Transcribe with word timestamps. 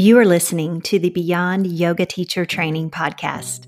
You 0.00 0.16
are 0.16 0.24
listening 0.24 0.80
to 0.80 0.98
the 0.98 1.10
Beyond 1.10 1.66
Yoga 1.66 2.06
Teacher 2.06 2.46
Training 2.46 2.90
Podcast. 2.90 3.66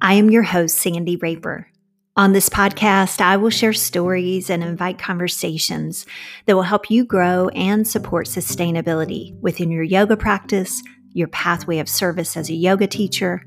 I 0.00 0.14
am 0.14 0.28
your 0.28 0.42
host, 0.42 0.76
Sandy 0.76 1.14
Raper. 1.14 1.68
On 2.16 2.32
this 2.32 2.48
podcast, 2.48 3.20
I 3.20 3.36
will 3.36 3.50
share 3.50 3.72
stories 3.72 4.50
and 4.50 4.64
invite 4.64 4.98
conversations 4.98 6.06
that 6.46 6.56
will 6.56 6.64
help 6.64 6.90
you 6.90 7.04
grow 7.04 7.50
and 7.50 7.86
support 7.86 8.26
sustainability 8.26 9.38
within 9.42 9.70
your 9.70 9.84
yoga 9.84 10.16
practice, 10.16 10.82
your 11.12 11.28
pathway 11.28 11.78
of 11.78 11.88
service 11.88 12.36
as 12.36 12.50
a 12.50 12.54
yoga 12.54 12.88
teacher, 12.88 13.46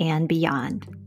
and 0.00 0.26
beyond. 0.26 0.97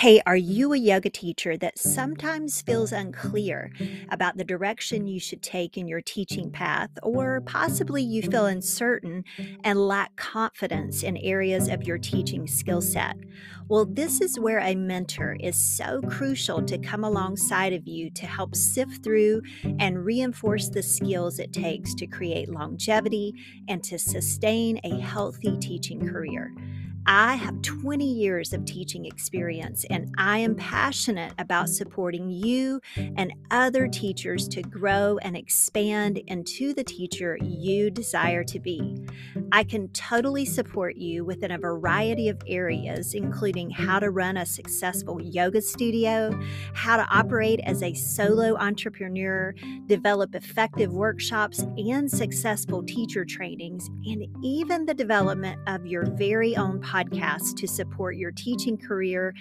Hey, 0.00 0.22
are 0.24 0.34
you 0.34 0.72
a 0.72 0.78
yoga 0.78 1.10
teacher 1.10 1.58
that 1.58 1.78
sometimes 1.78 2.62
feels 2.62 2.90
unclear 2.90 3.70
about 4.08 4.38
the 4.38 4.44
direction 4.44 5.06
you 5.06 5.20
should 5.20 5.42
take 5.42 5.76
in 5.76 5.86
your 5.86 6.00
teaching 6.00 6.50
path, 6.50 6.88
or 7.02 7.42
possibly 7.42 8.02
you 8.02 8.22
feel 8.22 8.46
uncertain 8.46 9.24
and 9.62 9.86
lack 9.86 10.16
confidence 10.16 11.02
in 11.02 11.18
areas 11.18 11.68
of 11.68 11.82
your 11.82 11.98
teaching 11.98 12.46
skill 12.46 12.80
set? 12.80 13.14
Well, 13.68 13.84
this 13.84 14.22
is 14.22 14.40
where 14.40 14.60
a 14.60 14.74
mentor 14.74 15.36
is 15.38 15.62
so 15.62 16.00
crucial 16.08 16.62
to 16.62 16.78
come 16.78 17.04
alongside 17.04 17.74
of 17.74 17.86
you 17.86 18.08
to 18.12 18.24
help 18.24 18.56
sift 18.56 19.04
through 19.04 19.42
and 19.80 20.02
reinforce 20.02 20.70
the 20.70 20.82
skills 20.82 21.38
it 21.38 21.52
takes 21.52 21.94
to 21.96 22.06
create 22.06 22.48
longevity 22.48 23.34
and 23.68 23.84
to 23.84 23.98
sustain 23.98 24.80
a 24.82 24.98
healthy 24.98 25.58
teaching 25.58 26.08
career. 26.08 26.54
I 27.06 27.34
have 27.34 27.62
20 27.62 28.04
years 28.04 28.52
of 28.52 28.64
teaching 28.64 29.06
experience, 29.06 29.84
and 29.90 30.14
I 30.18 30.38
am 30.38 30.54
passionate 30.54 31.32
about 31.38 31.68
supporting 31.68 32.30
you 32.30 32.80
and 33.16 33.32
other 33.50 33.88
teachers 33.88 34.46
to 34.48 34.62
grow 34.62 35.18
and 35.22 35.36
expand 35.36 36.18
into 36.26 36.74
the 36.74 36.84
teacher 36.84 37.38
you 37.42 37.90
desire 37.90 38.44
to 38.44 38.60
be. 38.60 38.96
I 39.50 39.64
can 39.64 39.88
totally 39.88 40.44
support 40.44 40.96
you 40.96 41.24
within 41.24 41.50
a 41.50 41.58
variety 41.58 42.28
of 42.28 42.40
areas, 42.46 43.14
including 43.14 43.70
how 43.70 43.98
to 43.98 44.10
run 44.10 44.36
a 44.36 44.46
successful 44.46 45.20
yoga 45.20 45.62
studio, 45.62 46.38
how 46.74 46.96
to 46.96 47.06
operate 47.10 47.60
as 47.64 47.82
a 47.82 47.94
solo 47.94 48.56
entrepreneur, 48.56 49.54
develop 49.86 50.34
effective 50.34 50.92
workshops 50.92 51.60
and 51.76 52.10
successful 52.10 52.82
teacher 52.84 53.24
trainings, 53.24 53.88
and 54.04 54.26
even 54.44 54.84
the 54.84 54.94
development 54.94 55.58
of 55.66 55.86
your 55.86 56.04
very 56.04 56.56
own 56.56 56.80
podcast 56.90 57.56
to 57.56 57.68
support 57.68 58.16
your 58.16 58.32
teaching 58.32 58.76
career 58.76 59.34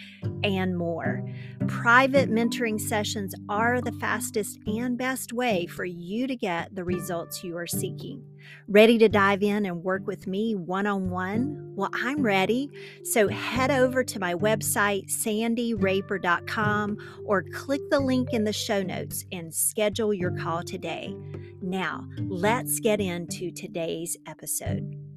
and 0.44 0.78
more. 0.78 1.24
Private 1.68 2.30
mentoring 2.30 2.80
sessions 2.80 3.34
are 3.48 3.82
the 3.82 3.92
fastest 3.94 4.60
and 4.68 4.98
best 4.98 5.34
way 5.34 5.66
for 5.66 5.86
you 5.86 6.28
to 6.28 6.36
get 6.36 6.76
the 6.76 6.84
results 6.84 7.44
you 7.44 7.58
are 7.58 7.68
seeking. 7.68 8.24
Ready 8.68 8.98
to 9.00 9.10
dive 9.10 9.44
in 9.44 9.66
and 9.66 9.84
work 9.84 10.06
with 10.08 10.28
me 10.28 10.56
one 10.56 10.88
on 10.88 11.10
one? 11.10 11.74
Well, 11.76 11.90
I'm 11.94 12.22
ready. 12.22 12.70
So 13.04 13.28
head 13.28 13.72
over 13.72 14.04
to 14.04 14.20
my 14.20 14.36
website, 14.36 15.08
sandyraper.com, 15.12 16.98
or 17.26 17.44
click 17.44 17.82
the 17.90 18.00
link 18.00 18.30
in 18.34 18.44
the 18.44 18.54
show 18.54 18.82
notes 18.82 19.26
and 19.32 19.54
schedule 19.54 20.14
your 20.14 20.32
call 20.38 20.64
today. 20.64 21.16
Now, 21.62 22.08
let's 22.28 22.80
get 22.80 23.02
into 23.02 23.52
today's 23.52 24.18
episode. 24.26 25.09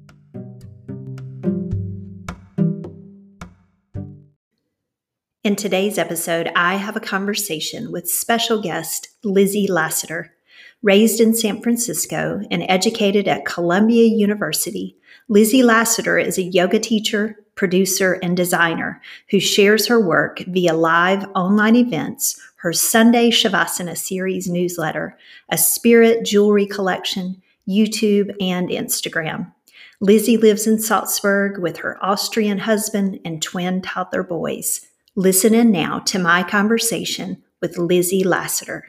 In 5.43 5.57
today's 5.57 5.97
episode, 5.97 6.49
I 6.55 6.75
have 6.75 6.95
a 6.95 7.01
conversation 7.01 7.91
with 7.91 8.09
special 8.09 8.61
guest 8.61 9.09
Lizzie 9.25 9.67
Lassiter. 9.67 10.33
Raised 10.81 11.19
in 11.19 11.33
San 11.33 11.61
Francisco 11.61 12.39
and 12.49 12.63
educated 12.69 13.27
at 13.27 13.43
Columbia 13.43 14.05
University, 14.05 14.95
Lizzie 15.27 15.61
Lassiter 15.61 16.17
is 16.17 16.37
a 16.37 16.43
yoga 16.43 16.79
teacher, 16.79 17.35
producer, 17.55 18.13
and 18.23 18.37
designer 18.37 19.01
who 19.31 19.41
shares 19.41 19.85
her 19.87 19.99
work 19.99 20.39
via 20.47 20.73
live 20.73 21.25
online 21.35 21.75
events, 21.75 22.39
her 22.55 22.71
Sunday 22.71 23.29
Shavasana 23.29 23.97
series 23.97 24.47
newsletter, 24.47 25.17
a 25.49 25.57
spirit 25.57 26.23
jewelry 26.23 26.65
collection, 26.65 27.41
YouTube, 27.67 28.33
and 28.39 28.69
Instagram. 28.69 29.51
Lizzie 29.99 30.37
lives 30.37 30.67
in 30.67 30.79
Salzburg 30.79 31.57
with 31.57 31.75
her 31.79 31.97
Austrian 32.01 32.59
husband 32.59 33.19
and 33.25 33.41
twin 33.41 33.81
toddler 33.81 34.23
boys. 34.23 34.87
Listen 35.15 35.53
in 35.53 35.71
now 35.71 35.99
to 35.99 36.17
my 36.17 36.41
conversation 36.41 37.43
with 37.61 37.77
Lizzie 37.77 38.23
Lassiter. 38.23 38.87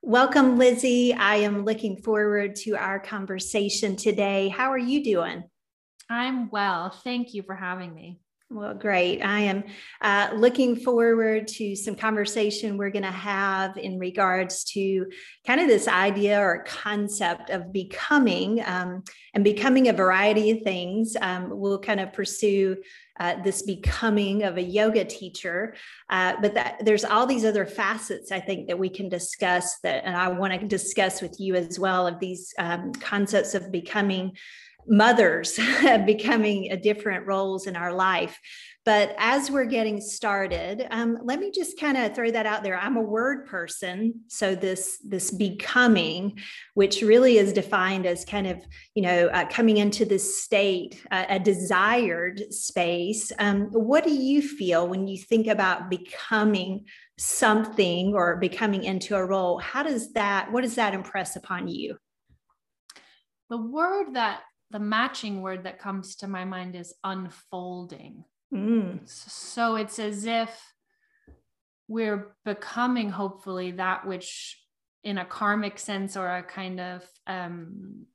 Welcome, 0.00 0.56
Lizzie. 0.56 1.12
I 1.12 1.36
am 1.36 1.66
looking 1.66 1.98
forward 1.98 2.56
to 2.56 2.72
our 2.72 2.98
conversation 2.98 3.96
today. 3.96 4.48
How 4.48 4.72
are 4.72 4.78
you 4.78 5.04
doing? 5.04 5.44
I'm 6.08 6.48
well. 6.48 6.88
Thank 6.88 7.34
you 7.34 7.42
for 7.42 7.54
having 7.54 7.94
me. 7.94 8.18
Well, 8.48 8.74
great. 8.74 9.22
I 9.22 9.40
am 9.40 9.64
uh, 10.00 10.30
looking 10.34 10.76
forward 10.76 11.48
to 11.48 11.74
some 11.74 11.96
conversation 11.96 12.78
we're 12.78 12.90
going 12.90 13.02
to 13.02 13.10
have 13.10 13.76
in 13.76 13.98
regards 13.98 14.62
to 14.72 15.06
kind 15.44 15.60
of 15.60 15.66
this 15.66 15.88
idea 15.88 16.40
or 16.40 16.62
concept 16.64 17.50
of 17.50 17.72
becoming 17.72 18.62
um, 18.64 19.02
and 19.34 19.42
becoming 19.42 19.88
a 19.88 19.92
variety 19.92 20.52
of 20.52 20.62
things. 20.62 21.16
Um, 21.20 21.48
we'll 21.50 21.80
kind 21.80 21.98
of 21.98 22.12
pursue 22.12 22.76
uh, 23.18 23.42
this 23.42 23.62
becoming 23.62 24.42
of 24.42 24.56
a 24.56 24.62
yoga 24.62 25.04
teacher. 25.04 25.74
Uh, 26.10 26.34
but 26.40 26.54
that, 26.54 26.76
there's 26.84 27.04
all 27.04 27.26
these 27.26 27.44
other 27.44 27.66
facets 27.66 28.32
I 28.32 28.40
think 28.40 28.68
that 28.68 28.78
we 28.78 28.88
can 28.88 29.08
discuss 29.08 29.78
that, 29.80 30.04
and 30.04 30.16
I 30.16 30.28
want 30.28 30.52
to 30.52 30.66
discuss 30.66 31.22
with 31.22 31.40
you 31.40 31.54
as 31.54 31.78
well 31.78 32.06
of 32.06 32.20
these 32.20 32.54
um, 32.58 32.92
concepts 32.92 33.54
of 33.54 33.72
becoming 33.72 34.36
mothers, 34.86 35.58
becoming 36.06 36.78
different 36.82 37.26
roles 37.26 37.66
in 37.66 37.76
our 37.76 37.92
life. 37.92 38.38
But 38.86 39.16
as 39.18 39.50
we're 39.50 39.64
getting 39.64 40.00
started, 40.00 40.86
um, 40.92 41.18
let 41.24 41.40
me 41.40 41.50
just 41.50 41.76
kind 41.78 41.96
of 41.96 42.14
throw 42.14 42.30
that 42.30 42.46
out 42.46 42.62
there. 42.62 42.78
I'm 42.78 42.96
a 42.96 43.02
word 43.02 43.46
person, 43.46 44.20
so 44.28 44.54
this 44.54 44.98
this 45.04 45.32
becoming, 45.32 46.38
which 46.74 47.02
really 47.02 47.36
is 47.36 47.52
defined 47.52 48.06
as 48.06 48.24
kind 48.24 48.46
of 48.46 48.64
you 48.94 49.02
know 49.02 49.26
uh, 49.26 49.46
coming 49.48 49.78
into 49.78 50.04
this 50.04 50.40
state, 50.40 51.04
uh, 51.10 51.24
a 51.28 51.40
desired 51.40 52.54
space. 52.54 53.32
Um, 53.40 53.70
what 53.72 54.04
do 54.04 54.14
you 54.14 54.40
feel 54.40 54.86
when 54.86 55.08
you 55.08 55.18
think 55.18 55.48
about 55.48 55.90
becoming 55.90 56.84
something 57.18 58.14
or 58.14 58.36
becoming 58.36 58.84
into 58.84 59.16
a 59.16 59.26
role? 59.26 59.58
How 59.58 59.82
does 59.82 60.12
that? 60.12 60.52
What 60.52 60.62
does 60.62 60.76
that 60.76 60.94
impress 60.94 61.34
upon 61.34 61.66
you? 61.66 61.96
The 63.50 63.58
word 63.58 64.14
that 64.14 64.42
the 64.70 64.78
matching 64.78 65.42
word 65.42 65.64
that 65.64 65.80
comes 65.80 66.14
to 66.16 66.28
my 66.28 66.44
mind 66.44 66.76
is 66.76 66.94
unfolding 67.02 68.22
Mm. 68.54 69.08
So 69.08 69.76
it's 69.76 69.98
as 69.98 70.24
if 70.24 70.50
we're 71.88 72.34
becoming, 72.44 73.10
hopefully, 73.10 73.72
that 73.72 74.06
which 74.06 74.58
in 75.06 75.18
a 75.18 75.24
karmic 75.24 75.78
sense 75.78 76.16
or 76.16 76.28
a 76.28 76.42
kind 76.42 76.80
of 76.80 77.04
um 77.28 78.06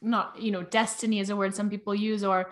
not 0.00 0.40
you 0.40 0.50
know 0.50 0.62
destiny 0.62 1.20
is 1.20 1.28
a 1.28 1.36
word 1.36 1.54
some 1.54 1.68
people 1.68 1.94
use 1.94 2.24
or 2.24 2.50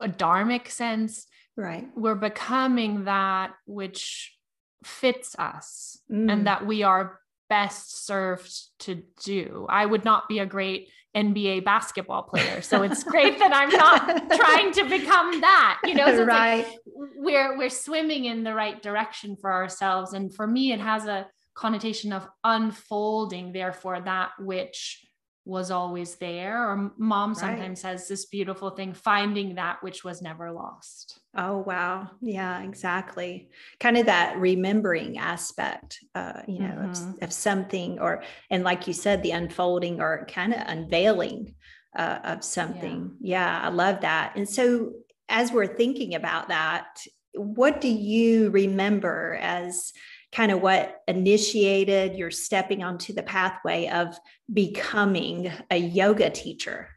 a 0.00 0.08
dharmic 0.08 0.68
sense 0.68 1.26
right 1.56 1.88
we're 1.96 2.14
becoming 2.14 3.04
that 3.04 3.50
which 3.66 4.36
fits 4.84 5.34
us 5.36 5.98
mm. 6.08 6.30
and 6.30 6.46
that 6.46 6.64
we 6.64 6.84
are 6.84 7.18
best 7.50 8.06
served 8.06 8.52
to 8.78 9.02
do 9.24 9.66
i 9.68 9.84
would 9.84 10.04
not 10.04 10.28
be 10.28 10.38
a 10.38 10.46
great 10.46 10.88
NBA 11.14 11.64
basketball 11.64 12.22
player. 12.22 12.60
So 12.62 12.82
it's 12.82 13.04
great 13.04 13.38
that 13.38 13.52
I'm 13.52 13.70
not 13.70 14.30
trying 14.36 14.72
to 14.72 14.84
become 14.84 15.40
that, 15.40 15.80
you 15.84 15.94
know, 15.94 16.06
so 16.06 16.24
right. 16.24 16.66
Like 16.66 16.78
we're, 17.16 17.56
we're 17.56 17.70
swimming 17.70 18.24
in 18.24 18.44
the 18.44 18.54
right 18.54 18.82
direction 18.82 19.36
for 19.36 19.52
ourselves. 19.52 20.12
And 20.12 20.34
for 20.34 20.46
me, 20.46 20.72
it 20.72 20.80
has 20.80 21.06
a 21.06 21.26
connotation 21.54 22.12
of 22.12 22.26
unfolding, 22.42 23.52
therefore 23.52 24.00
that 24.00 24.30
which 24.40 25.04
was 25.44 25.70
always 25.70 26.14
there. 26.16 26.70
Or 26.70 26.92
mom 26.96 27.30
right. 27.30 27.38
sometimes 27.38 27.80
says 27.80 28.08
this 28.08 28.26
beautiful 28.26 28.70
thing, 28.70 28.94
finding 28.94 29.56
that 29.56 29.82
which 29.82 30.04
was 30.04 30.22
never 30.22 30.50
lost. 30.50 31.20
Oh, 31.36 31.58
wow. 31.58 32.10
Yeah, 32.20 32.62
exactly. 32.62 33.48
Kind 33.80 33.98
of 33.98 34.06
that 34.06 34.38
remembering 34.38 35.18
aspect, 35.18 35.98
uh, 36.14 36.42
you 36.46 36.60
know, 36.60 36.74
mm-hmm. 36.74 37.10
of, 37.10 37.22
of, 37.22 37.32
something, 37.32 37.98
or, 37.98 38.22
and 38.50 38.64
like 38.64 38.86
you 38.86 38.92
said, 38.92 39.22
the 39.22 39.32
unfolding 39.32 40.00
or 40.00 40.26
kind 40.30 40.54
of 40.54 40.62
unveiling 40.66 41.54
uh, 41.96 42.20
of 42.24 42.44
something. 42.44 43.16
Yeah. 43.20 43.60
yeah, 43.60 43.66
I 43.66 43.68
love 43.70 44.00
that. 44.00 44.34
And 44.36 44.48
so, 44.48 44.92
as 45.28 45.52
we're 45.52 45.74
thinking 45.76 46.14
about 46.14 46.48
that, 46.48 46.98
what 47.34 47.80
do 47.80 47.88
you 47.88 48.50
remember 48.50 49.38
as 49.40 49.92
kind 50.34 50.50
of 50.50 50.60
what 50.60 51.02
initiated 51.06 52.16
your 52.16 52.30
stepping 52.30 52.82
onto 52.82 53.12
the 53.12 53.22
pathway 53.22 53.88
of 53.88 54.18
becoming 54.52 55.50
a 55.70 55.76
yoga 55.76 56.28
teacher? 56.28 56.88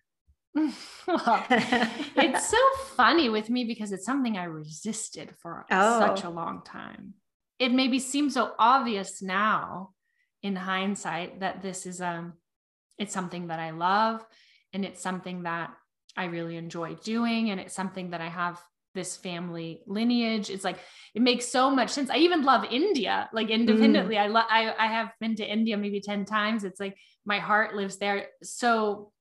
well, 0.55 1.45
it's 1.49 2.49
so 2.49 2.57
funny 2.95 3.29
with 3.29 3.49
me 3.49 3.63
because 3.63 3.91
it's 3.91 4.05
something 4.05 4.37
I 4.37 4.45
resisted 4.45 5.35
for 5.41 5.65
oh. 5.69 5.99
such 5.99 6.23
a 6.23 6.29
long 6.29 6.63
time. 6.65 7.13
It 7.59 7.71
maybe 7.71 7.99
seems 7.99 8.33
so 8.33 8.53
obvious 8.57 9.21
now 9.21 9.91
in 10.41 10.55
hindsight 10.55 11.39
that 11.41 11.61
this 11.61 11.85
is 11.85 12.01
um 12.01 12.33
it's 12.97 13.13
something 13.13 13.47
that 13.47 13.59
I 13.59 13.71
love 13.71 14.25
and 14.73 14.83
it's 14.83 15.01
something 15.01 15.43
that 15.43 15.71
I 16.15 16.25
really 16.25 16.57
enjoy 16.57 16.95
doing 16.95 17.51
and 17.51 17.59
it's 17.59 17.75
something 17.75 18.11
that 18.11 18.21
I 18.21 18.29
have 18.29 18.59
this 18.97 19.15
family 19.15 19.81
lineage. 19.87 20.49
It's 20.49 20.65
like 20.65 20.79
it 21.15 21.21
makes 21.21 21.47
so 21.47 21.71
much 21.71 21.91
sense. 21.91 22.09
I 22.09 22.17
even 22.17 22.41
love 22.43 22.65
india 22.69 23.29
like 23.31 23.49
independently. 23.49 24.15
Mm. 24.15 24.23
i 24.23 24.27
love 24.27 24.45
I, 24.49 24.73
I 24.77 24.87
have 24.87 25.11
been 25.21 25.35
to 25.37 25.45
india 25.45 25.77
maybe 25.77 26.01
10 26.01 26.25
times. 26.25 26.65
It's 26.65 26.81
like 26.81 26.97
my 27.23 27.39
heart 27.39 27.75
lives 27.75 27.97
there. 27.97 28.27
So 28.43 29.13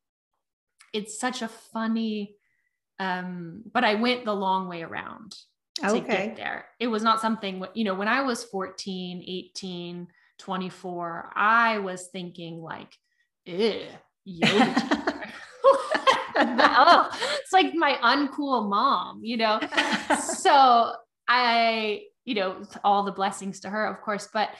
it's 0.92 1.20
such 1.20 1.42
a 1.42 1.48
funny 1.48 2.34
um 2.98 3.62
but 3.74 3.84
i 3.84 3.94
went 3.94 4.24
the 4.24 4.32
long 4.32 4.68
way 4.68 4.82
around 4.82 5.36
to 5.76 5.90
okay. 5.90 6.28
get 6.28 6.36
there. 6.36 6.64
It 6.80 6.86
was 6.86 7.02
not 7.02 7.20
something 7.20 7.62
you 7.74 7.84
know 7.84 7.94
when 7.94 8.08
i 8.08 8.22
was 8.22 8.42
14 8.44 9.22
18 9.26 10.08
24 10.38 11.32
i 11.36 11.78
was 11.78 12.08
thinking 12.08 12.62
like 12.62 12.92
yoga 13.44 14.00
oh, 16.58 17.08
it's 17.40 17.52
like 17.52 17.74
my 17.74 17.98
uncool 18.02 18.68
mom, 18.68 19.20
you 19.22 19.36
know? 19.36 19.60
so 20.22 20.92
I, 21.28 22.02
you 22.24 22.34
know, 22.34 22.62
all 22.84 23.04
the 23.04 23.12
blessings 23.12 23.60
to 23.60 23.70
her, 23.70 23.86
of 23.86 24.00
course, 24.00 24.28
but 24.32 24.50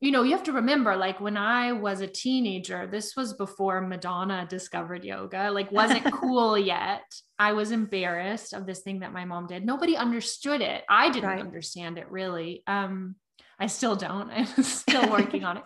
you 0.00 0.10
know, 0.10 0.22
you 0.22 0.32
have 0.32 0.42
to 0.42 0.52
remember, 0.52 0.94
like 0.94 1.20
when 1.20 1.38
I 1.38 1.72
was 1.72 2.02
a 2.02 2.06
teenager, 2.06 2.86
this 2.86 3.16
was 3.16 3.32
before 3.32 3.80
Madonna 3.80 4.46
discovered 4.48 5.04
yoga, 5.04 5.50
like 5.50 5.72
wasn't 5.72 6.04
cool 6.12 6.58
yet. 6.58 7.02
I 7.38 7.54
was 7.54 7.70
embarrassed 7.70 8.52
of 8.52 8.66
this 8.66 8.80
thing 8.80 9.00
that 9.00 9.14
my 9.14 9.24
mom 9.24 9.46
did. 9.46 9.64
Nobody 9.64 9.96
understood 9.96 10.60
it. 10.60 10.84
I 10.88 11.08
didn't 11.08 11.30
right. 11.30 11.40
understand 11.40 11.96
it 11.96 12.10
really. 12.10 12.62
Um, 12.66 13.16
I 13.58 13.68
still 13.68 13.96
don't. 13.96 14.30
I'm 14.30 14.62
still 14.62 15.10
working 15.10 15.44
on 15.44 15.58
it. 15.58 15.64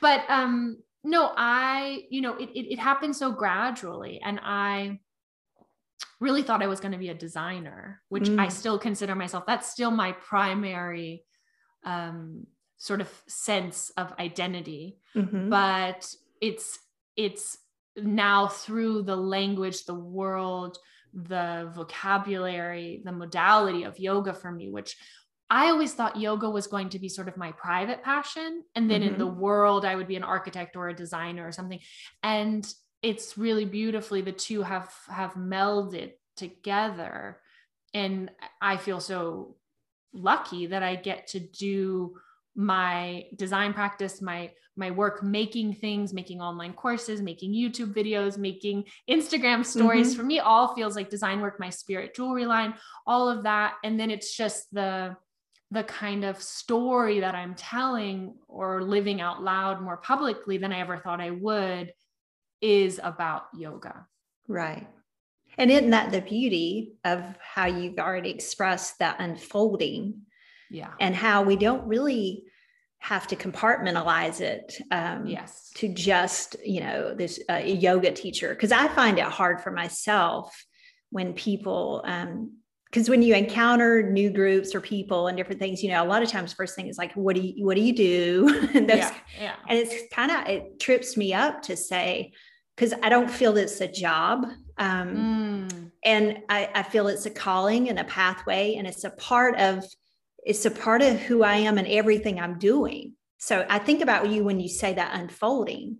But 0.00 0.24
um, 0.28 0.78
no, 1.02 1.32
I, 1.36 2.04
you 2.10 2.20
know, 2.20 2.36
it, 2.36 2.50
it, 2.50 2.72
it 2.72 2.78
happened 2.78 3.16
so 3.16 3.32
gradually. 3.32 4.20
And 4.22 4.38
I 4.42 5.00
really 6.20 6.42
thought 6.42 6.62
I 6.62 6.66
was 6.66 6.80
going 6.80 6.92
to 6.92 6.98
be 6.98 7.08
a 7.08 7.14
designer, 7.14 8.02
which 8.08 8.24
mm. 8.24 8.38
I 8.38 8.48
still 8.48 8.78
consider 8.78 9.14
myself. 9.14 9.46
That's 9.46 9.70
still 9.70 9.90
my 9.90 10.12
primary 10.12 11.24
um, 11.84 12.46
sort 12.76 13.00
of 13.00 13.08
sense 13.26 13.90
of 13.96 14.12
identity. 14.18 14.98
Mm-hmm. 15.16 15.48
But 15.48 16.12
it's, 16.40 16.78
it's 17.16 17.56
now 17.96 18.48
through 18.48 19.02
the 19.02 19.16
language, 19.16 19.84
the 19.84 19.94
world, 19.94 20.78
the 21.12 21.70
vocabulary, 21.74 23.02
the 23.04 23.12
modality 23.12 23.84
of 23.84 23.98
yoga 23.98 24.32
for 24.32 24.52
me, 24.52 24.70
which 24.70 24.96
I 25.50 25.70
always 25.70 25.92
thought 25.92 26.16
yoga 26.16 26.48
was 26.48 26.68
going 26.68 26.90
to 26.90 26.98
be 27.00 27.08
sort 27.08 27.26
of 27.26 27.36
my 27.36 27.50
private 27.52 28.02
passion. 28.04 28.62
And 28.76 28.88
then 28.88 29.00
mm-hmm. 29.02 29.14
in 29.14 29.18
the 29.18 29.26
mm-hmm. 29.26 29.40
world, 29.40 29.84
I 29.84 29.96
would 29.96 30.06
be 30.06 30.16
an 30.16 30.22
architect 30.22 30.76
or 30.76 30.88
a 30.88 30.94
designer 30.94 31.46
or 31.46 31.52
something. 31.52 31.80
And 32.22 32.72
it's 33.02 33.36
really 33.36 33.64
beautifully 33.64 34.20
the 34.20 34.32
two 34.32 34.62
have 34.62 34.94
have 35.08 35.34
melded 35.34 36.12
together. 36.36 37.40
And 37.92 38.30
I 38.62 38.76
feel 38.76 39.00
so 39.00 39.56
lucky 40.12 40.66
that 40.66 40.82
I 40.82 40.94
get 40.94 41.28
to 41.28 41.40
do 41.40 42.16
my 42.54 43.24
design 43.36 43.72
practice, 43.72 44.22
my 44.22 44.52
my 44.76 44.90
work 44.92 45.22
making 45.22 45.74
things, 45.74 46.14
making 46.14 46.40
online 46.40 46.72
courses, 46.72 47.20
making 47.20 47.52
YouTube 47.52 47.92
videos, 47.92 48.38
making 48.38 48.84
Instagram 49.10 49.64
stories. 49.64 50.10
Mm-hmm. 50.10 50.20
For 50.20 50.26
me, 50.26 50.38
all 50.38 50.74
feels 50.74 50.94
like 50.94 51.10
design 51.10 51.40
work, 51.40 51.58
my 51.58 51.70
spirit 51.70 52.14
jewelry 52.14 52.46
line, 52.46 52.74
all 53.06 53.28
of 53.28 53.42
that. 53.42 53.74
And 53.82 53.98
then 53.98 54.10
it's 54.10 54.36
just 54.36 54.72
the 54.72 55.16
the 55.70 55.84
kind 55.84 56.24
of 56.24 56.42
story 56.42 57.20
that 57.20 57.34
I'm 57.34 57.54
telling 57.54 58.34
or 58.48 58.82
living 58.82 59.20
out 59.20 59.42
loud 59.42 59.80
more 59.80 59.98
publicly 59.98 60.58
than 60.58 60.72
I 60.72 60.80
ever 60.80 60.98
thought 60.98 61.20
I 61.20 61.30
would 61.30 61.92
is 62.60 63.00
about 63.02 63.44
yoga. 63.56 64.06
Right. 64.48 64.88
And 65.58 65.70
isn't 65.70 65.90
that 65.90 66.10
the 66.10 66.20
beauty 66.20 66.94
of 67.04 67.22
how 67.40 67.66
you've 67.66 67.98
already 67.98 68.30
expressed 68.30 68.98
that 68.98 69.20
unfolding? 69.20 70.22
Yeah. 70.70 70.92
And 70.98 71.14
how 71.14 71.42
we 71.42 71.56
don't 71.56 71.86
really 71.86 72.44
have 73.00 73.26
to 73.26 73.36
compartmentalize 73.36 74.40
it 74.42 74.78
um, 74.90 75.26
yes 75.26 75.70
to 75.74 75.88
just 75.92 76.54
you 76.64 76.80
know 76.80 77.14
this 77.14 77.40
uh, 77.48 77.56
yoga 77.56 78.12
teacher 78.12 78.50
because 78.50 78.72
i 78.72 78.86
find 78.88 79.18
it 79.18 79.24
hard 79.24 79.58
for 79.62 79.70
myself 79.70 80.66
when 81.08 81.32
people 81.32 82.02
um, 82.06 82.52
because 82.90 83.08
when 83.08 83.22
you 83.22 83.34
encounter 83.34 84.02
new 84.02 84.30
groups 84.30 84.74
or 84.74 84.80
people 84.80 85.28
and 85.28 85.36
different 85.36 85.60
things, 85.60 85.82
you 85.82 85.90
know, 85.90 86.02
a 86.02 86.06
lot 86.06 86.22
of 86.22 86.28
times 86.28 86.52
first 86.52 86.74
thing 86.74 86.88
is 86.88 86.98
like, 86.98 87.12
what 87.12 87.36
do 87.36 87.42
you 87.42 87.64
what 87.64 87.76
do 87.76 87.82
you 87.82 87.94
do? 87.94 88.68
and, 88.74 88.88
those, 88.88 88.98
yeah, 88.98 89.14
yeah. 89.40 89.54
and 89.68 89.78
it's 89.78 90.12
kind 90.12 90.30
of 90.30 90.48
it 90.48 90.80
trips 90.80 91.16
me 91.16 91.32
up 91.32 91.62
to 91.62 91.76
say, 91.76 92.32
because 92.74 92.92
I 93.02 93.08
don't 93.08 93.30
feel 93.30 93.56
it's 93.56 93.80
a 93.80 93.86
job. 93.86 94.46
Um, 94.78 95.68
mm. 95.68 95.90
and 96.02 96.38
I, 96.48 96.70
I 96.74 96.82
feel 96.82 97.08
it's 97.08 97.26
a 97.26 97.30
calling 97.30 97.90
and 97.90 97.98
a 97.98 98.04
pathway, 98.04 98.74
and 98.76 98.86
it's 98.86 99.04
a 99.04 99.10
part 99.10 99.56
of 99.56 99.84
it's 100.44 100.64
a 100.64 100.70
part 100.70 101.02
of 101.02 101.20
who 101.20 101.42
I 101.42 101.56
am 101.56 101.78
and 101.78 101.86
everything 101.86 102.40
I'm 102.40 102.58
doing. 102.58 103.12
So 103.38 103.66
I 103.68 103.78
think 103.78 104.00
about 104.00 104.30
you 104.30 104.42
when 104.42 104.58
you 104.58 104.68
say 104.68 104.94
that 104.94 105.18
unfolding 105.18 105.98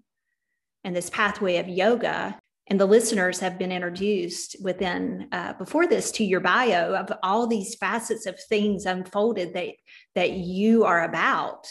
and 0.82 0.96
this 0.96 1.10
pathway 1.10 1.58
of 1.58 1.68
yoga 1.68 2.39
and 2.70 2.78
the 2.78 2.86
listeners 2.86 3.40
have 3.40 3.58
been 3.58 3.72
introduced 3.72 4.54
within 4.62 5.26
uh, 5.32 5.54
before 5.54 5.88
this 5.88 6.12
to 6.12 6.24
your 6.24 6.38
bio 6.38 6.94
of 6.94 7.12
all 7.24 7.48
these 7.48 7.74
facets 7.74 8.26
of 8.26 8.38
things 8.48 8.86
unfolded 8.86 9.52
that 9.54 9.74
that 10.14 10.30
you 10.30 10.84
are 10.84 11.02
about 11.02 11.66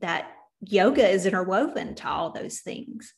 that 0.00 0.30
yoga 0.60 1.08
is 1.08 1.24
interwoven 1.24 1.94
to 1.94 2.08
all 2.08 2.30
those 2.30 2.60
things. 2.60 3.14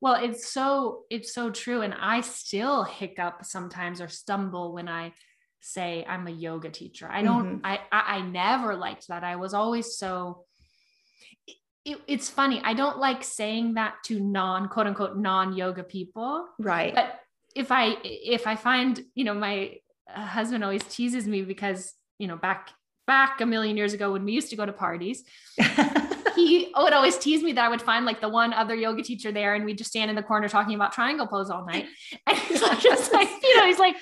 Well 0.00 0.22
it's 0.22 0.52
so 0.52 1.04
it's 1.08 1.32
so 1.32 1.50
true. 1.50 1.82
And 1.82 1.94
i 1.94 2.20
still 2.20 2.82
hiccup 2.82 3.44
sometimes 3.44 4.00
or 4.00 4.08
stumble 4.08 4.72
when 4.72 4.88
i 4.88 5.12
say 5.60 6.04
i'm 6.08 6.26
a 6.26 6.32
yoga 6.32 6.70
teacher. 6.70 7.08
I 7.08 7.22
don't 7.22 7.62
mm-hmm. 7.62 7.66
I, 7.66 7.80
I 7.92 8.16
i 8.16 8.20
never 8.22 8.74
liked 8.74 9.06
that. 9.08 9.22
I 9.22 9.36
was 9.36 9.54
always 9.54 9.96
so 9.96 10.46
it, 11.84 11.98
it's 12.06 12.28
funny. 12.28 12.60
I 12.64 12.74
don't 12.74 12.98
like 12.98 13.24
saying 13.24 13.74
that 13.74 13.94
to 14.04 14.20
non 14.20 14.68
quote 14.68 14.86
unquote 14.86 15.16
non 15.16 15.54
yoga 15.54 15.82
people. 15.82 16.48
Right. 16.58 16.94
But 16.94 17.20
if 17.54 17.72
I 17.72 17.96
if 18.02 18.46
I 18.46 18.56
find 18.56 19.00
you 19.14 19.24
know 19.24 19.34
my 19.34 19.76
uh, 20.14 20.20
husband 20.20 20.62
always 20.64 20.84
teases 20.84 21.26
me 21.26 21.42
because 21.42 21.94
you 22.18 22.28
know 22.28 22.36
back 22.36 22.70
back 23.06 23.40
a 23.40 23.46
million 23.46 23.76
years 23.76 23.92
ago 23.92 24.12
when 24.12 24.24
we 24.24 24.32
used 24.32 24.50
to 24.50 24.56
go 24.56 24.66
to 24.66 24.72
parties. 24.72 25.24
he 26.46 26.72
would 26.76 26.92
always 26.92 27.18
tease 27.18 27.42
me 27.42 27.52
that 27.52 27.64
I 27.64 27.68
would 27.68 27.82
find 27.82 28.04
like 28.04 28.20
the 28.20 28.28
one 28.28 28.52
other 28.52 28.74
yoga 28.74 29.02
teacher 29.02 29.32
there 29.32 29.54
and 29.54 29.64
we'd 29.64 29.78
just 29.78 29.90
stand 29.90 30.10
in 30.10 30.16
the 30.16 30.22
corner 30.22 30.48
talking 30.48 30.74
about 30.74 30.92
triangle 30.92 31.26
pose 31.26 31.50
all 31.50 31.64
night. 31.66 31.86
And 32.26 32.36
he's 32.36 32.60
just 32.60 33.12
like, 33.12 33.28
you 33.42 33.56
know, 33.56 33.66
he's 33.66 33.78
like, 33.78 33.96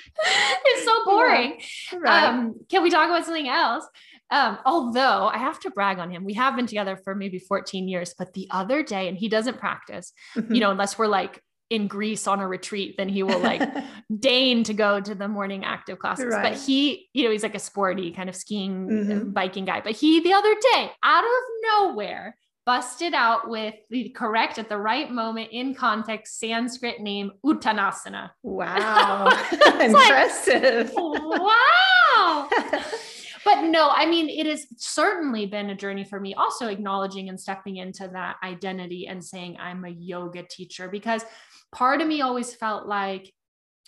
it's 0.65 0.85
so 0.85 1.05
boring. 1.05 1.59
Right. 1.93 2.25
Um, 2.25 2.55
can 2.69 2.83
we 2.83 2.89
talk 2.89 3.09
about 3.09 3.25
something 3.25 3.47
else? 3.47 3.85
Um, 4.31 4.59
although 4.65 5.27
I 5.27 5.37
have 5.37 5.59
to 5.61 5.71
brag 5.71 5.97
on 5.97 6.11
him, 6.11 6.23
we 6.23 6.33
have 6.35 6.55
been 6.55 6.67
together 6.67 6.95
for 6.95 7.15
maybe 7.15 7.39
14 7.39 7.87
years, 7.87 8.13
but 8.17 8.33
the 8.33 8.47
other 8.51 8.83
day, 8.83 9.07
and 9.07 9.17
he 9.17 9.27
doesn't 9.27 9.57
practice, 9.57 10.13
mm-hmm. 10.35 10.53
you 10.53 10.59
know, 10.59 10.71
unless 10.71 10.97
we're 10.97 11.07
like 11.07 11.41
in 11.69 11.87
Greece 11.87 12.27
on 12.27 12.39
a 12.39 12.47
retreat, 12.47 12.95
then 12.97 13.09
he 13.09 13.23
will 13.23 13.39
like 13.39 13.61
deign 14.19 14.63
to 14.63 14.73
go 14.73 14.99
to 14.99 15.13
the 15.13 15.27
morning 15.27 15.63
active 15.63 15.99
classes. 15.99 16.33
Right. 16.33 16.53
But 16.53 16.61
he, 16.61 17.09
you 17.13 17.23
know, 17.23 17.31
he's 17.31 17.43
like 17.43 17.55
a 17.55 17.59
sporty 17.59 18.11
kind 18.11 18.29
of 18.29 18.35
skiing, 18.35 18.87
mm-hmm. 18.87 19.29
biking 19.31 19.65
guy. 19.65 19.81
But 19.81 19.93
he, 19.93 20.19
the 20.21 20.33
other 20.33 20.55
day, 20.73 20.91
out 21.03 21.23
of 21.23 21.29
nowhere, 21.73 22.35
busted 22.65 23.13
out 23.13 23.49
with 23.49 23.73
the 23.89 24.09
correct 24.09 24.59
at 24.59 24.69
the 24.69 24.77
right 24.77 25.11
moment 25.11 25.49
in 25.51 25.73
context 25.73 26.39
Sanskrit 26.39 27.01
name 27.01 27.31
Uttanasana. 27.45 28.31
Wow. 28.43 29.27
Impressive. 29.79 30.93
Like, 30.93 31.41
wow 31.41 32.49
but 33.45 33.63
no, 33.63 33.89
I 33.89 34.05
mean, 34.05 34.29
it 34.29 34.45
has 34.45 34.65
certainly 34.77 35.45
been 35.45 35.69
a 35.69 35.75
journey 35.75 36.03
for 36.03 36.19
me, 36.19 36.33
also 36.33 36.67
acknowledging 36.67 37.29
and 37.29 37.39
stepping 37.39 37.77
into 37.77 38.07
that 38.07 38.37
identity 38.43 39.07
and 39.07 39.23
saying 39.23 39.57
I'm 39.59 39.85
a 39.85 39.89
yoga 39.89 40.43
teacher 40.43 40.89
because 40.89 41.23
part 41.71 42.01
of 42.01 42.07
me 42.07 42.21
always 42.21 42.53
felt 42.53 42.87
like 42.87 43.33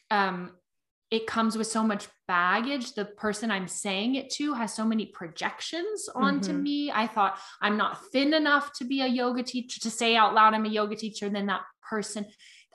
um, 0.09 0.51
it 1.09 1.27
comes 1.27 1.57
with 1.57 1.67
so 1.67 1.83
much 1.83 2.07
baggage. 2.27 2.93
The 2.93 3.05
person 3.05 3.51
I'm 3.51 3.67
saying 3.67 4.15
it 4.15 4.29
to 4.31 4.53
has 4.53 4.73
so 4.73 4.85
many 4.85 5.07
projections 5.07 6.09
onto 6.15 6.51
mm-hmm. 6.51 6.63
me. 6.63 6.91
I 6.91 7.07
thought 7.07 7.37
I'm 7.61 7.77
not 7.77 8.05
thin 8.11 8.33
enough 8.33 8.71
to 8.73 8.85
be 8.85 9.01
a 9.01 9.07
yoga 9.07 9.43
teacher, 9.43 9.79
to 9.81 9.91
say 9.91 10.15
out 10.15 10.33
loud 10.33 10.53
I'm 10.53 10.65
a 10.65 10.69
yoga 10.69 10.95
teacher. 10.95 11.25
and 11.25 11.35
Then 11.35 11.47
that 11.47 11.61
person, 11.87 12.25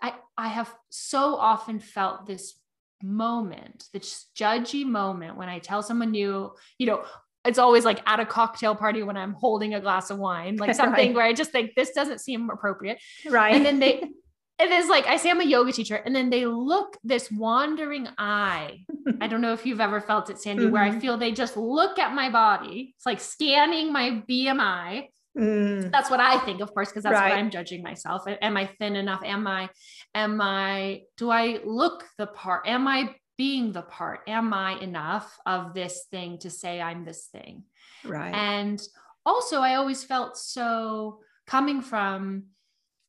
I, 0.03 0.15
I 0.37 0.49
have 0.49 0.75
so 0.91 1.37
often 1.37 1.81
felt 1.81 2.27
this 2.27 2.59
moment, 3.03 3.85
this 3.93 4.27
judgy 4.37 4.85
moment 4.85 5.37
when 5.37 5.49
I 5.49 5.59
tell 5.59 5.83
someone 5.83 6.11
new, 6.11 6.53
you 6.79 6.87
know, 6.87 7.05
it's 7.45 7.59
always 7.59 7.85
like 7.85 8.01
at 8.07 8.21
a 8.21 8.27
cocktail 8.27 8.75
party 8.75 9.03
when 9.03 9.17
I'm 9.17 9.33
holding 9.33 9.75
a 9.75 9.81
glass 9.81 10.11
of 10.11 10.19
wine, 10.19 10.57
like 10.57 10.75
something 10.75 11.09
right. 11.09 11.15
where 11.15 11.25
I 11.25 11.33
just 11.33 11.53
think 11.53 11.75
this 11.75 11.93
doesn't 11.93 12.21
seem 12.21 12.51
appropriate. 12.51 12.99
Right. 13.29 13.55
And 13.55 13.65
then 13.65 13.79
they 13.79 14.03
it 14.59 14.71
is 14.71 14.89
like 14.89 15.07
I 15.07 15.17
say 15.17 15.31
I'm 15.31 15.41
a 15.41 15.45
yoga 15.45 15.73
teacher, 15.73 15.97
and 15.97 16.17
then 16.17 16.31
they 16.31 16.47
look 16.47 16.97
this 17.05 17.31
wandering 17.31 18.09
eye. 18.19 18.85
I 19.21 19.27
don't 19.27 19.41
know 19.41 19.53
if 19.53 19.67
you've 19.67 19.81
ever 19.81 20.01
felt 20.01 20.31
it, 20.31 20.39
Sandy, 20.39 20.65
mm-hmm. 20.65 20.73
where 20.73 20.83
I 20.83 20.91
mm-hmm. 20.91 21.01
feel 21.01 21.17
they 21.19 21.33
just 21.33 21.57
look 21.57 21.99
at 21.99 22.15
my 22.15 22.31
body. 22.31 22.95
It's 22.97 23.07
like 23.07 23.21
scanning 23.21 23.93
my 23.93 24.23
BMI. 24.29 25.09
Mm. 25.39 25.93
That's 25.93 26.11
what 26.11 26.21
I 26.21 26.39
think, 26.39 26.63
of 26.63 26.73
course, 26.73 26.89
because 26.89 27.03
that's 27.03 27.13
right. 27.13 27.31
what 27.31 27.39
I'm 27.39 27.51
judging 27.51 27.83
myself. 27.83 28.23
Am 28.27 28.57
I 28.57 28.71
thin 28.79 28.97
enough? 28.97 29.21
Am 29.23 29.47
I, 29.47 29.69
am 30.17 30.41
I, 30.41 31.03
do 31.17 31.31
I 31.31 31.61
look 31.65 32.05
the 32.19 32.27
part? 32.27 32.67
Am 32.67 32.89
I 32.89 33.15
being 33.37 33.73
the 33.73 33.83
part? 33.83 34.21
Am 34.27 34.53
I 34.53 34.79
enough 34.81 35.39
of 35.45 35.75
this 35.75 36.07
thing 36.11 36.39
to 36.39 36.51
say 36.51 36.81
I'm 36.81 37.05
this 37.05 37.27
thing? 37.27 37.65
Right. 38.05 38.35
And 38.35 38.83
also, 39.25 39.61
I 39.61 39.75
always 39.75 40.03
felt 40.03 40.37
so 40.37 41.21
coming 41.47 41.83
from 41.83 42.45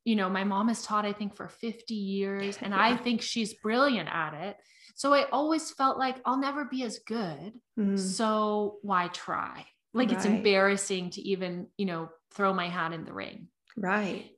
you 0.04 0.16
know, 0.16 0.30
my 0.30 0.42
mom 0.42 0.68
has 0.68 0.82
taught, 0.82 1.04
I 1.04 1.12
think, 1.12 1.36
for 1.36 1.48
50 1.48 1.92
years, 1.94 2.58
and 2.62 2.72
yeah. 2.74 2.80
I 2.82 2.96
think 2.96 3.20
she's 3.20 3.52
brilliant 3.52 4.08
at 4.10 4.32
it. 4.32 4.56
So 4.94 5.12
I 5.12 5.24
always 5.24 5.70
felt 5.70 5.98
like 5.98 6.16
I'll 6.24 6.40
never 6.40 6.64
be 6.64 6.82
as 6.82 6.98
good. 7.00 7.52
Mm. 7.78 7.98
So 7.98 8.78
why 8.80 9.08
try? 9.08 9.66
Like 9.92 10.08
right. 10.08 10.16
it's 10.16 10.24
embarrassing 10.24 11.10
to 11.10 11.20
even, 11.20 11.66
you 11.76 11.84
know, 11.84 12.08
throw 12.32 12.54
my 12.54 12.70
hat 12.70 12.94
in 12.94 13.04
the 13.04 13.12
ring. 13.12 13.48
Right. 13.76 14.30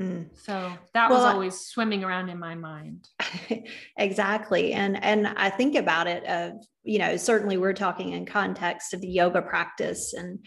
Mm. 0.00 0.28
So 0.34 0.72
that 0.94 1.10
well, 1.10 1.18
was 1.18 1.34
always 1.34 1.60
swimming 1.60 2.04
around 2.04 2.30
in 2.30 2.38
my 2.38 2.54
mind. 2.54 3.06
exactly. 3.98 4.72
And 4.72 5.02
and 5.02 5.26
I 5.28 5.50
think 5.50 5.76
about 5.76 6.06
it 6.06 6.24
of, 6.24 6.52
you 6.82 6.98
know, 6.98 7.16
certainly 7.18 7.58
we're 7.58 7.74
talking 7.74 8.12
in 8.12 8.24
context 8.24 8.94
of 8.94 9.02
the 9.02 9.08
yoga 9.08 9.42
practice 9.42 10.14
and 10.14 10.38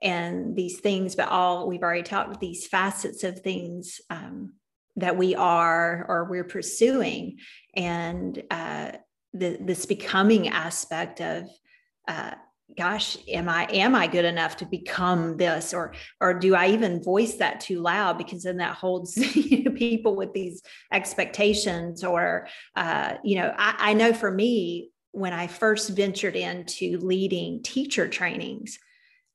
and 0.00 0.56
these 0.56 0.80
things, 0.80 1.14
but 1.14 1.28
all 1.28 1.68
we've 1.68 1.82
already 1.82 2.02
talked 2.02 2.40
these 2.40 2.66
facets 2.66 3.22
of 3.22 3.40
things 3.40 4.00
um, 4.08 4.54
that 4.96 5.16
we 5.16 5.34
are 5.34 6.06
or 6.08 6.24
we're 6.24 6.42
pursuing, 6.42 7.38
and 7.76 8.42
uh, 8.50 8.92
the, 9.34 9.58
this 9.60 9.86
becoming 9.86 10.48
aspect 10.48 11.20
of. 11.20 11.48
Uh, 12.08 12.32
gosh 12.76 13.16
am 13.28 13.48
i 13.48 13.64
am 13.70 13.94
i 13.94 14.06
good 14.06 14.24
enough 14.24 14.56
to 14.56 14.66
become 14.66 15.36
this 15.36 15.74
or 15.74 15.94
or 16.20 16.34
do 16.34 16.54
i 16.54 16.68
even 16.68 17.02
voice 17.02 17.34
that 17.34 17.60
too 17.60 17.80
loud 17.80 18.18
because 18.18 18.42
then 18.42 18.56
that 18.58 18.74
holds 18.74 19.14
people 19.74 20.16
with 20.16 20.32
these 20.32 20.62
expectations 20.92 22.04
or 22.04 22.46
uh, 22.76 23.14
you 23.24 23.36
know 23.36 23.52
I, 23.56 23.74
I 23.78 23.92
know 23.94 24.12
for 24.12 24.30
me 24.30 24.90
when 25.10 25.32
i 25.32 25.46
first 25.46 25.90
ventured 25.90 26.36
into 26.36 26.98
leading 26.98 27.62
teacher 27.62 28.08
trainings 28.08 28.78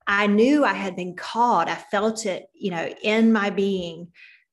I 0.07 0.27
knew 0.27 0.63
I 0.63 0.73
had 0.73 0.95
been 0.95 1.15
called. 1.15 1.67
I 1.67 1.75
felt 1.75 2.25
it, 2.25 2.47
you 2.53 2.71
know, 2.71 2.89
in 3.03 3.33
my 3.33 3.49
being 3.49 4.07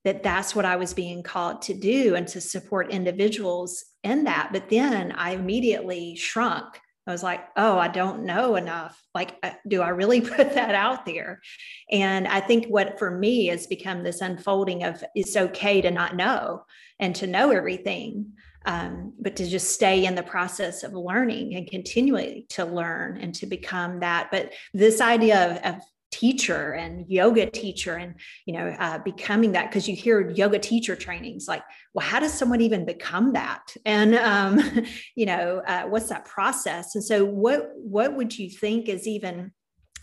that 0.05 0.23
that's 0.23 0.55
what 0.55 0.65
I 0.65 0.77
was 0.77 0.93
being 0.93 1.23
called 1.23 1.63
to 1.63 1.75
do 1.75 2.15
and 2.15 2.29
to 2.29 2.41
support 2.41 2.91
individuals 2.91 3.85
in 4.03 4.25
that. 4.25 4.51
But 4.53 4.69
then 4.69 5.13
I 5.13 5.31
immediately 5.31 6.17
shrunk. 6.17 6.79
I 7.07 7.13
was 7.13 7.23
like, 7.23 7.47
oh, 7.57 7.79
I 7.79 7.89
don't 7.89 8.25
know 8.25 8.57
enough. 8.57 9.01
Like, 9.15 9.37
do 9.69 9.83
I 9.83 9.89
really 9.91 10.21
put 10.37 10.55
that 10.55 10.75
out 10.75 11.05
there? 11.05 11.41
And 11.91 12.27
I 12.27 12.41
think 12.41 12.67
what 12.67 12.99
for 12.99 13.11
me 13.11 13.47
has 13.47 13.67
become 13.67 14.03
this 14.03 14.21
unfolding 14.21 14.85
of 14.85 15.05
it's 15.15 15.37
okay 15.37 15.81
to 15.81 15.91
not 15.91 16.17
know 16.17 16.65
and 16.99 17.15
to 17.17 17.27
know 17.27 17.51
everything 17.51 18.33
um, 18.67 19.13
but 19.21 19.37
to 19.37 19.47
just 19.47 19.73
stay 19.73 20.07
in 20.07 20.15
the 20.15 20.23
process 20.23 20.83
of 20.83 20.95
learning 20.95 21.55
and 21.55 21.67
continually 21.67 22.47
to 22.51 22.65
learn 22.65 23.19
and 23.19 23.35
to 23.37 23.47
become 23.47 24.01
that. 24.01 24.31
But 24.31 24.53
this 24.73 25.01
idea 25.01 25.51
of, 25.51 25.75
of 25.75 25.83
teacher 26.15 26.75
and 26.75 27.05
yoga 27.09 27.51
teacher 27.51 27.97
and 27.97 28.15
you 28.47 28.55
know 28.55 28.69
uh, 28.79 28.99
becoming 28.99 29.51
that 29.51 29.69
because 29.69 29.89
you 29.89 29.97
hear 29.97 30.31
yoga 30.31 30.61
teacher 30.61 30.95
trainings 30.95 31.49
like 31.49 31.65
well 31.93 32.07
how 32.07 32.21
does 32.21 32.33
someone 32.33 32.61
even 32.61 32.85
become 32.85 33.33
that 33.33 33.75
and 33.85 34.15
um, 34.15 34.61
you 35.17 35.27
know 35.27 35.61
uh, 35.67 35.83
what's 35.83 36.09
that 36.09 36.25
process 36.25 36.95
and 36.95 37.03
so 37.03 37.25
what 37.25 37.71
what 37.75 38.15
would 38.15 38.39
you 38.39 38.49
think 38.49 38.89
is 38.89 39.09
even 39.09 39.51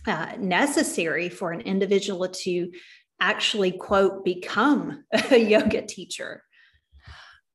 uh, 0.06 0.32
necessary 0.38 1.30
for 1.30 1.50
an 1.50 1.62
individual 1.62 2.28
to 2.28 2.70
actually 3.18 3.72
quote 3.72 4.22
become 4.22 5.04
a 5.30 5.38
yoga 5.38 5.80
teacher 5.80 6.42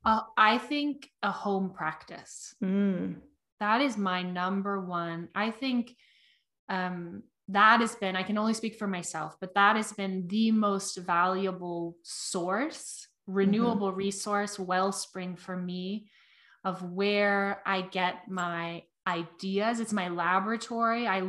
uh, 0.03 0.21
I 0.37 0.57
think 0.57 1.09
a 1.21 1.31
home 1.31 1.73
practice. 1.75 2.55
Mm. 2.63 3.15
That 3.59 3.81
is 3.81 3.97
my 3.97 4.21
number 4.21 4.79
one. 4.79 5.27
I 5.35 5.51
think 5.51 5.93
um, 6.69 7.23
that 7.49 7.79
has 7.79 7.95
been, 7.95 8.15
I 8.15 8.23
can 8.23 8.37
only 8.37 8.53
speak 8.53 8.75
for 8.75 8.87
myself, 8.87 9.37
but 9.39 9.53
that 9.55 9.75
has 9.75 9.93
been 9.93 10.27
the 10.27 10.51
most 10.51 10.97
valuable 10.97 11.95
source, 12.03 13.07
renewable 13.25 13.89
mm-hmm. 13.89 13.97
resource, 13.97 14.59
wellspring 14.59 15.35
for 15.35 15.55
me 15.55 16.09
of 16.65 16.83
where 16.83 17.61
I 17.65 17.81
get 17.81 18.29
my 18.29 18.83
ideas. 19.07 19.79
It's 19.79 19.93
my 19.93 20.09
laboratory. 20.09 21.07
I, 21.07 21.23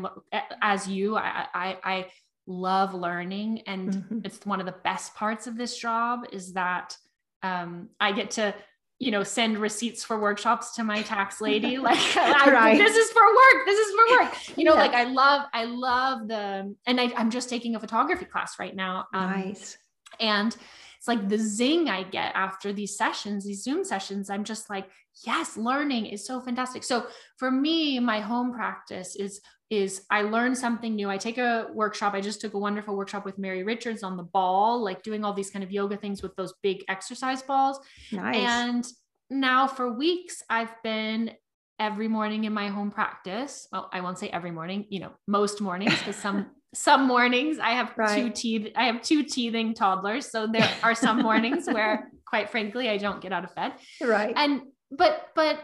as 0.60 0.88
you, 0.88 1.16
I, 1.16 1.46
I, 1.54 1.78
I 1.84 2.06
love 2.48 2.94
learning. 2.94 3.62
And 3.66 3.92
mm-hmm. 3.92 4.18
it's 4.24 4.44
one 4.44 4.58
of 4.58 4.66
the 4.66 4.74
best 4.82 5.14
parts 5.14 5.46
of 5.46 5.56
this 5.56 5.78
job 5.78 6.20
is 6.32 6.54
that 6.54 6.96
um, 7.44 7.90
I 8.00 8.10
get 8.10 8.32
to 8.32 8.54
you 8.98 9.10
know 9.12 9.22
send 9.22 9.58
receipts 9.58 10.02
for 10.04 10.18
workshops 10.18 10.74
to 10.74 10.84
my 10.84 11.02
tax 11.02 11.40
lady 11.40 11.78
like 11.78 11.98
I, 12.16 12.76
this 12.76 12.96
is 12.96 13.10
for 13.10 13.22
work 13.22 13.66
this 13.66 13.78
is 13.78 13.94
for 13.94 14.18
work. 14.20 14.58
You 14.58 14.64
know 14.64 14.74
yeah. 14.74 14.80
like 14.80 14.94
i 14.94 15.04
love 15.04 15.46
i 15.52 15.64
love 15.64 16.28
the 16.28 16.74
and 16.86 17.00
I, 17.00 17.12
am 17.16 17.30
just 17.30 17.48
taking 17.48 17.76
a 17.76 17.80
photography 17.80 18.24
class 18.24 18.58
right 18.58 18.74
now 18.74 19.06
um, 19.14 19.30
nice. 19.30 19.78
and 20.20 20.56
it's 20.96 21.06
like 21.06 21.28
the 21.28 21.38
zing 21.38 21.88
i 21.88 22.02
get 22.02 22.32
after 22.34 22.72
these 22.72 22.96
sessions 22.96 23.44
these 23.44 23.62
zoom 23.62 23.84
sessions 23.84 24.30
i'm 24.30 24.44
just 24.44 24.68
like 24.68 24.90
yes 25.26 25.56
learning 25.56 26.06
is 26.06 26.26
so 26.26 26.40
fantastic 26.40 26.82
so 26.84 27.06
for 27.36 27.50
me 27.50 27.98
my 27.98 28.20
home 28.20 28.52
practice 28.52 29.16
is 29.16 29.40
is 29.70 30.02
I 30.10 30.22
learn 30.22 30.54
something 30.54 30.96
new. 30.96 31.10
I 31.10 31.18
take 31.18 31.36
a 31.36 31.68
workshop. 31.74 32.14
I 32.14 32.20
just 32.20 32.40
took 32.40 32.54
a 32.54 32.58
wonderful 32.58 32.96
workshop 32.96 33.24
with 33.24 33.38
Mary 33.38 33.62
Richards 33.62 34.02
on 34.02 34.16
the 34.16 34.22
ball, 34.22 34.82
like 34.82 35.02
doing 35.02 35.24
all 35.24 35.34
these 35.34 35.50
kind 35.50 35.62
of 35.62 35.70
yoga 35.70 35.96
things 35.96 36.22
with 36.22 36.34
those 36.36 36.54
big 36.62 36.84
exercise 36.88 37.42
balls. 37.42 37.78
Nice. 38.10 38.36
And 38.36 38.86
now 39.28 39.66
for 39.66 39.92
weeks, 39.92 40.42
I've 40.48 40.72
been 40.82 41.32
every 41.78 42.08
morning 42.08 42.44
in 42.44 42.52
my 42.52 42.68
home 42.68 42.90
practice. 42.90 43.68
Well, 43.70 43.90
I 43.92 44.00
won't 44.00 44.18
say 44.18 44.28
every 44.30 44.50
morning, 44.50 44.86
you 44.88 45.00
know, 45.00 45.12
most 45.26 45.60
mornings, 45.60 45.98
because 45.98 46.16
some 46.16 46.50
some 46.74 47.06
mornings 47.06 47.58
I 47.58 47.70
have 47.70 47.92
right. 47.96 48.22
two 48.22 48.30
teeth, 48.30 48.72
I 48.76 48.84
have 48.84 49.02
two 49.02 49.22
teething 49.22 49.74
toddlers. 49.74 50.30
So 50.30 50.46
there 50.46 50.70
are 50.82 50.94
some 50.94 51.22
mornings 51.22 51.66
where, 51.66 52.10
quite 52.26 52.50
frankly, 52.50 52.88
I 52.88 52.96
don't 52.96 53.20
get 53.20 53.32
out 53.32 53.44
of 53.44 53.54
bed. 53.54 53.72
Right. 54.02 54.32
And 54.36 54.62
but 54.90 55.28
but 55.34 55.60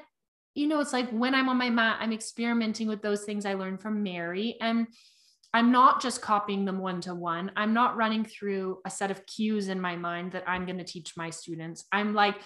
you 0.54 0.69
know, 0.69 0.81
it's 0.81 0.93
like 0.93 1.11
when 1.11 1.35
I'm 1.35 1.49
on 1.49 1.57
my 1.59 1.71
mat, 1.71 1.99
I'm 2.00 2.12
experimenting 2.12 2.87
with 2.87 3.02
those 3.02 3.25
things 3.25 3.45
I 3.45 3.54
learned 3.54 3.81
from 3.81 4.02
Mary. 4.02 4.57
And 4.61 4.87
I'm 5.52 5.73
not 5.73 6.00
just 6.00 6.23
copying 6.23 6.64
them 6.64 6.78
one 6.78 7.00
to 7.02 7.14
one. 7.14 7.50
I'm 7.57 7.75
not 7.75 7.97
running 7.97 8.25
through 8.25 8.78
a 8.85 8.90
set 8.90 9.11
of 9.11 9.26
cues 9.26 9.69
in 9.69 9.81
my 9.81 9.97
mind 9.97 10.33
that 10.33 10.49
I'm 10.49 10.64
going 10.64 10.78
to 10.78 10.85
teach 10.85 11.16
my 11.16 11.31
students. 11.31 11.85
I'm 11.93 12.14
like 12.14 12.37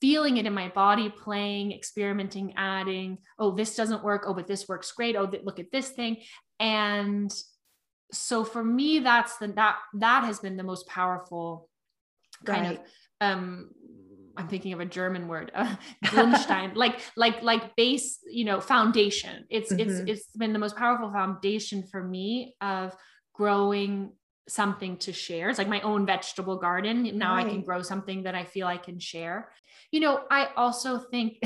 feeling 0.00 0.38
it 0.38 0.46
in 0.46 0.54
my 0.54 0.68
body, 0.68 1.10
playing, 1.10 1.72
experimenting, 1.72 2.54
adding. 2.56 3.18
Oh, 3.38 3.50
this 3.50 3.76
doesn't 3.76 4.04
work. 4.04 4.24
Oh, 4.26 4.34
but 4.34 4.46
this 4.46 4.68
works 4.68 4.92
great. 4.92 5.16
Oh, 5.16 5.26
th- 5.26 5.44
look 5.44 5.58
at 5.58 5.70
this 5.70 5.90
thing. 5.90 6.18
And 6.58 7.32
so 8.12 8.44
for 8.44 8.64
me, 8.64 9.00
that's 9.00 9.36
the 9.36 9.48
that 9.48 9.76
that 9.94 10.24
has 10.24 10.40
been 10.40 10.56
the 10.56 10.62
most 10.62 10.86
powerful 10.86 11.68
kind 12.44 12.66
right. 12.66 12.80
of 12.80 12.86
um 13.20 13.70
I'm 14.36 14.48
thinking 14.48 14.72
of 14.72 14.80
a 14.80 14.86
German 14.86 15.28
word, 15.28 15.52
uh, 15.54 15.74
Grundstein, 16.04 16.74
like 16.74 17.00
like 17.16 17.42
like 17.42 17.76
base, 17.76 18.18
you 18.28 18.44
know, 18.44 18.60
foundation. 18.60 19.44
It's 19.50 19.72
mm-hmm. 19.72 19.90
it's 19.90 20.10
it's 20.10 20.36
been 20.36 20.52
the 20.52 20.58
most 20.58 20.76
powerful 20.76 21.10
foundation 21.10 21.84
for 21.90 22.02
me 22.02 22.56
of 22.60 22.94
growing 23.34 24.12
something 24.48 24.96
to 24.98 25.12
share. 25.12 25.48
It's 25.48 25.58
like 25.58 25.68
my 25.68 25.80
own 25.82 26.06
vegetable 26.06 26.56
garden. 26.56 27.16
Now 27.16 27.34
right. 27.34 27.46
I 27.46 27.48
can 27.48 27.62
grow 27.62 27.82
something 27.82 28.24
that 28.24 28.34
I 28.34 28.44
feel 28.44 28.66
I 28.66 28.76
can 28.76 28.98
share. 28.98 29.50
You 29.90 30.00
know, 30.00 30.22
I 30.30 30.48
also 30.56 30.98
think 30.98 31.42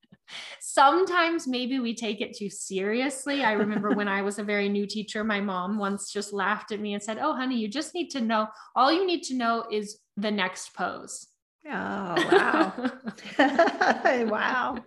sometimes 0.60 1.46
maybe 1.46 1.78
we 1.78 1.94
take 1.94 2.20
it 2.20 2.36
too 2.36 2.50
seriously. 2.50 3.42
I 3.44 3.52
remember 3.52 3.90
when 3.90 4.08
I 4.08 4.22
was 4.22 4.38
a 4.38 4.44
very 4.44 4.68
new 4.68 4.86
teacher, 4.86 5.24
my 5.24 5.40
mom 5.40 5.78
once 5.78 6.12
just 6.12 6.32
laughed 6.32 6.72
at 6.72 6.80
me 6.80 6.94
and 6.94 7.02
said, 7.02 7.18
"Oh, 7.20 7.34
honey, 7.34 7.58
you 7.58 7.68
just 7.68 7.94
need 7.94 8.10
to 8.10 8.20
know 8.20 8.48
all 8.74 8.92
you 8.92 9.06
need 9.06 9.22
to 9.24 9.34
know 9.34 9.66
is 9.70 9.98
the 10.16 10.30
next 10.30 10.74
pose." 10.74 11.28
Oh, 11.68 12.14
wow. 12.30 12.90
wow. 14.26 14.84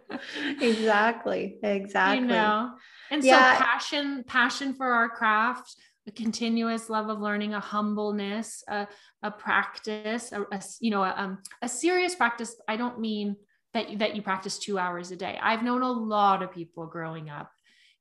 Exactly. 0.61 1.57
Exactly. 1.61 2.21
You 2.21 2.25
know, 2.25 2.71
and 3.11 3.23
yeah. 3.23 3.57
so 3.57 3.63
passion, 3.63 4.23
passion 4.25 4.73
for 4.73 4.87
our 4.87 5.09
craft, 5.09 5.75
a 6.07 6.11
continuous 6.11 6.89
love 6.89 7.09
of 7.09 7.19
learning, 7.19 7.53
a 7.53 7.59
humbleness, 7.59 8.63
a, 8.67 8.87
a 9.23 9.31
practice, 9.31 10.31
a, 10.31 10.41
a 10.51 10.61
you 10.79 10.91
know, 10.91 11.03
a, 11.03 11.13
um, 11.17 11.39
a 11.61 11.67
serious 11.67 12.15
practice. 12.15 12.55
I 12.67 12.77
don't 12.77 12.99
mean 12.99 13.35
that, 13.73 13.99
that 13.99 14.15
you 14.15 14.21
practice 14.21 14.57
two 14.57 14.77
hours 14.79 15.11
a 15.11 15.15
day. 15.15 15.37
I've 15.41 15.63
known 15.63 15.81
a 15.81 15.91
lot 15.91 16.41
of 16.41 16.51
people 16.51 16.87
growing 16.87 17.29
up 17.29 17.51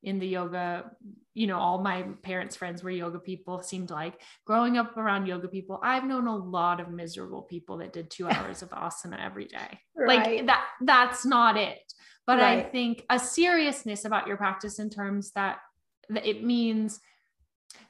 in 0.02 0.18
the 0.18 0.26
yoga 0.26 0.90
you 1.34 1.46
know 1.46 1.58
all 1.58 1.80
my 1.82 2.02
parents 2.22 2.56
friends 2.56 2.82
were 2.82 2.90
yoga 2.90 3.18
people 3.18 3.62
seemed 3.62 3.90
like 3.90 4.20
growing 4.44 4.76
up 4.76 4.96
around 4.96 5.26
yoga 5.26 5.48
people 5.48 5.78
i've 5.82 6.04
known 6.04 6.26
a 6.26 6.36
lot 6.36 6.80
of 6.80 6.90
miserable 6.90 7.42
people 7.42 7.78
that 7.78 7.92
did 7.92 8.10
2 8.10 8.28
hours 8.30 8.62
of 8.62 8.70
asana 8.70 9.24
every 9.24 9.46
day 9.46 9.78
right. 9.96 10.26
like 10.26 10.46
that 10.46 10.64
that's 10.82 11.24
not 11.24 11.56
it 11.56 11.92
but 12.26 12.38
right. 12.38 12.58
i 12.58 12.68
think 12.68 13.04
a 13.10 13.18
seriousness 13.18 14.04
about 14.04 14.26
your 14.26 14.36
practice 14.36 14.78
in 14.78 14.90
terms 14.90 15.32
that, 15.32 15.58
that 16.08 16.26
it 16.26 16.44
means 16.44 17.00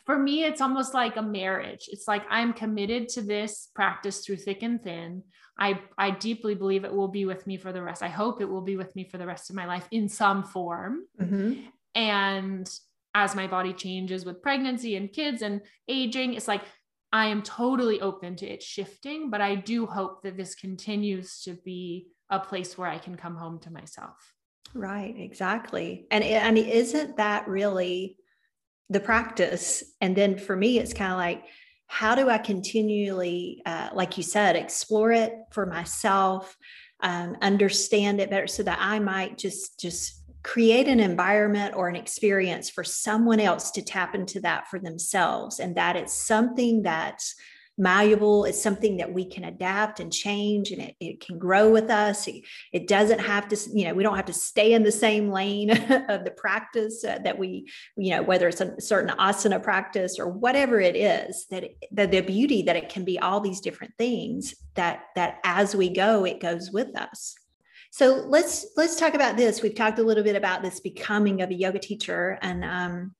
for 0.05 0.19
me 0.19 0.45
it's 0.45 0.61
almost 0.61 0.95
like 0.95 1.17
a 1.17 1.23
marriage 1.23 1.89
it's 1.89 2.09
like 2.09 2.25
i'm 2.31 2.53
committed 2.53 3.09
to 3.09 3.23
this 3.23 3.69
practice 3.75 4.21
through 4.21 4.37
thick 4.37 4.63
and 4.63 4.83
thin 4.83 5.23
i 5.59 5.79
i 5.97 6.11
deeply 6.11 6.55
believe 6.55 6.85
it 6.85 6.93
will 6.93 7.09
be 7.09 7.25
with 7.25 7.47
me 7.47 7.57
for 7.57 7.73
the 7.73 7.83
rest 7.83 8.03
i 8.03 8.09
hope 8.09 8.41
it 8.41 8.49
will 8.49 8.63
be 8.63 8.77
with 8.77 8.95
me 8.97 9.05
for 9.05 9.19
the 9.19 9.27
rest 9.27 9.49
of 9.49 9.57
my 9.57 9.67
life 9.67 9.87
in 9.91 10.09
some 10.09 10.43
form 10.43 11.05
mm-hmm. 11.21 11.61
And 11.99 12.71
as 13.15 13.35
my 13.35 13.47
body 13.47 13.73
changes 13.73 14.25
with 14.25 14.41
pregnancy 14.41 14.97
and 14.97 15.13
kids 15.13 15.43
and 15.43 15.61
aging 15.89 16.35
it's 16.35 16.49
like 16.49 16.63
i 17.13 17.27
am 17.27 17.43
totally 17.43 18.01
open 18.01 18.37
to 18.37 18.47
it 18.47 18.63
shifting 18.63 19.29
but 19.29 19.41
i 19.41 19.55
do 19.55 19.85
hope 19.85 20.23
that 20.23 20.37
this 20.37 20.55
continues 20.55 21.43
to 21.43 21.55
be 21.65 22.07
a 22.31 22.39
place 22.39 22.79
where 22.79 22.89
i 22.89 22.99
can 22.99 23.17
come 23.17 23.37
home 23.37 23.59
to 23.61 23.73
myself. 23.73 24.35
Right 24.75 25.15
exactly. 25.19 26.07
And 26.11 26.23
and 26.23 26.59
isn't 26.59 27.17
that 27.17 27.49
really 27.49 28.17
the 28.91 29.01
practice? 29.01 29.83
And 30.01 30.17
then 30.17 30.39
for 30.39 30.55
me 30.55 30.79
it's 30.79 30.93
kind 30.93 31.13
of 31.13 31.19
like 31.19 31.45
how 31.91 32.15
do 32.15 32.29
i 32.29 32.37
continually 32.37 33.63
uh, 33.65 33.89
like 33.95 34.19
you 34.19 34.23
said 34.23 34.57
explore 34.57 35.11
it 35.11 35.33
for 35.53 35.65
myself 35.65 36.55
um, 37.01 37.35
understand 37.41 38.21
it 38.21 38.29
better 38.29 38.47
so 38.47 38.63
that 38.63 38.77
i 38.79 38.99
might 38.99 39.39
just 39.39 39.81
just 39.81 40.18
create 40.43 40.89
an 40.89 41.01
environment 41.01 41.75
or 41.77 41.89
an 41.89 41.97
experience 41.97 42.71
for 42.71 42.85
someone 42.85 43.41
else 43.41 43.71
to 43.73 43.83
tap 43.83 44.15
into 44.15 44.41
that 44.41 44.69
for 44.69 44.79
themselves. 44.79 45.59
And 45.59 45.77
that 45.77 45.97
it's 45.97 46.15
something 46.15 46.83
that's 46.83 47.35
malleable. 47.79 48.45
It's 48.45 48.61
something 48.61 48.97
that 48.97 49.13
we 49.13 49.25
can 49.25 49.45
adapt 49.45 50.01
and 50.01 50.13
change 50.13 50.73
and 50.73 50.83
it, 50.83 50.97
it 51.01 51.21
can 51.25 51.39
grow 51.39 51.71
with 51.71 51.91
us. 51.91 52.27
It, 52.27 52.43
it, 52.73 52.89
doesn't 52.89 53.21
have 53.21 53.49
to 53.49 53.57
you 53.73 53.87
know 53.87 53.95
we 53.95 54.03
don't 54.03 54.17
have 54.17 54.27
to 54.27 54.33
stay 54.33 54.73
in 54.73 54.83
the 54.83 54.91
same 54.91 55.31
lane 55.31 55.71
of 56.09 56.25
the 56.25 56.35
practice 56.37 57.05
uh, 57.05 57.19
that 57.23 57.39
we 57.39 57.71
you 57.97 58.11
know 58.11 58.23
whether 58.23 58.49
it's 58.49 58.63
a 58.63 58.81
certain 58.81 59.15
asana 59.19 59.63
practice 59.63 60.19
or 60.19 60.27
whatever 60.27 60.81
it 60.81 60.97
is 60.97 61.47
that, 61.51 61.65
it, 61.65 61.77
that 61.93 62.11
the 62.11 62.23
beauty 62.23 62.63
that 62.63 62.77
it 62.77 62.89
can 62.89 63.05
be 63.05 63.19
all 63.19 63.41
these 63.41 63.61
different 63.61 63.93
things 63.99 64.55
that 64.75 65.03
that 65.17 65.39
as 65.45 65.77
we 65.77 65.91
go 65.91 66.25
it 66.25 66.41
goes 66.41 66.71
with 66.71 66.97
us 66.97 67.35
so 67.99 68.25
let's 68.29 68.65
let's 68.77 68.95
talk 68.95 69.15
about 69.15 69.37
this. 69.37 69.61
We've 69.61 69.75
talked 69.75 69.99
a 69.99 70.05
little 70.05 70.23
bit 70.23 70.37
about 70.37 70.63
this 70.63 70.79
becoming 70.79 71.43
of 71.43 71.51
a 71.51 71.55
yoga 71.55 71.81
teacher, 71.81 72.39
and 72.43 72.65
um, 72.65 73.13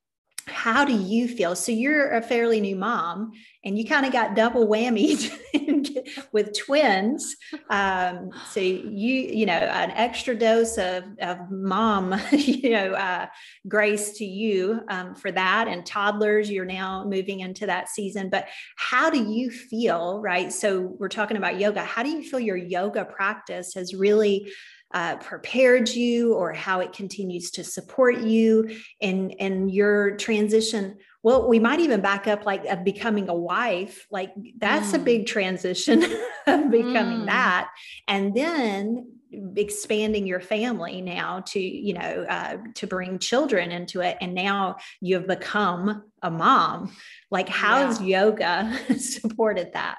how 0.51 0.85
do 0.85 0.93
you 0.93 1.29
feel? 1.29 1.55
So 1.55 1.73
you're 1.73 2.13
a 2.13 2.23
fairly 2.23 2.61
new 2.61 2.77
mom, 2.77 3.33
and 3.65 3.79
you 3.79 3.85
kind 3.85 4.07
of 4.07 4.13
got 4.13 4.35
double 4.35 4.67
whammy 4.67 5.31
with 6.33 6.57
twins. 6.57 7.37
Um, 7.71 8.31
so 8.51 8.61
you 8.61 9.15
you 9.15 9.47
know 9.47 9.53
an 9.53 9.91
extra 9.93 10.35
dose 10.35 10.79
of 10.79 11.05
of 11.21 11.39
mom 11.51 12.19
you 12.33 12.71
know 12.71 12.93
uh, 12.93 13.27
grace 13.67 14.19
to 14.19 14.25
you 14.25 14.81
um, 14.89 15.15
for 15.15 15.31
that, 15.33 15.69
and 15.69 15.85
toddlers. 15.85 16.51
You're 16.51 16.65
now 16.65 17.05
moving 17.05 17.41
into 17.41 17.67
that 17.67 17.89
season, 17.89 18.31
but 18.31 18.49
how 18.77 19.11
do 19.11 19.23
you 19.23 19.51
feel? 19.51 20.21
Right. 20.21 20.53
So 20.53 20.97
we're 20.99 21.09
talking 21.09 21.37
about 21.37 21.59
yoga. 21.59 21.83
How 21.85 22.03
do 22.03 22.11
you 22.11 22.23
feel 22.23 22.41
your 22.41 22.57
yoga 22.57 23.05
practice 23.05 23.75
has 23.75 23.95
really 23.95 24.51
uh, 24.93 25.17
prepared 25.17 25.89
you 25.89 26.35
or 26.35 26.53
how 26.53 26.81
it 26.81 26.93
continues 26.93 27.51
to 27.51 27.65
support 27.65 28.19
you 28.19 28.71
in 29.01 29.31
in 29.31 29.69
your 29.69 30.17
transition 30.17 30.97
well 31.23 31.47
we 31.47 31.59
might 31.59 31.81
even 31.81 32.01
back 32.01 32.27
up 32.27 32.47
like 32.47 32.65
of 32.65 32.85
becoming 32.85 33.29
a 33.29 33.35
wife 33.35 34.07
like 34.11 34.33
that's 34.57 34.93
mm. 34.93 34.95
a 34.95 34.99
big 34.99 35.27
transition 35.27 36.03
of 36.47 36.71
becoming 36.71 37.21
mm. 37.21 37.27
that 37.27 37.69
and 38.07 38.35
then 38.35 39.13
expanding 39.57 40.27
your 40.27 40.41
family 40.41 41.03
now 41.03 41.41
to 41.41 41.61
you 41.61 41.93
know 41.93 42.25
uh, 42.27 42.57
to 42.75 42.87
bring 42.87 43.19
children 43.19 43.71
into 43.71 44.01
it 44.01 44.17
and 44.23 44.35
now 44.35 44.77
you 45.03 45.17
have 45.17 45.27
become 45.27 46.03
a 46.23 46.31
mom 46.31 46.91
like 47.31 47.49
how's 47.49 48.01
yeah. 48.01 48.23
yoga 48.23 48.79
supported 48.99 49.71
that 49.75 49.99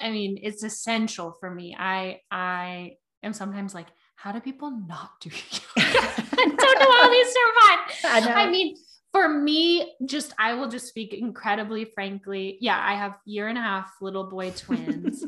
I 0.00 0.10
mean, 0.10 0.38
it's 0.42 0.62
essential 0.62 1.36
for 1.40 1.52
me. 1.52 1.76
I 1.76 2.20
I 2.30 2.98
am 3.22 3.32
sometimes 3.32 3.74
like, 3.74 3.88
how 4.16 4.32
do 4.32 4.40
people 4.40 4.70
not 4.70 5.12
do 5.20 5.30
yoga? 5.50 5.62
I 5.76 6.54
don't 6.56 6.78
know 6.78 6.92
how 6.92 7.10
we 7.10 7.24
survive. 7.24 8.26
I, 8.26 8.44
I 8.44 8.50
mean, 8.50 8.76
for 9.12 9.28
me, 9.28 9.94
just 10.04 10.34
I 10.38 10.54
will 10.54 10.68
just 10.68 10.88
speak 10.88 11.14
incredibly 11.14 11.84
frankly. 11.86 12.58
Yeah, 12.60 12.80
I 12.82 12.94
have 12.94 13.18
year 13.24 13.48
and 13.48 13.58
a 13.58 13.60
half 13.60 13.90
little 14.00 14.24
boy 14.24 14.50
twins. 14.56 15.24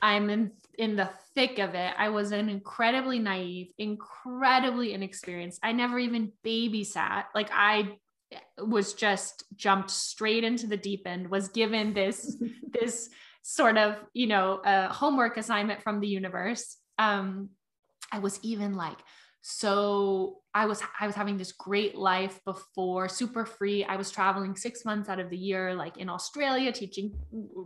I'm 0.00 0.30
in 0.30 0.52
in 0.78 0.96
the 0.96 1.10
thick 1.34 1.58
of 1.58 1.74
it. 1.74 1.92
I 1.98 2.08
was 2.08 2.32
an 2.32 2.48
incredibly 2.48 3.18
naive, 3.18 3.72
incredibly 3.78 4.94
inexperienced. 4.94 5.60
I 5.62 5.72
never 5.72 5.98
even 5.98 6.32
babysat. 6.44 7.24
Like 7.34 7.50
I 7.52 7.96
was 8.58 8.94
just 8.94 9.44
jumped 9.56 9.90
straight 9.90 10.44
into 10.44 10.66
the 10.66 10.76
deep 10.76 11.06
end, 11.06 11.28
was 11.28 11.48
given 11.48 11.92
this 11.92 12.36
this 12.70 13.10
sort 13.42 13.76
of, 13.76 13.96
you 14.14 14.28
know, 14.28 14.60
a 14.64 14.88
homework 14.88 15.36
assignment 15.36 15.82
from 15.82 16.00
the 16.00 16.06
universe 16.06 16.76
um, 17.02 17.50
I 18.12 18.18
was 18.18 18.38
even 18.42 18.74
like, 18.74 18.98
so 19.44 20.38
I 20.54 20.66
was 20.66 20.80
I 21.00 21.06
was 21.06 21.16
having 21.16 21.36
this 21.36 21.50
great 21.50 21.96
life 21.96 22.38
before, 22.44 23.08
super 23.08 23.44
free. 23.44 23.82
I 23.82 23.96
was 23.96 24.12
traveling 24.12 24.54
6 24.54 24.84
months 24.84 25.08
out 25.08 25.18
of 25.18 25.30
the 25.30 25.36
year 25.36 25.74
like 25.74 25.96
in 25.96 26.08
Australia 26.08 26.70
teaching 26.70 27.12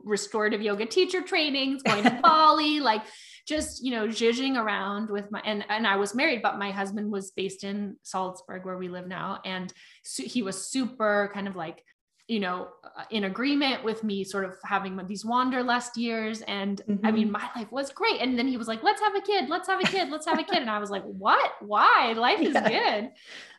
restorative 0.04 0.62
yoga 0.62 0.86
teacher 0.86 1.20
trainings, 1.20 1.82
going 1.82 2.02
to 2.04 2.18
Bali, 2.22 2.80
like 2.80 3.02
just, 3.46 3.84
you 3.84 3.90
know, 3.90 4.06
zhuzhing 4.06 4.56
around 4.56 5.10
with 5.10 5.30
my 5.30 5.42
and 5.44 5.66
and 5.68 5.86
I 5.86 5.96
was 5.96 6.14
married 6.14 6.40
but 6.40 6.58
my 6.58 6.70
husband 6.70 7.12
was 7.12 7.32
based 7.32 7.62
in 7.62 7.96
Salzburg 8.02 8.64
where 8.64 8.78
we 8.78 8.88
live 8.88 9.06
now 9.06 9.40
and 9.44 9.70
so 10.02 10.22
he 10.22 10.42
was 10.42 10.68
super 10.68 11.30
kind 11.34 11.46
of 11.46 11.56
like 11.56 11.82
you 12.28 12.40
know, 12.40 12.68
uh, 12.82 13.04
in 13.10 13.24
agreement 13.24 13.84
with 13.84 14.02
me 14.02 14.24
sort 14.24 14.44
of 14.44 14.56
having 14.64 15.00
these 15.06 15.24
wanderlust 15.24 15.96
years. 15.96 16.40
And 16.42 16.82
mm-hmm. 16.88 17.06
I 17.06 17.12
mean, 17.12 17.24
mm-hmm. 17.24 17.32
my 17.32 17.50
life 17.54 17.70
was 17.70 17.90
great. 17.90 18.20
And 18.20 18.36
then 18.36 18.48
he 18.48 18.56
was 18.56 18.66
like, 18.66 18.82
let's 18.82 19.00
have 19.00 19.14
a 19.14 19.20
kid, 19.20 19.48
let's 19.48 19.68
have 19.68 19.80
a 19.80 19.84
kid, 19.84 20.10
let's 20.10 20.26
have 20.26 20.38
a 20.38 20.42
kid. 20.42 20.58
And 20.58 20.68
I 20.68 20.78
was 20.78 20.90
like, 20.90 21.04
what? 21.04 21.52
Why? 21.60 22.14
Life 22.16 22.40
is 22.40 22.54
yeah. 22.54 22.68
good. 22.68 23.10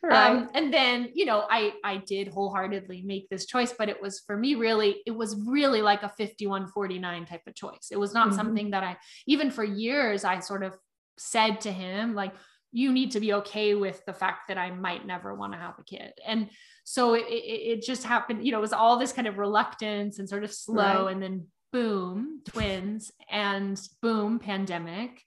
Right. 0.03 0.31
Um, 0.31 0.49
and 0.53 0.73
then, 0.73 1.09
you 1.13 1.25
know, 1.25 1.45
I, 1.49 1.73
I 1.83 1.97
did 1.97 2.27
wholeheartedly 2.27 3.03
make 3.03 3.29
this 3.29 3.45
choice, 3.45 3.73
but 3.77 3.87
it 3.87 4.01
was 4.01 4.19
for 4.19 4.35
me 4.35 4.55
really, 4.55 5.01
it 5.05 5.11
was 5.11 5.41
really 5.47 5.81
like 5.81 6.03
a 6.03 6.09
51 6.09 6.67
49 6.67 7.25
type 7.25 7.41
of 7.47 7.55
choice. 7.55 7.87
It 7.91 7.99
was 7.99 8.13
not 8.13 8.27
mm-hmm. 8.27 8.37
something 8.37 8.71
that 8.71 8.83
I, 8.83 8.97
even 9.27 9.49
for 9.49 9.63
years, 9.63 10.25
I 10.25 10.39
sort 10.39 10.63
of 10.63 10.75
said 11.17 11.61
to 11.61 11.71
him, 11.71 12.15
like, 12.15 12.33
you 12.73 12.91
need 12.91 13.11
to 13.11 13.19
be 13.19 13.33
okay 13.33 13.75
with 13.75 14.05
the 14.05 14.13
fact 14.13 14.49
that 14.49 14.57
I 14.57 14.71
might 14.71 15.05
never 15.05 15.33
want 15.33 15.53
to 15.53 15.59
have 15.59 15.79
a 15.79 15.83
kid. 15.83 16.11
And 16.25 16.49
so 16.89 17.15
it, 17.15 17.25
it, 17.27 17.33
it, 17.33 17.81
just 17.81 18.05
happened 18.05 18.45
you 18.45 18.51
know 18.53 18.59
it 18.59 18.61
was 18.61 18.71
all 18.71 18.97
this 18.97 19.11
kind 19.11 19.27
of 19.27 19.37
reluctance 19.37 20.19
and 20.19 20.29
sort 20.29 20.45
of 20.45 20.53
slow 20.53 21.05
right. 21.05 21.11
and 21.11 21.21
then 21.21 21.45
boom 21.73 22.41
twins 22.47 23.11
and 23.29 23.77
boom 24.01 24.39
pandemic 24.39 25.21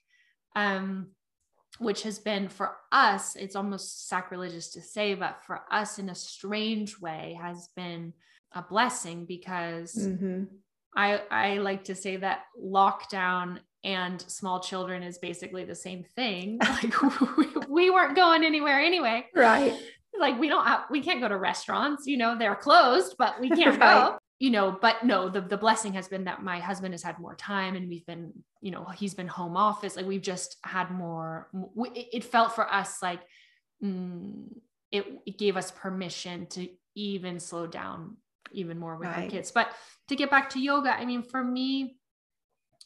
um 0.55 1.09
which 1.77 2.01
has 2.01 2.17
been 2.17 2.49
for 2.49 2.77
us 2.91 3.35
it's 3.35 3.55
almost 3.55 4.09
sacrilegious 4.09 4.71
to 4.71 4.81
say 4.81 5.13
but 5.13 5.39
for 5.45 5.61
us 5.69 5.99
in 5.99 6.09
a 6.09 6.15
strange 6.15 6.99
way 6.99 7.37
has 7.39 7.69
been 7.75 8.11
a 8.53 8.63
blessing 8.63 9.25
because 9.25 9.93
mm-hmm. 9.93 10.45
i 10.95 11.21
i 11.29 11.57
like 11.59 11.83
to 11.83 11.93
say 11.93 12.17
that 12.17 12.39
lockdown 12.59 13.59
and 13.83 14.19
small 14.21 14.59
children 14.59 15.03
is 15.03 15.19
basically 15.19 15.63
the 15.63 15.75
same 15.75 16.03
thing 16.15 16.57
like 16.63 17.37
we, 17.37 17.47
we 17.69 17.89
weren't 17.91 18.15
going 18.15 18.43
anywhere 18.43 18.79
anyway 18.79 19.23
right 19.35 19.77
like 20.19 20.39
we 20.39 20.47
don't 20.47 20.65
have, 20.65 20.81
we 20.89 21.01
can't 21.01 21.21
go 21.21 21.27
to 21.27 21.37
restaurants, 21.37 22.05
you 22.05 22.17
know, 22.17 22.37
they're 22.37 22.55
closed, 22.55 23.15
but 23.17 23.39
we 23.39 23.49
can't 23.49 23.79
right. 23.81 24.11
go, 24.11 24.17
you 24.39 24.49
know, 24.49 24.77
but 24.81 25.03
no, 25.03 25.29
the, 25.29 25.41
the 25.41 25.57
blessing 25.57 25.93
has 25.93 26.07
been 26.07 26.25
that 26.25 26.43
my 26.43 26.59
husband 26.59 26.93
has 26.93 27.03
had 27.03 27.19
more 27.19 27.35
time 27.35 27.75
and 27.75 27.87
we've 27.87 28.05
been, 28.05 28.33
you 28.61 28.71
know, 28.71 28.85
he's 28.85 29.13
been 29.13 29.27
home 29.27 29.55
office. 29.55 29.95
Like 29.95 30.05
we've 30.05 30.21
just 30.21 30.57
had 30.63 30.91
more, 30.91 31.49
it 31.95 32.23
felt 32.23 32.53
for 32.53 32.71
us 32.71 33.01
like 33.01 33.21
mm, 33.83 34.47
it, 34.91 35.05
it 35.25 35.37
gave 35.37 35.57
us 35.57 35.71
permission 35.71 36.47
to 36.47 36.67
even 36.95 37.39
slow 37.39 37.67
down 37.67 38.17
even 38.51 38.77
more 38.77 38.97
with 38.97 39.07
right. 39.07 39.23
our 39.23 39.29
kids. 39.29 39.51
But 39.51 39.69
to 40.09 40.15
get 40.15 40.29
back 40.29 40.49
to 40.51 40.59
yoga, 40.59 40.89
I 40.89 41.05
mean, 41.05 41.23
for 41.23 41.43
me, 41.43 41.97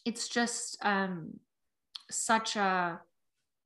it's 0.06 0.28
just 0.28 0.78
um, 0.86 1.40
such 2.12 2.56
a 2.56 3.02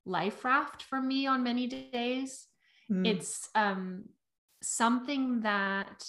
life 0.06 0.46
raft 0.46 0.84
for 0.84 1.02
me 1.02 1.28
on 1.28 1.44
many 1.44 1.68
days 1.68 2.48
Mm. 2.92 3.08
It's 3.08 3.50
um, 3.56 4.06
something 4.62 5.42
that 5.42 6.06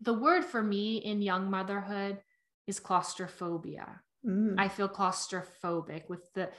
the 0.00 0.14
word 0.14 0.44
for 0.44 0.62
me 0.62 0.98
in 0.98 1.22
young 1.22 1.50
motherhood 1.50 2.18
is 2.66 2.80
claustrophobia. 2.80 4.00
mm. 4.26 4.54
I 4.58 4.68
feel 4.68 4.88
claustrophobic 4.88 6.08
with 6.08 6.32
the 6.34 6.50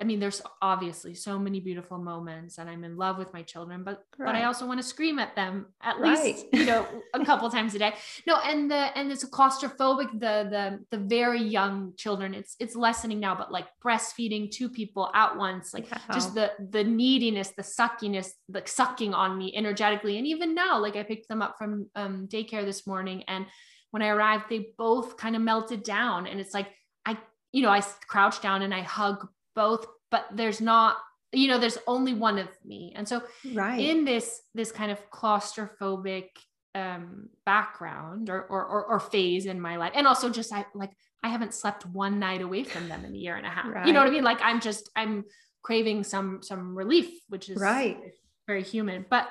I 0.00 0.04
mean, 0.04 0.18
there's 0.18 0.40
obviously 0.62 1.14
so 1.14 1.38
many 1.38 1.60
beautiful 1.60 1.98
moments, 1.98 2.56
and 2.56 2.70
I'm 2.70 2.84
in 2.84 2.96
love 2.96 3.18
with 3.18 3.32
my 3.34 3.42
children, 3.42 3.84
but 3.84 4.02
right. 4.18 4.26
but 4.26 4.34
I 4.34 4.44
also 4.44 4.66
want 4.66 4.80
to 4.80 4.86
scream 4.86 5.18
at 5.18 5.36
them 5.36 5.66
at 5.82 5.98
right. 5.98 6.24
least 6.24 6.46
you 6.52 6.64
know 6.64 6.86
a 7.12 7.24
couple 7.24 7.50
times 7.50 7.74
a 7.74 7.78
day. 7.78 7.92
No, 8.26 8.38
and 8.42 8.70
the 8.70 8.96
and 8.96 9.12
it's 9.12 9.24
a 9.24 9.30
claustrophobic 9.30 10.12
the 10.12 10.48
the 10.50 10.80
the 10.90 11.04
very 11.04 11.42
young 11.42 11.92
children. 11.98 12.32
It's 12.32 12.56
it's 12.58 12.74
lessening 12.74 13.20
now, 13.20 13.34
but 13.34 13.52
like 13.52 13.66
breastfeeding 13.84 14.50
two 14.50 14.70
people 14.70 15.10
at 15.14 15.36
once, 15.36 15.74
like 15.74 15.90
wow. 15.90 15.98
just 16.14 16.34
the 16.34 16.52
the 16.70 16.82
neediness, 16.84 17.50
the 17.50 17.62
suckiness, 17.62 18.30
like 18.48 18.68
sucking 18.68 19.12
on 19.12 19.36
me 19.36 19.54
energetically, 19.54 20.16
and 20.16 20.26
even 20.26 20.54
now, 20.54 20.78
like 20.78 20.96
I 20.96 21.02
picked 21.02 21.28
them 21.28 21.42
up 21.42 21.56
from 21.58 21.90
um, 21.94 22.26
daycare 22.26 22.64
this 22.64 22.86
morning, 22.86 23.24
and 23.28 23.44
when 23.90 24.02
I 24.02 24.08
arrived, 24.08 24.44
they 24.48 24.68
both 24.78 25.18
kind 25.18 25.36
of 25.36 25.42
melted 25.42 25.82
down, 25.82 26.26
and 26.26 26.40
it's 26.40 26.54
like 26.54 26.68
I 27.04 27.18
you 27.52 27.60
know 27.60 27.70
I 27.70 27.82
crouch 28.08 28.40
down 28.40 28.62
and 28.62 28.72
I 28.72 28.80
hug 28.80 29.28
both 29.54 29.86
but 30.10 30.26
there's 30.32 30.60
not 30.60 30.96
you 31.34 31.48
know 31.48 31.58
there's 31.58 31.78
only 31.86 32.14
one 32.14 32.38
of 32.38 32.48
me. 32.64 32.92
And 32.94 33.06
so 33.06 33.22
right. 33.52 33.78
in 33.78 34.04
this 34.04 34.42
this 34.54 34.72
kind 34.72 34.90
of 34.90 35.10
claustrophobic 35.10 36.28
um 36.76 37.28
background 37.46 38.30
or, 38.30 38.42
or 38.42 38.64
or 38.64 38.84
or, 38.86 39.00
phase 39.00 39.46
in 39.46 39.60
my 39.60 39.76
life 39.76 39.92
and 39.94 40.08
also 40.08 40.28
just 40.28 40.52
i 40.52 40.66
like 40.74 40.90
i 41.22 41.28
haven't 41.28 41.54
slept 41.54 41.86
one 41.86 42.18
night 42.18 42.42
away 42.42 42.64
from 42.64 42.88
them 42.88 43.04
in 43.04 43.14
a 43.14 43.16
year 43.16 43.36
and 43.36 43.46
a 43.46 43.48
half. 43.48 43.66
Right. 43.66 43.86
you 43.86 43.92
know 43.92 44.00
what 44.00 44.08
i 44.08 44.10
mean? 44.10 44.24
Like 44.24 44.40
i'm 44.42 44.60
just 44.60 44.90
i'm 44.96 45.24
craving 45.62 46.02
some 46.02 46.42
some 46.42 46.76
relief 46.76 47.10
which 47.28 47.48
is 47.48 47.58
right. 47.58 47.98
very 48.46 48.62
human. 48.62 49.06
But 49.08 49.28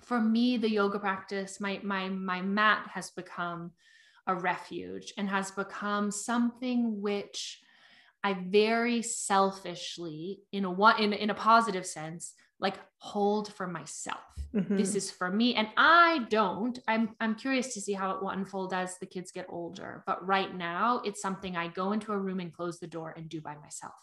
for 0.00 0.20
me 0.20 0.56
the 0.56 0.70
yoga 0.70 0.98
practice 0.98 1.60
my 1.60 1.78
my 1.82 2.08
my 2.08 2.40
mat 2.40 2.88
has 2.92 3.10
become 3.10 3.72
a 4.26 4.34
refuge 4.34 5.12
and 5.18 5.28
has 5.28 5.50
become 5.50 6.10
something 6.10 7.02
which 7.02 7.60
I 8.24 8.34
very 8.34 9.02
selfishly, 9.02 10.40
in 10.52 10.64
a 10.64 10.70
one 10.70 11.00
in, 11.02 11.12
in 11.12 11.30
a 11.30 11.34
positive 11.34 11.86
sense, 11.86 12.34
like 12.60 12.76
hold 12.98 13.52
for 13.52 13.66
myself. 13.66 14.18
Mm-hmm. 14.54 14.76
This 14.76 14.94
is 14.94 15.10
for 15.10 15.30
me. 15.30 15.54
And 15.54 15.68
I 15.76 16.26
don't. 16.30 16.78
I'm 16.86 17.16
I'm 17.20 17.34
curious 17.34 17.74
to 17.74 17.80
see 17.80 17.92
how 17.92 18.12
it 18.12 18.22
will 18.22 18.30
unfold 18.30 18.72
as 18.72 18.98
the 18.98 19.06
kids 19.06 19.32
get 19.32 19.46
older. 19.48 20.04
But 20.06 20.26
right 20.26 20.54
now, 20.54 21.02
it's 21.04 21.20
something 21.20 21.56
I 21.56 21.68
go 21.68 21.92
into 21.92 22.12
a 22.12 22.18
room 22.18 22.40
and 22.40 22.52
close 22.52 22.78
the 22.78 22.86
door 22.86 23.14
and 23.16 23.28
do 23.28 23.40
by 23.40 23.56
myself. 23.56 23.94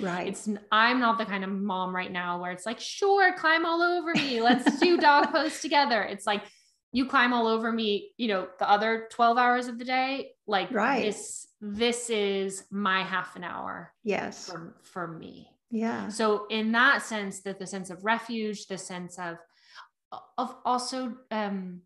Right. 0.00 0.28
It's 0.28 0.48
I'm 0.72 1.00
not 1.00 1.18
the 1.18 1.24
kind 1.24 1.44
of 1.44 1.50
mom 1.50 1.94
right 1.94 2.10
now 2.10 2.40
where 2.40 2.52
it's 2.52 2.66
like, 2.66 2.80
sure, 2.80 3.32
climb 3.34 3.64
all 3.64 3.80
over 3.80 4.12
me. 4.14 4.40
Let's 4.40 4.78
do 4.80 4.96
dog 4.98 5.28
pose 5.32 5.60
together. 5.60 6.02
It's 6.02 6.26
like 6.26 6.42
you 6.92 7.06
climb 7.06 7.32
all 7.32 7.46
over 7.46 7.72
me, 7.72 8.12
you 8.16 8.28
know, 8.28 8.46
the 8.58 8.70
other 8.70 9.08
12 9.10 9.36
hours 9.36 9.66
of 9.66 9.78
the 9.78 9.84
day, 9.84 10.30
like 10.46 10.70
right. 10.70 11.06
this, 11.06 11.48
this 11.72 12.10
is 12.10 12.64
my 12.70 13.02
half 13.02 13.36
an 13.36 13.44
hour. 13.44 13.92
Yes. 14.02 14.50
For, 14.50 14.76
for 14.82 15.08
me. 15.08 15.48
Yeah. 15.70 16.08
So 16.08 16.46
in 16.50 16.72
that 16.72 17.02
sense, 17.02 17.40
that 17.42 17.58
the 17.58 17.66
sense 17.66 17.90
of 17.90 18.04
refuge, 18.04 18.66
the 18.66 18.78
sense 18.78 19.18
of, 19.18 19.38
of 20.38 20.54
also 20.64 21.14
um, 21.30 21.80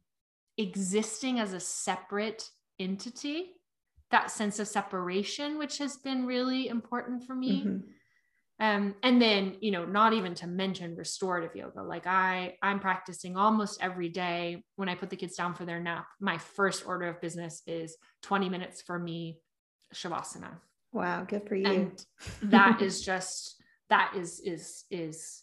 existing 0.56 1.40
as 1.40 1.52
a 1.52 1.60
separate 1.60 2.48
entity, 2.78 3.52
that 4.10 4.30
sense 4.30 4.58
of 4.58 4.68
separation, 4.68 5.58
which 5.58 5.78
has 5.78 5.96
been 5.96 6.26
really 6.26 6.68
important 6.68 7.24
for 7.24 7.34
me. 7.34 7.64
Mm-hmm 7.64 7.90
um, 8.60 8.94
and 9.02 9.22
then 9.22 9.56
you 9.60 9.70
know 9.70 9.84
not 9.84 10.12
even 10.12 10.34
to 10.34 10.46
mention 10.46 10.96
restorative 10.96 11.54
yoga 11.54 11.82
like 11.82 12.06
i 12.06 12.54
i'm 12.62 12.80
practicing 12.80 13.36
almost 13.36 13.78
every 13.80 14.08
day 14.08 14.62
when 14.76 14.88
i 14.88 14.94
put 14.94 15.10
the 15.10 15.16
kids 15.16 15.36
down 15.36 15.54
for 15.54 15.64
their 15.64 15.80
nap 15.80 16.06
my 16.20 16.38
first 16.38 16.86
order 16.86 17.06
of 17.06 17.20
business 17.20 17.62
is 17.66 17.96
20 18.22 18.48
minutes 18.48 18.82
for 18.82 18.98
me 18.98 19.38
shavasana 19.94 20.50
wow 20.92 21.24
good 21.24 21.46
for 21.48 21.54
you 21.54 21.66
and 21.66 22.04
that 22.42 22.82
is 22.82 23.00
just 23.00 23.62
that 23.90 24.12
is 24.16 24.40
is 24.40 24.84
is 24.90 25.42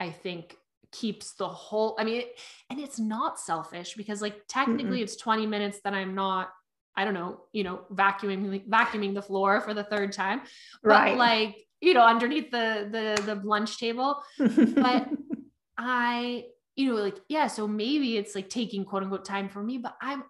i 0.00 0.10
think 0.10 0.56
keeps 0.92 1.34
the 1.34 1.48
whole 1.48 1.96
i 1.98 2.04
mean 2.04 2.22
and 2.70 2.80
it's 2.80 2.98
not 2.98 3.38
selfish 3.38 3.94
because 3.94 4.22
like 4.22 4.40
technically 4.48 4.98
Mm-mm. 4.98 5.02
it's 5.02 5.16
20 5.16 5.46
minutes 5.46 5.80
that 5.84 5.92
i'm 5.92 6.14
not 6.14 6.50
i 6.96 7.04
don't 7.04 7.14
know 7.14 7.40
you 7.52 7.64
know 7.64 7.80
vacuuming 7.92 8.66
vacuuming 8.68 9.12
the 9.12 9.20
floor 9.20 9.60
for 9.60 9.74
the 9.74 9.84
third 9.84 10.12
time 10.12 10.40
but 10.82 10.90
right 10.90 11.16
like 11.16 11.56
you 11.80 11.94
know, 11.94 12.04
underneath 12.04 12.50
the 12.50 12.88
the 12.90 13.22
the 13.34 13.40
lunch 13.46 13.78
table. 13.78 14.22
But 14.38 15.08
I, 15.78 16.44
you 16.74 16.94
know, 16.94 17.00
like, 17.00 17.18
yeah, 17.28 17.46
so 17.46 17.68
maybe 17.68 18.16
it's 18.16 18.34
like 18.34 18.48
taking 18.48 18.84
quote 18.84 19.02
unquote 19.02 19.24
time 19.24 19.48
for 19.48 19.62
me, 19.62 19.78
but 19.78 19.96
I'm 20.00 20.24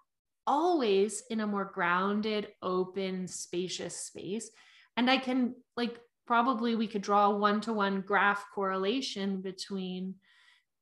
always 0.46 1.22
in 1.30 1.40
a 1.40 1.46
more 1.46 1.64
grounded, 1.64 2.48
open, 2.62 3.26
spacious 3.26 3.96
space. 3.96 4.50
And 4.96 5.10
I 5.10 5.18
can 5.18 5.54
like 5.76 5.98
probably 6.26 6.74
we 6.74 6.86
could 6.86 7.02
draw 7.02 7.30
a 7.30 7.36
one-to-one 7.36 8.02
graph 8.02 8.44
correlation 8.54 9.40
between 9.40 10.14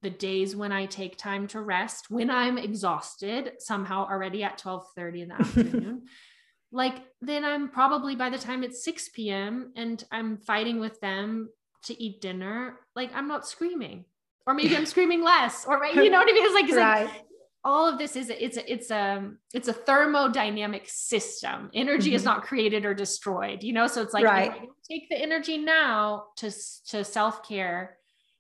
the 0.02 0.10
days 0.10 0.54
when 0.54 0.70
I 0.70 0.86
take 0.86 1.16
time 1.16 1.46
to 1.48 1.60
rest, 1.60 2.10
when 2.10 2.30
I'm 2.30 2.58
exhausted, 2.58 3.52
somehow 3.58 4.06
already 4.06 4.42
at 4.42 4.58
12 4.58 4.86
30 4.94 5.22
in 5.22 5.28
the 5.28 5.34
afternoon, 5.34 6.02
like 6.72 6.96
then 7.22 7.44
I'm 7.44 7.70
probably 7.70 8.14
by 8.14 8.28
the 8.28 8.38
time 8.38 8.62
it's 8.62 8.84
6 8.84 9.08
p.m. 9.10 9.72
and 9.76 10.04
I'm 10.12 10.36
fighting 10.36 10.78
with 10.78 11.00
them 11.00 11.48
to 11.84 12.02
eat 12.02 12.20
dinner, 12.20 12.80
like 12.94 13.10
I'm 13.14 13.28
not 13.28 13.46
screaming. 13.46 14.04
Or 14.46 14.52
maybe 14.52 14.76
I'm 14.76 14.86
screaming 14.94 15.22
less, 15.22 15.64
or 15.66 15.78
right, 15.78 15.94
you 15.94 16.10
know 16.10 16.18
what 16.18 16.28
I 16.28 16.32
mean? 16.32 16.44
It's 16.44 16.54
like, 16.54 16.64
it's 16.64 16.74
right. 16.74 17.06
like 17.06 17.24
all 17.64 17.88
of 17.88 17.98
this 17.98 18.14
is 18.14 18.28
it's 18.30 18.56
a 18.56 18.72
it's 18.72 18.90
a 18.90 19.30
it's 19.54 19.68
a 19.68 19.72
thermodynamic 19.72 20.88
system. 20.88 21.70
Energy 21.72 22.10
mm-hmm. 22.10 22.16
is 22.16 22.24
not 22.24 22.42
created 22.42 22.84
or 22.84 22.94
destroyed, 22.94 23.62
you 23.62 23.72
know. 23.72 23.86
So 23.86 24.02
it's 24.02 24.12
like 24.12 24.24
right. 24.24 24.68
take 24.88 25.08
the 25.08 25.16
energy 25.16 25.58
now 25.58 26.24
to 26.36 26.52
to 26.88 27.04
self 27.04 27.46
care, 27.46 27.96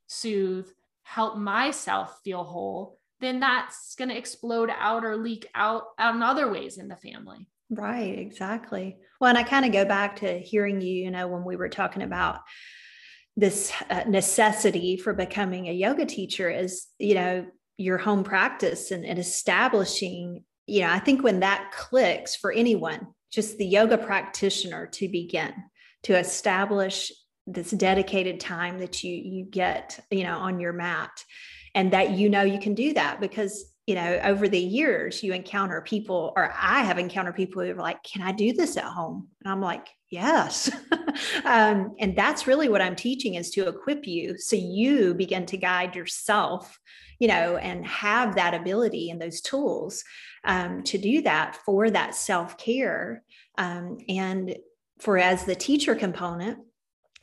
soothe, 0.06 0.68
help 1.04 1.38
myself 1.38 2.20
feel 2.22 2.44
whole. 2.44 2.98
Then 3.20 3.40
that's 3.40 3.94
going 3.94 4.10
to 4.10 4.18
explode 4.18 4.70
out 4.76 5.04
or 5.04 5.16
leak 5.16 5.46
out 5.54 5.84
in 5.98 6.22
other 6.22 6.50
ways 6.50 6.76
in 6.76 6.88
the 6.88 6.96
family. 6.96 7.48
Right, 7.70 8.18
exactly. 8.18 8.98
Well, 9.20 9.30
and 9.30 9.38
I 9.38 9.42
kind 9.42 9.64
of 9.64 9.72
go 9.72 9.86
back 9.86 10.16
to 10.16 10.38
hearing 10.38 10.82
you, 10.82 10.92
you 11.04 11.10
know, 11.10 11.28
when 11.28 11.44
we 11.44 11.56
were 11.56 11.70
talking 11.70 12.02
about 12.02 12.40
this 13.36 13.72
uh, 13.88 14.04
necessity 14.06 14.96
for 14.96 15.14
becoming 15.14 15.68
a 15.68 15.72
yoga 15.72 16.04
teacher 16.04 16.50
is, 16.50 16.86
you 16.98 17.14
know, 17.14 17.46
your 17.76 17.98
home 17.98 18.24
practice 18.24 18.90
and, 18.90 19.04
and 19.04 19.18
establishing, 19.18 20.44
you 20.66 20.80
know, 20.80 20.90
I 20.90 20.98
think 20.98 21.22
when 21.22 21.40
that 21.40 21.72
clicks 21.72 22.36
for 22.36 22.52
anyone, 22.52 23.08
just 23.32 23.58
the 23.58 23.66
yoga 23.66 23.98
practitioner 23.98 24.86
to 24.86 25.08
begin 25.08 25.52
to 26.04 26.18
establish 26.18 27.12
this 27.46 27.70
dedicated 27.70 28.40
time 28.40 28.78
that 28.78 29.02
you 29.02 29.14
you 29.14 29.44
get, 29.44 29.98
you 30.10 30.22
know, 30.22 30.38
on 30.38 30.60
your 30.60 30.72
mat 30.72 31.10
and 31.74 31.92
that 31.92 32.12
you 32.12 32.30
know 32.30 32.42
you 32.42 32.58
can 32.58 32.74
do 32.74 32.94
that 32.94 33.20
because 33.20 33.74
you 33.86 33.94
know, 33.94 34.18
over 34.24 34.48
the 34.48 34.58
years, 34.58 35.22
you 35.22 35.34
encounter 35.34 35.82
people, 35.82 36.32
or 36.36 36.54
I 36.58 36.82
have 36.84 36.98
encountered 36.98 37.36
people 37.36 37.62
who 37.62 37.70
are 37.70 37.74
like, 37.74 38.02
Can 38.02 38.22
I 38.22 38.32
do 38.32 38.54
this 38.54 38.76
at 38.76 38.84
home? 38.84 39.28
And 39.44 39.52
I'm 39.52 39.60
like, 39.60 39.88
Yes. 40.14 40.70
um, 41.44 41.96
and 41.98 42.14
that's 42.14 42.46
really 42.46 42.68
what 42.68 42.80
I'm 42.80 42.94
teaching 42.94 43.34
is 43.34 43.50
to 43.50 43.66
equip 43.66 44.06
you 44.06 44.38
so 44.38 44.54
you 44.54 45.12
begin 45.12 45.44
to 45.46 45.56
guide 45.56 45.96
yourself, 45.96 46.78
you 47.18 47.26
know, 47.26 47.56
and 47.56 47.84
have 47.84 48.36
that 48.36 48.54
ability 48.54 49.10
and 49.10 49.20
those 49.20 49.40
tools 49.40 50.04
um, 50.44 50.84
to 50.84 50.98
do 50.98 51.22
that 51.22 51.56
for 51.66 51.90
that 51.90 52.14
self 52.14 52.56
care. 52.58 53.24
Um, 53.58 53.98
and 54.08 54.54
for 55.00 55.18
as 55.18 55.46
the 55.46 55.56
teacher 55.56 55.96
component, 55.96 56.58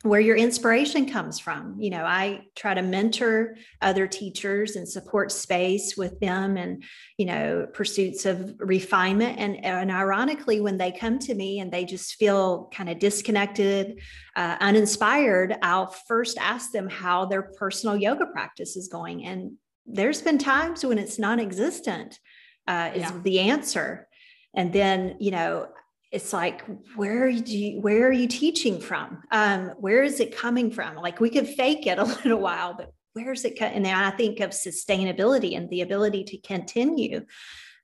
where 0.02 0.20
your 0.20 0.36
inspiration 0.36 1.08
comes 1.08 1.38
from. 1.38 1.76
You 1.78 1.90
know, 1.90 2.04
I 2.04 2.46
try 2.56 2.74
to 2.74 2.82
mentor 2.82 3.56
other 3.80 4.08
teachers 4.08 4.74
and 4.74 4.88
support 4.88 5.30
space 5.30 5.96
with 5.96 6.18
them 6.18 6.56
and, 6.56 6.82
you 7.18 7.26
know, 7.26 7.66
pursuits 7.72 8.26
of 8.26 8.54
refinement. 8.58 9.38
And, 9.38 9.64
and 9.64 9.92
ironically, 9.92 10.60
when 10.60 10.76
they 10.76 10.90
come 10.90 11.20
to 11.20 11.34
me 11.34 11.60
and 11.60 11.70
they 11.70 11.84
just 11.84 12.14
feel 12.14 12.68
kind 12.74 12.88
of 12.88 12.98
disconnected, 12.98 14.00
uh, 14.34 14.56
uninspired, 14.60 15.56
I'll 15.62 15.94
first 16.08 16.36
ask 16.38 16.72
them 16.72 16.88
how 16.88 17.26
their 17.26 17.42
personal 17.42 17.96
yoga 17.96 18.26
practice 18.26 18.76
is 18.76 18.88
going. 18.88 19.24
And 19.24 19.52
there's 19.86 20.20
been 20.20 20.38
times 20.38 20.84
when 20.84 20.98
it's 20.98 21.18
non 21.18 21.38
existent, 21.38 22.18
uh, 22.66 22.90
is 22.94 23.02
yeah. 23.02 23.20
the 23.22 23.38
answer. 23.40 24.08
And 24.54 24.72
then, 24.72 25.16
you 25.20 25.30
know, 25.30 25.68
it's 26.12 26.32
like 26.32 26.62
where 26.94 27.24
are 27.24 27.28
you 27.28 27.80
where 27.80 28.06
are 28.06 28.12
you 28.12 28.28
teaching 28.28 28.80
from? 28.80 29.22
Um, 29.30 29.70
where 29.78 30.02
is 30.02 30.20
it 30.20 30.36
coming 30.36 30.70
from? 30.70 30.96
Like 30.96 31.20
we 31.20 31.30
could 31.30 31.48
fake 31.48 31.86
it 31.86 31.98
a 31.98 32.04
little 32.24 32.38
while 32.38 32.74
but 32.74 32.92
where's 33.14 33.44
it 33.44 33.60
and 33.60 33.84
then 33.84 33.94
i 33.94 34.10
think 34.10 34.40
of 34.40 34.50
sustainability 34.50 35.56
and 35.56 35.68
the 35.70 35.82
ability 35.82 36.24
to 36.24 36.38
continue 36.38 37.24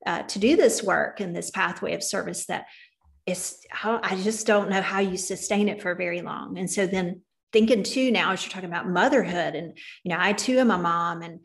uh, 0.07 0.23
to 0.23 0.39
do 0.39 0.57
this 0.57 0.83
work 0.83 1.21
and 1.21 1.35
this 1.35 1.51
pathway 1.51 1.95
of 1.95 2.03
service 2.03 2.47
that 2.47 2.67
is 3.27 3.59
i 3.85 4.17
just 4.23 4.47
don't 4.47 4.71
know 4.71 4.81
how 4.81 5.01
you 5.01 5.17
sustain 5.17 5.69
it 5.69 5.83
for 5.83 5.95
very 5.95 6.23
long. 6.23 6.57
And 6.57 6.71
so 6.71 6.87
then 6.87 7.21
thinking 7.53 7.83
too 7.83 8.11
now 8.11 8.33
as 8.33 8.45
you're 8.45 8.53
talking 8.53 8.69
about 8.69 8.89
motherhood 8.89 9.55
and 9.55 9.77
you 10.03 10.11
know 10.11 10.19
i 10.19 10.33
too 10.33 10.59
am 10.59 10.71
a 10.71 10.79
mom 10.79 11.23
and 11.23 11.41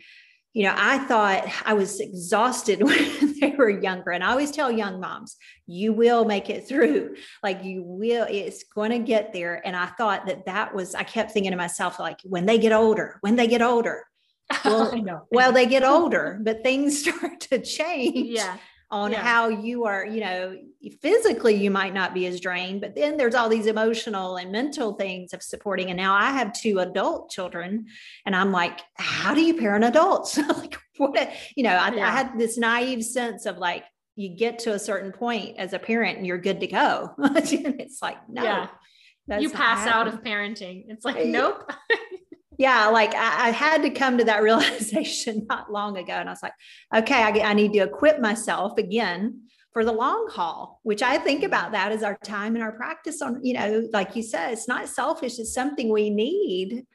you 0.54 0.64
know, 0.64 0.74
I 0.78 1.00
thought 1.00 1.46
I 1.66 1.74
was 1.74 2.00
exhausted 2.00 2.82
when 2.84 3.40
they 3.40 3.56
were 3.58 3.70
younger. 3.70 4.12
And 4.12 4.24
I 4.24 4.32
always 4.32 4.52
tell 4.52 4.72
young 4.72 5.00
moms, 5.00 5.36
you 5.66 5.94
will 5.94 6.26
make 6.26 6.50
it 6.50 6.68
through. 6.68 7.16
Like 7.42 7.64
you 7.64 7.84
will, 7.84 8.28
it's 8.30 8.64
going 8.64 8.92
to 8.92 9.00
get 9.00 9.34
there. 9.34 9.62
And 9.66 9.76
I 9.76 9.88
thought 9.88 10.28
that 10.28 10.46
that 10.46 10.74
was, 10.74 10.96
I 10.96 11.04
kept 11.04 11.32
thinking 11.32 11.52
to 11.52 11.58
myself, 11.58 12.00
like, 12.00 12.20
when 12.24 12.46
they 12.46 12.60
get 12.60 12.72
older, 12.72 13.18
when 13.22 13.36
they 13.36 13.48
get 13.48 13.62
older. 13.62 14.06
Well, 14.66 14.96
know, 15.02 15.26
well, 15.32 15.52
they 15.52 15.66
get 15.66 15.84
older, 15.84 16.40
but 16.44 16.64
things 16.64 17.00
start 17.04 17.40
to 17.42 17.60
change. 17.60 18.30
Yeah 18.30 18.58
on 18.94 19.12
yeah. 19.12 19.24
how 19.24 19.48
you 19.48 19.86
are, 19.86 20.06
you 20.06 20.20
know, 20.20 20.56
physically 21.02 21.56
you 21.56 21.72
might 21.72 21.96
not 21.96 22.14
be 22.14 22.28
as 22.28 22.40
drained, 22.40 22.80
but 22.80 22.94
then 22.94 23.18
there's 23.18 23.34
all 23.34 23.50
these 23.50 23.66
emotional 23.66 24.36
and 24.36 24.52
mental 24.52 24.94
things 24.94 25.34
of 25.34 25.42
supporting. 25.42 25.90
And 25.90 25.98
now 25.98 26.14
I 26.14 26.30
have 26.30 26.54
two 26.54 26.78
adult 26.78 27.32
children, 27.32 27.88
and 28.28 28.36
I'm 28.36 28.52
like, 28.52 28.82
how 28.94 29.34
do 29.34 29.42
you 29.42 29.56
parent 29.56 29.84
adults? 29.84 30.38
like, 30.58 30.78
what, 30.98 31.34
you 31.56 31.64
know, 31.64 31.76
I, 31.76 31.92
yeah. 31.92 32.08
I 32.08 32.12
had 32.12 32.38
this 32.38 32.56
naive 32.56 33.04
sense 33.04 33.48
of 33.48 33.58
like, 33.58 33.84
you 34.16 34.30
get 34.30 34.60
to 34.60 34.74
a 34.74 34.80
certain 34.80 35.12
point 35.12 35.58
as 35.58 35.74
a 35.74 35.80
parent 35.80 36.20
and 36.20 36.28
you're 36.28 36.38
good 36.38 36.60
to 36.60 36.68
go. 36.68 37.16
it's 37.18 38.00
like, 38.00 38.18
no. 38.30 38.44
Yeah. 38.44 38.68
You 39.40 39.50
pass 39.50 39.88
out 39.88 40.08
of 40.08 40.22
parenting. 40.22 40.84
It's 40.90 41.04
like, 41.04 41.26
nope 41.26 41.72
yeah 42.58 42.88
like 42.88 43.14
I, 43.16 43.48
I, 43.48 43.52
had 43.52 43.82
to 43.84 43.90
come 43.90 44.18
to 44.18 44.24
that 44.26 44.44
realization 44.50 45.46
not 45.50 45.72
long 45.72 45.98
ago 45.98 46.14
and 46.14 46.30
i 46.30 46.32
was 46.32 46.44
like 46.44 46.54
okay 46.96 47.22
I, 47.24 47.50
I, 47.52 47.54
need 47.54 47.74
to 47.74 47.80
equip 47.80 48.20
myself 48.20 48.78
again 48.78 49.42
for 49.72 49.84
the 49.84 49.92
long 49.92 50.28
haul 50.32 50.80
which 50.84 51.02
i 51.02 51.18
think 51.18 51.44
about 51.44 51.72
that 51.72 51.92
as 51.92 52.04
our 52.04 52.18
time 52.24 52.56
and 52.56 52.64
our 52.64 52.74
practice 52.74 53.22
on 53.22 53.44
you 53.44 53.54
know 53.54 53.88
like 53.92 54.16
you 54.16 54.24
said 54.24 54.52
it's 54.52 54.68
not 54.68 54.88
selfish 54.88 55.40
it's 55.40 55.54
something 55.54 55.90
we 55.90 56.10
need 56.10 56.86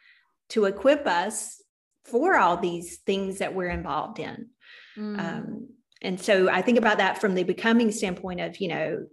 to 0.50 0.64
equip 0.64 1.06
us 1.06 1.62
for 2.04 2.36
all 2.36 2.56
these 2.56 2.98
things 2.98 3.38
that 3.38 3.54
we're 3.54 3.68
involved 3.68 4.18
in 4.18 4.48
mm. 4.96 5.18
um, 5.18 5.68
and 6.02 6.20
so 6.20 6.48
i 6.50 6.62
think 6.62 6.78
about 6.78 6.98
that 6.98 7.20
from 7.20 7.34
the 7.34 7.42
becoming 7.42 7.90
standpoint 7.90 8.40
of 8.40 8.60
you 8.60 8.68
know 8.68 9.06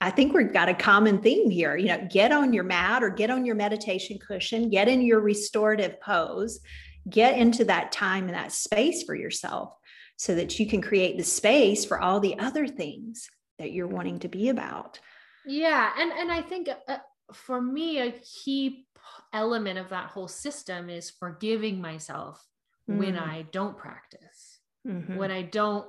I 0.00 0.10
think 0.10 0.34
we've 0.34 0.52
got 0.52 0.68
a 0.68 0.74
common 0.74 1.22
theme 1.22 1.50
here. 1.50 1.76
You 1.76 1.88
know, 1.88 2.06
get 2.10 2.32
on 2.32 2.52
your 2.52 2.64
mat 2.64 3.02
or 3.02 3.10
get 3.10 3.30
on 3.30 3.46
your 3.46 3.54
meditation 3.54 4.18
cushion, 4.18 4.68
get 4.68 4.88
in 4.88 5.00
your 5.00 5.20
restorative 5.20 6.00
pose, 6.00 6.60
get 7.08 7.38
into 7.38 7.64
that 7.64 7.92
time 7.92 8.24
and 8.24 8.34
that 8.34 8.52
space 8.52 9.02
for 9.04 9.14
yourself 9.14 9.72
so 10.16 10.34
that 10.34 10.58
you 10.58 10.66
can 10.66 10.82
create 10.82 11.16
the 11.16 11.24
space 11.24 11.84
for 11.84 12.00
all 12.00 12.20
the 12.20 12.38
other 12.38 12.66
things 12.66 13.28
that 13.58 13.72
you're 13.72 13.86
wanting 13.86 14.18
to 14.20 14.28
be 14.28 14.48
about. 14.48 15.00
Yeah, 15.46 15.90
and 15.98 16.12
and 16.12 16.32
I 16.32 16.42
think 16.42 16.68
uh, 16.88 16.98
for 17.32 17.60
me 17.60 18.00
a 18.00 18.12
key 18.44 18.86
element 19.32 19.78
of 19.78 19.90
that 19.90 20.10
whole 20.10 20.28
system 20.28 20.90
is 20.90 21.10
forgiving 21.10 21.80
myself 21.80 22.44
mm. 22.90 22.98
when 22.98 23.16
I 23.16 23.42
don't 23.52 23.76
practice. 23.76 24.60
Mm-hmm. 24.86 25.16
When 25.16 25.30
I 25.30 25.42
don't 25.42 25.86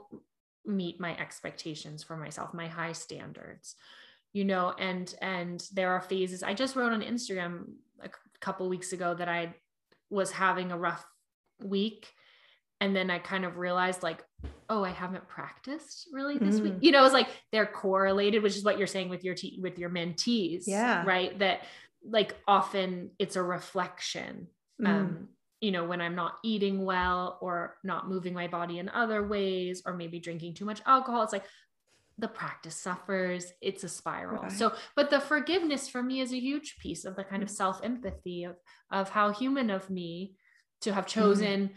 meet 0.67 0.99
my 0.99 1.17
expectations 1.17 2.03
for 2.03 2.17
myself 2.17 2.53
my 2.53 2.67
high 2.67 2.91
standards 2.91 3.75
you 4.33 4.45
know 4.45 4.73
and 4.77 5.15
and 5.21 5.67
there 5.73 5.91
are 5.91 6.01
phases. 6.01 6.43
I 6.43 6.53
just 6.53 6.75
wrote 6.75 6.93
on 6.93 7.01
instagram 7.01 7.65
a 8.03 8.09
couple 8.39 8.69
weeks 8.69 8.93
ago 8.93 9.15
that 9.15 9.27
i 9.27 9.55
was 10.09 10.31
having 10.31 10.71
a 10.71 10.77
rough 10.77 11.03
week. 11.63 12.13
And 12.79 12.95
then 12.95 13.09
i 13.09 13.17
kind 13.17 13.43
of 13.43 13.57
realized 13.57 14.03
like 14.03 14.23
oh 14.69 14.83
i 14.83 14.91
haven't 14.91 15.27
practiced 15.27 16.09
really 16.13 16.37
this 16.37 16.59
mm. 16.59 16.63
week 16.65 16.73
you 16.81 16.91
know 16.91 17.03
it's 17.03 17.13
like 17.13 17.29
they're 17.51 17.65
correlated 17.65 18.43
which 18.43 18.55
is 18.55 18.63
what 18.63 18.77
you're 18.77 18.85
saying 18.85 19.09
with 19.09 19.23
your 19.23 19.33
te- 19.33 19.59
with 19.59 19.79
your 19.79 19.89
mentees 19.89 20.65
yeah. 20.67 21.03
right? 21.03 21.39
That 21.39 21.61
like 22.07 22.35
often 22.47 23.09
it's 23.17 23.35
a 23.35 23.41
reflection 23.41 24.47
mm. 24.79 24.87
um 24.87 25.29
you 25.61 25.71
know, 25.71 25.85
when 25.85 26.01
I'm 26.01 26.15
not 26.15 26.37
eating 26.43 26.85
well 26.85 27.37
or 27.41 27.77
not 27.83 28.07
moving 28.07 28.33
my 28.33 28.47
body 28.47 28.79
in 28.79 28.89
other 28.89 29.27
ways, 29.27 29.81
or 29.85 29.93
maybe 29.93 30.19
drinking 30.19 30.53
too 30.53 30.65
much 30.65 30.81
alcohol, 30.85 31.23
it's 31.23 31.33
like 31.33 31.45
the 32.19 32.27
practice 32.27 32.75
suffers. 32.75 33.51
It's 33.61 33.83
a 33.83 33.89
spiral. 33.89 34.43
Right. 34.43 34.51
So, 34.51 34.73
but 34.95 35.09
the 35.09 35.19
forgiveness 35.19 35.87
for 35.87 36.01
me 36.01 36.21
is 36.21 36.31
a 36.31 36.39
huge 36.39 36.77
piece 36.79 37.05
of 37.05 37.15
the 37.15 37.23
kind 37.23 37.43
of 37.43 37.49
self 37.49 37.83
empathy 37.83 38.43
of, 38.43 38.55
of 38.91 39.09
how 39.09 39.31
human 39.31 39.69
of 39.69 39.89
me 39.89 40.35
to 40.81 40.93
have 40.93 41.05
mm-hmm. 41.05 41.19
chosen, 41.19 41.61
mm-hmm. 41.63 41.73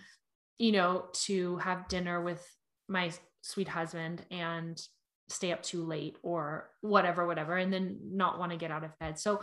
you 0.59 0.73
know, 0.73 1.07
to 1.25 1.57
have 1.59 1.89
dinner 1.89 2.23
with 2.23 2.47
my 2.89 3.11
sweet 3.43 3.69
husband 3.69 4.25
and 4.31 4.81
stay 5.29 5.53
up 5.53 5.63
too 5.63 5.85
late 5.85 6.17
or 6.23 6.69
whatever, 6.81 7.27
whatever, 7.27 7.57
and 7.57 7.73
then 7.73 7.99
not 8.13 8.39
want 8.39 8.53
to 8.53 8.59
get 8.59 8.71
out 8.71 8.85
of 8.85 8.99
bed. 8.99 9.19
So, 9.19 9.43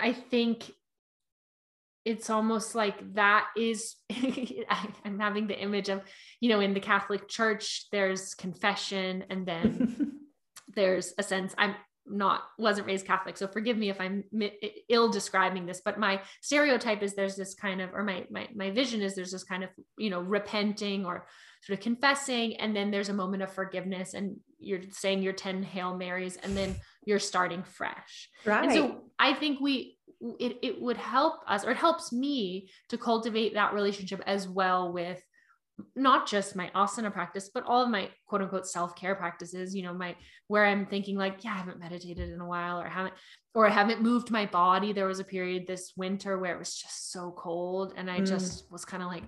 I 0.00 0.12
think 0.12 0.70
it's 2.08 2.30
almost 2.30 2.74
like 2.74 3.14
that 3.14 3.46
is 3.54 3.96
i'm 5.04 5.20
having 5.20 5.46
the 5.46 5.58
image 5.58 5.90
of 5.90 6.00
you 6.40 6.48
know 6.48 6.60
in 6.60 6.72
the 6.72 6.80
catholic 6.80 7.28
church 7.28 7.84
there's 7.92 8.34
confession 8.34 9.24
and 9.28 9.46
then 9.46 10.12
there's 10.74 11.12
a 11.18 11.22
sense 11.22 11.54
i'm 11.58 11.74
not 12.10 12.44
wasn't 12.56 12.86
raised 12.86 13.06
catholic 13.06 13.36
so 13.36 13.46
forgive 13.46 13.76
me 13.76 13.90
if 13.90 14.00
i'm 14.00 14.24
ill 14.88 15.10
describing 15.10 15.66
this 15.66 15.82
but 15.84 15.98
my 15.98 16.18
stereotype 16.40 17.02
is 17.02 17.14
there's 17.14 17.36
this 17.36 17.54
kind 17.54 17.82
of 17.82 17.92
or 17.92 18.02
my, 18.02 18.24
my 18.30 18.48
my 18.54 18.70
vision 18.70 19.02
is 19.02 19.14
there's 19.14 19.32
this 19.32 19.44
kind 19.44 19.62
of 19.62 19.68
you 19.98 20.08
know 20.08 20.22
repenting 20.22 21.04
or 21.04 21.26
sort 21.62 21.78
of 21.78 21.82
confessing 21.82 22.56
and 22.56 22.74
then 22.74 22.90
there's 22.90 23.10
a 23.10 23.12
moment 23.12 23.42
of 23.42 23.52
forgiveness 23.52 24.14
and 24.14 24.36
you're 24.58 24.80
saying 24.90 25.20
your 25.20 25.34
10 25.34 25.62
hail 25.62 25.94
marys 25.94 26.36
and 26.36 26.56
then 26.56 26.74
you're 27.04 27.18
starting 27.18 27.62
fresh. 27.62 28.30
Right 28.46 28.64
and 28.64 28.72
so 28.72 29.02
i 29.18 29.34
think 29.34 29.60
we 29.60 29.97
it, 30.38 30.58
it 30.62 30.80
would 30.80 30.96
help 30.96 31.40
us 31.46 31.64
or 31.64 31.70
it 31.70 31.76
helps 31.76 32.12
me 32.12 32.68
to 32.88 32.98
cultivate 32.98 33.54
that 33.54 33.74
relationship 33.74 34.22
as 34.26 34.48
well 34.48 34.92
with 34.92 35.22
not 35.94 36.26
just 36.26 36.56
my 36.56 36.70
asana 36.74 37.12
practice 37.12 37.50
but 37.52 37.64
all 37.64 37.82
of 37.82 37.90
my 37.90 38.08
quote 38.26 38.42
unquote 38.42 38.66
self-care 38.66 39.14
practices 39.14 39.74
you 39.74 39.82
know 39.82 39.94
my 39.94 40.14
where 40.48 40.64
i'm 40.64 40.86
thinking 40.86 41.16
like 41.16 41.44
yeah 41.44 41.52
i 41.52 41.56
haven't 41.56 41.78
meditated 41.78 42.30
in 42.30 42.40
a 42.40 42.46
while 42.46 42.80
or 42.80 42.86
I 42.86 42.90
haven't 42.90 43.14
or 43.54 43.66
i 43.66 43.70
haven't 43.70 44.02
moved 44.02 44.30
my 44.30 44.46
body 44.46 44.92
there 44.92 45.06
was 45.06 45.20
a 45.20 45.24
period 45.24 45.66
this 45.66 45.92
winter 45.96 46.38
where 46.38 46.54
it 46.54 46.58
was 46.58 46.74
just 46.74 47.12
so 47.12 47.32
cold 47.36 47.94
and 47.96 48.10
i 48.10 48.20
mm. 48.20 48.26
just 48.26 48.70
was 48.72 48.84
kind 48.84 49.02
of 49.02 49.08
like 49.08 49.24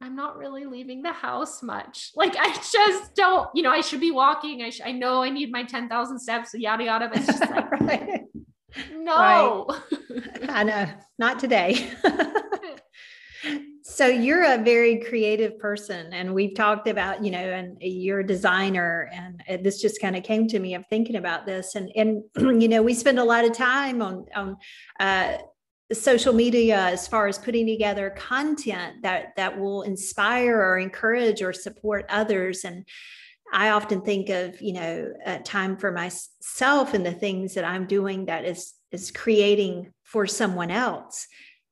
i'm 0.00 0.16
not 0.16 0.38
really 0.38 0.64
leaving 0.64 1.02
the 1.02 1.12
house 1.12 1.62
much 1.62 2.12
like 2.16 2.34
i 2.38 2.52
just 2.54 3.14
don't 3.14 3.48
you 3.54 3.62
know 3.62 3.70
i 3.70 3.80
should 3.80 4.00
be 4.00 4.10
walking 4.10 4.62
i, 4.62 4.70
sh- 4.70 4.80
I 4.84 4.92
know 4.92 5.22
i 5.22 5.28
need 5.28 5.52
my 5.52 5.64
10,000 5.64 6.18
steps 6.18 6.54
yada 6.54 6.84
yada 6.84 7.08
but 7.08 7.18
it's 7.18 7.26
just 7.26 7.40
like 7.50 7.70
right. 7.80 8.22
No 8.92 9.66
right. 9.68 10.50
i 10.50 10.62
know 10.62 10.88
not 11.18 11.38
today. 11.38 11.90
So 13.82 14.06
you're 14.06 14.44
a 14.44 14.62
very 14.62 15.00
creative 15.00 15.58
person 15.58 16.12
and 16.12 16.32
we've 16.32 16.54
talked 16.54 16.86
about 16.86 17.24
you 17.24 17.30
know 17.30 17.38
and 17.38 17.76
you're 17.80 18.20
a 18.20 18.26
designer 18.26 19.10
and 19.12 19.64
this 19.64 19.80
just 19.80 20.00
kind 20.00 20.14
of 20.14 20.22
came 20.22 20.46
to 20.48 20.58
me 20.58 20.74
of 20.74 20.86
thinking 20.88 21.16
about 21.16 21.44
this 21.44 21.74
and 21.74 21.90
and 21.96 22.22
you 22.62 22.68
know 22.68 22.82
we 22.82 22.94
spend 22.94 23.18
a 23.18 23.24
lot 23.24 23.44
of 23.44 23.52
time 23.52 24.00
on 24.00 24.26
on 24.36 24.56
uh, 25.00 25.38
social 25.92 26.32
media 26.32 26.78
as 26.78 27.08
far 27.08 27.26
as 27.26 27.36
putting 27.36 27.66
together 27.66 28.10
content 28.10 29.02
that 29.02 29.34
that 29.36 29.58
will 29.58 29.82
inspire 29.82 30.56
or 30.56 30.78
encourage 30.78 31.42
or 31.42 31.52
support 31.52 32.06
others 32.08 32.64
and 32.64 32.86
i 33.52 33.70
often 33.70 34.00
think 34.00 34.28
of 34.28 34.60
you 34.60 34.72
know 34.72 35.12
time 35.44 35.76
for 35.76 35.90
myself 35.92 36.94
and 36.94 37.04
the 37.04 37.12
things 37.12 37.54
that 37.54 37.64
i'm 37.64 37.86
doing 37.86 38.26
that 38.26 38.44
is 38.44 38.74
is 38.92 39.10
creating 39.10 39.92
for 40.02 40.26
someone 40.26 40.70
else. 40.70 41.26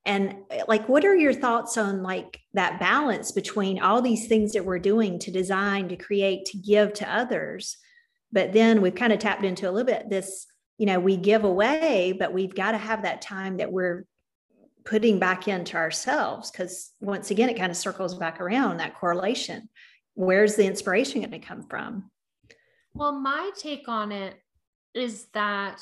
And 0.04 0.36
eh, 0.50 0.62
like 0.68 0.88
what 0.88 1.04
are 1.04 1.16
your 1.16 1.34
thoughts 1.34 1.76
on 1.76 2.02
like 2.02 2.40
that 2.54 2.80
balance 2.80 3.32
between 3.32 3.80
all 3.80 4.00
these 4.00 4.28
things 4.28 4.52
that 4.52 4.64
we're 4.64 4.78
doing 4.78 5.18
to 5.20 5.30
design 5.30 5.88
to 5.88 5.96
create 5.96 6.46
to 6.46 6.58
give 6.58 6.92
to 6.94 7.12
others? 7.12 7.76
But 8.32 8.52
then 8.52 8.80
we've 8.80 8.94
kind 8.94 9.12
of 9.12 9.18
tapped 9.18 9.44
into 9.44 9.68
a 9.68 9.72
little 9.72 9.86
bit 9.86 10.08
this 10.08 10.46
you 10.76 10.86
know 10.86 11.00
we 11.00 11.16
give 11.16 11.42
away 11.42 12.14
but 12.16 12.32
we've 12.32 12.54
got 12.54 12.70
to 12.70 12.78
have 12.78 13.02
that 13.02 13.20
time 13.20 13.56
that 13.56 13.72
we're 13.72 14.04
putting 14.84 15.18
back 15.18 15.48
into 15.48 15.76
ourselves 15.76 16.50
because 16.50 16.92
once 17.00 17.32
again 17.32 17.48
it 17.48 17.58
kind 17.58 17.70
of 17.70 17.76
circles 17.76 18.14
back 18.14 18.40
around 18.40 18.76
that 18.76 18.94
correlation 18.94 19.68
where's 20.18 20.56
the 20.56 20.66
inspiration 20.66 21.20
going 21.20 21.30
to 21.30 21.38
come 21.38 21.62
from 21.62 22.10
well 22.94 23.12
my 23.12 23.50
take 23.56 23.88
on 23.88 24.12
it 24.12 24.34
is 24.94 25.26
that 25.32 25.80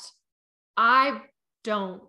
i 0.77 1.21
don't 1.63 2.01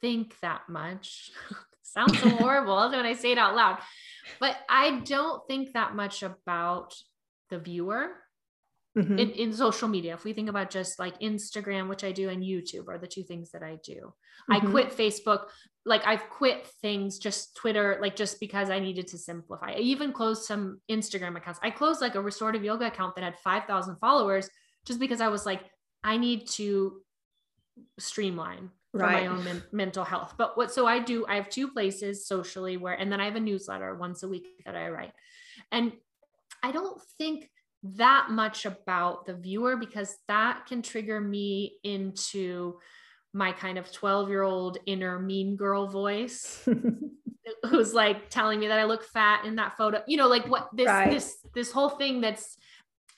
think 0.00 0.38
that 0.40 0.62
much. 0.68 1.30
Sounds 1.82 2.18
so 2.20 2.28
horrible 2.40 2.90
when 2.90 3.06
I 3.06 3.14
say 3.14 3.32
it 3.32 3.38
out 3.38 3.54
loud. 3.54 3.78
But 4.40 4.56
I 4.68 5.00
don't 5.00 5.46
think 5.46 5.72
that 5.72 5.94
much 5.94 6.22
about 6.22 6.94
the 7.50 7.58
viewer 7.58 8.10
mm-hmm. 8.96 9.18
in, 9.18 9.30
in 9.30 9.52
social 9.52 9.88
media. 9.88 10.14
If 10.14 10.24
we 10.24 10.32
think 10.32 10.48
about 10.48 10.70
just 10.70 10.98
like 10.98 11.18
Instagram, 11.20 11.88
which 11.88 12.04
I 12.04 12.12
do, 12.12 12.28
and 12.28 12.42
YouTube 12.42 12.88
are 12.88 12.98
the 12.98 13.06
two 13.06 13.22
things 13.22 13.50
that 13.50 13.62
I 13.62 13.78
do. 13.84 14.14
Mm-hmm. 14.50 14.52
I 14.52 14.70
quit 14.70 14.96
Facebook. 14.96 15.46
Like 15.84 16.06
I've 16.06 16.28
quit 16.30 16.66
things, 16.82 17.18
just 17.18 17.54
Twitter, 17.56 17.98
like 18.00 18.16
just 18.16 18.40
because 18.40 18.70
I 18.70 18.78
needed 18.78 19.08
to 19.08 19.18
simplify. 19.18 19.72
I 19.72 19.78
even 19.78 20.12
closed 20.12 20.44
some 20.44 20.80
Instagram 20.90 21.36
accounts. 21.36 21.60
I 21.62 21.70
closed 21.70 22.00
like 22.00 22.14
a 22.14 22.20
restorative 22.20 22.64
yoga 22.64 22.86
account 22.86 23.14
that 23.16 23.24
had 23.24 23.38
5,000 23.38 23.96
followers 23.96 24.48
just 24.84 24.98
because 24.98 25.20
I 25.20 25.28
was 25.28 25.46
like, 25.46 25.62
I 26.02 26.16
need 26.16 26.48
to 26.50 27.00
streamline 27.98 28.70
for 28.92 29.00
right. 29.00 29.24
my 29.24 29.26
own 29.28 29.44
men- 29.44 29.62
mental 29.72 30.04
health. 30.04 30.34
But 30.38 30.56
what 30.56 30.72
so 30.72 30.86
I 30.86 30.98
do, 30.98 31.26
I 31.28 31.36
have 31.36 31.48
two 31.50 31.68
places 31.68 32.26
socially 32.26 32.76
where, 32.76 32.94
and 32.94 33.12
then 33.12 33.20
I 33.20 33.26
have 33.26 33.36
a 33.36 33.40
newsletter 33.40 33.94
once 33.94 34.22
a 34.22 34.28
week 34.28 34.46
that 34.64 34.74
I 34.74 34.88
write. 34.88 35.12
And 35.70 35.92
I 36.62 36.72
don't 36.72 37.00
think 37.18 37.50
that 37.82 38.28
much 38.30 38.66
about 38.66 39.26
the 39.26 39.34
viewer 39.34 39.76
because 39.76 40.16
that 40.28 40.66
can 40.66 40.82
trigger 40.82 41.20
me 41.20 41.78
into 41.84 42.78
my 43.32 43.52
kind 43.52 43.78
of 43.78 43.92
12 43.92 44.28
year 44.28 44.42
old 44.42 44.78
inner 44.86 45.18
mean 45.18 45.56
girl 45.56 45.86
voice 45.86 46.66
who's 47.70 47.94
like 47.94 48.30
telling 48.30 48.58
me 48.58 48.68
that 48.68 48.78
I 48.78 48.84
look 48.84 49.04
fat 49.04 49.44
in 49.44 49.56
that 49.56 49.76
photo. 49.76 50.02
You 50.06 50.16
know, 50.16 50.28
like 50.28 50.48
what 50.48 50.68
this 50.74 50.86
right. 50.86 51.10
this 51.10 51.36
this 51.54 51.70
whole 51.70 51.90
thing 51.90 52.20
that's 52.20 52.56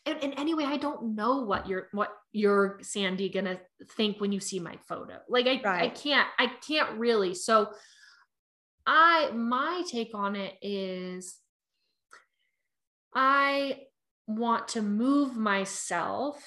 and, 0.06 0.24
and, 0.24 0.38
anyway, 0.38 0.64
I 0.64 0.78
don't 0.78 1.14
know 1.14 1.42
what 1.42 1.68
you're 1.68 1.88
what 1.92 2.10
you're 2.32 2.78
Sandy 2.82 3.28
gonna 3.28 3.60
think 3.92 4.20
when 4.20 4.32
you 4.32 4.40
see 4.40 4.58
my 4.58 4.76
photo. 4.88 5.18
Like 5.28 5.46
I 5.46 5.60
right. 5.62 5.82
I 5.82 5.88
can't 5.88 6.26
I 6.38 6.46
can't 6.66 6.98
really. 6.98 7.34
So 7.34 7.70
I 8.86 9.30
my 9.34 9.82
take 9.90 10.14
on 10.14 10.34
it 10.34 10.54
is 10.62 11.36
I 13.14 13.80
want 14.28 14.68
to 14.68 14.82
move 14.82 15.36
myself 15.36 16.40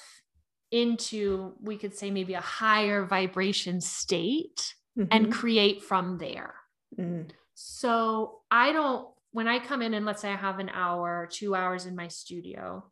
into 0.70 1.52
we 1.60 1.76
could 1.76 1.94
say 1.94 2.10
maybe 2.10 2.32
a 2.32 2.40
higher 2.40 3.04
vibration 3.04 3.80
state 3.80 4.74
mm-hmm. 4.98 5.08
and 5.10 5.30
create 5.30 5.82
from 5.82 6.16
there. 6.16 6.54
Mm. 6.98 7.28
So 7.54 8.40
I 8.50 8.72
don't, 8.72 9.06
when 9.32 9.48
I 9.48 9.58
come 9.58 9.82
in 9.82 9.92
and 9.94 10.06
let's 10.06 10.22
say 10.22 10.30
I 10.30 10.36
have 10.36 10.60
an 10.60 10.70
hour, 10.70 11.28
two 11.30 11.54
hours 11.54 11.84
in 11.84 11.94
my 11.94 12.08
studio, 12.08 12.84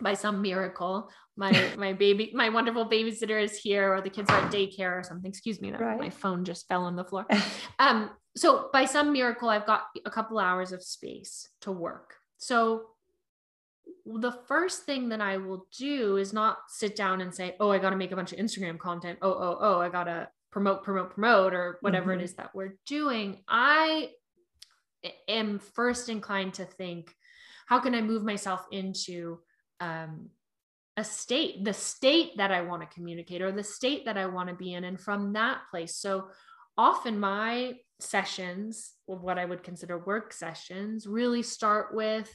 by 0.00 0.14
some 0.14 0.40
miracle, 0.40 1.10
my 1.36 1.52
my 1.76 1.92
baby, 1.92 2.30
my 2.34 2.48
wonderful 2.48 2.88
babysitter 2.88 3.42
is 3.42 3.58
here, 3.58 3.92
or 3.92 4.00
the 4.00 4.08
kids 4.08 4.30
are 4.30 4.40
at 4.40 4.52
daycare 4.52 4.98
or 4.98 5.02
something. 5.02 5.28
Excuse 5.28 5.60
me, 5.60 5.72
right. 5.72 5.98
my 5.98 6.10
phone 6.10 6.44
just 6.44 6.68
fell 6.68 6.84
on 6.84 6.96
the 6.96 7.04
floor. 7.04 7.26
um, 7.78 8.10
so 8.36 8.70
by 8.72 8.84
some 8.84 9.12
miracle, 9.12 9.48
I've 9.48 9.66
got 9.66 9.84
a 10.06 10.10
couple 10.10 10.38
hours 10.38 10.72
of 10.72 10.82
space 10.82 11.48
to 11.62 11.72
work. 11.72 12.14
So 12.38 12.84
the 14.06 14.32
first 14.46 14.84
thing 14.84 15.08
that 15.10 15.20
I 15.20 15.36
will 15.36 15.66
do 15.76 16.16
is 16.16 16.32
not 16.32 16.58
sit 16.68 16.96
down 16.96 17.20
and 17.20 17.34
say, 17.34 17.56
"Oh, 17.60 17.70
I 17.70 17.78
got 17.78 17.90
to 17.90 17.96
make 17.96 18.12
a 18.12 18.16
bunch 18.16 18.32
of 18.32 18.38
Instagram 18.38 18.78
content." 18.78 19.18
Oh, 19.22 19.32
oh, 19.32 19.58
oh, 19.60 19.80
I 19.80 19.88
got 19.88 20.04
to 20.04 20.28
promote, 20.50 20.82
promote, 20.82 21.10
promote, 21.10 21.54
or 21.54 21.78
whatever 21.80 22.12
mm-hmm. 22.12 22.20
it 22.20 22.24
is 22.24 22.34
that 22.34 22.54
we're 22.54 22.76
doing, 22.86 23.38
I 23.48 24.10
am 25.28 25.58
first 25.58 26.08
inclined 26.08 26.54
to 26.54 26.64
think, 26.64 27.14
how 27.66 27.78
can 27.78 27.94
I 27.94 28.02
move 28.02 28.24
myself 28.24 28.66
into 28.72 29.38
um, 29.78 30.30
a 30.96 31.04
state, 31.04 31.64
the 31.64 31.72
state 31.72 32.36
that 32.36 32.50
I 32.50 32.62
want 32.62 32.82
to 32.82 32.94
communicate 32.94 33.42
or 33.42 33.52
the 33.52 33.62
state 33.62 34.04
that 34.06 34.18
I 34.18 34.26
want 34.26 34.48
to 34.48 34.54
be 34.54 34.74
in? 34.74 34.84
And 34.84 35.00
from 35.00 35.34
that 35.34 35.60
place. 35.70 35.96
So 35.96 36.28
often 36.76 37.20
my 37.20 37.74
sessions, 38.00 38.92
what 39.06 39.38
I 39.38 39.44
would 39.44 39.62
consider 39.62 39.98
work 39.98 40.32
sessions, 40.32 41.06
really 41.06 41.42
start 41.42 41.94
with 41.94 42.30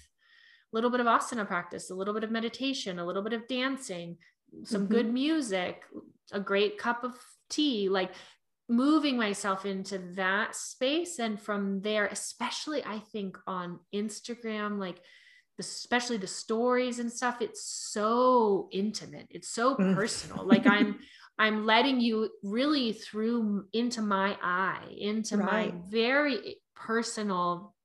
little 0.76 0.90
bit 0.90 1.00
of 1.00 1.08
asana 1.08 1.48
practice, 1.48 1.90
a 1.90 1.96
little 1.96 2.14
bit 2.14 2.26
of 2.26 2.32
meditation, 2.32 3.00
a 3.00 3.06
little 3.06 3.24
bit 3.24 3.32
of 3.32 3.48
dancing, 3.48 4.18
some 4.66 4.84
mm-hmm. 4.84 4.94
good 4.94 5.14
music, 5.14 5.84
a 6.34 6.40
great 6.40 6.78
cup 6.78 7.06
of 7.06 7.16
tea, 7.50 7.88
like 7.88 8.12
moving 8.68 9.16
myself 9.16 9.66
into 9.66 9.98
that 10.16 10.54
space. 10.54 11.20
And 11.20 11.42
from 11.42 11.82
there, 11.82 12.08
especially 12.08 12.84
I 12.84 13.00
think 13.00 13.38
on 13.48 13.80
Instagram, 13.94 14.78
like 14.78 15.00
especially 15.60 16.18
the 16.18 16.28
stories 16.28 17.00
and 17.00 17.10
stuff, 17.10 17.42
it's 17.42 17.64
so 17.64 18.68
intimate. 18.74 19.28
It's 19.30 19.48
so 19.48 19.78
mm. 19.78 19.96
personal. 19.96 20.46
like 20.46 20.68
I'm 20.68 21.00
I'm 21.38 21.66
letting 21.66 22.00
you 22.00 22.30
really 22.44 22.94
through 22.94 23.66
into 23.74 24.02
my 24.02 24.38
eye, 24.42 24.88
into 24.98 25.38
right. 25.38 25.74
my 25.74 25.82
very 25.90 26.58
personal, 26.76 27.76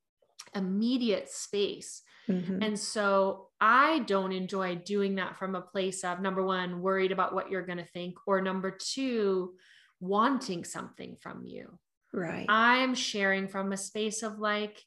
immediate 0.55 1.29
space. 1.29 2.03
Mm-hmm. 2.31 2.63
And 2.63 2.79
so 2.79 3.49
I 3.61 4.01
don't 4.01 4.33
enjoy 4.33 4.77
doing 4.77 5.17
that 5.17 5.37
from 5.37 5.55
a 5.55 5.61
place 5.61 6.05
of 6.05 6.21
number 6.21 6.43
one, 6.43 6.81
worried 6.81 7.13
about 7.13 7.35
what 7.35 7.51
you're 7.51 7.67
going 7.67 7.79
to 7.79 7.85
think, 7.85 8.17
or 8.27 8.41
number 8.41 8.71
two, 8.71 9.55
wanting 10.01 10.65
something 10.65 11.17
from 11.21 11.45
you. 11.45 11.79
Right. 12.13 12.47
I'm 12.49 12.95
sharing 12.95 13.49
from 13.49 13.73
a 13.73 13.77
space 13.77 14.23
of 14.23 14.39
like 14.39 14.83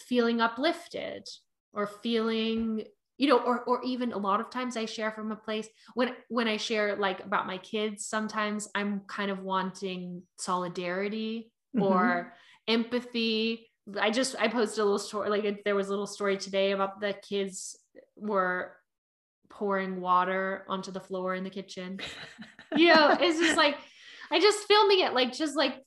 feeling 0.00 0.40
uplifted 0.40 1.26
or 1.72 1.86
feeling 1.86 2.84
you 3.18 3.28
know 3.28 3.38
or 3.38 3.60
or 3.64 3.82
even 3.84 4.12
a 4.12 4.18
lot 4.18 4.40
of 4.40 4.50
times 4.50 4.78
i 4.78 4.86
share 4.86 5.10
from 5.10 5.30
a 5.30 5.36
place 5.36 5.68
when 5.94 6.14
when 6.28 6.48
i 6.48 6.56
share 6.56 6.96
like 6.96 7.22
about 7.22 7.46
my 7.46 7.58
kids 7.58 8.06
sometimes 8.06 8.68
i'm 8.74 9.02
kind 9.06 9.30
of 9.30 9.40
wanting 9.40 10.22
solidarity 10.38 11.52
mm-hmm. 11.76 11.86
or 11.86 12.32
empathy 12.66 13.69
I 13.98 14.10
just 14.10 14.36
I 14.38 14.48
posted 14.48 14.80
a 14.80 14.84
little 14.84 14.98
story 14.98 15.30
like 15.30 15.64
there 15.64 15.74
was 15.74 15.88
a 15.88 15.90
little 15.90 16.06
story 16.06 16.36
today 16.36 16.72
about 16.72 17.00
the 17.00 17.14
kids 17.14 17.78
were 18.16 18.76
pouring 19.48 20.00
water 20.00 20.64
onto 20.68 20.90
the 20.90 21.00
floor 21.00 21.34
in 21.34 21.44
the 21.44 21.50
kitchen. 21.50 22.00
you 22.76 22.88
know, 22.88 23.16
it's 23.20 23.38
just 23.38 23.56
like 23.56 23.76
I 24.30 24.40
just 24.40 24.66
filming 24.66 25.00
it 25.00 25.12
like 25.12 25.32
just 25.32 25.56
like 25.56 25.82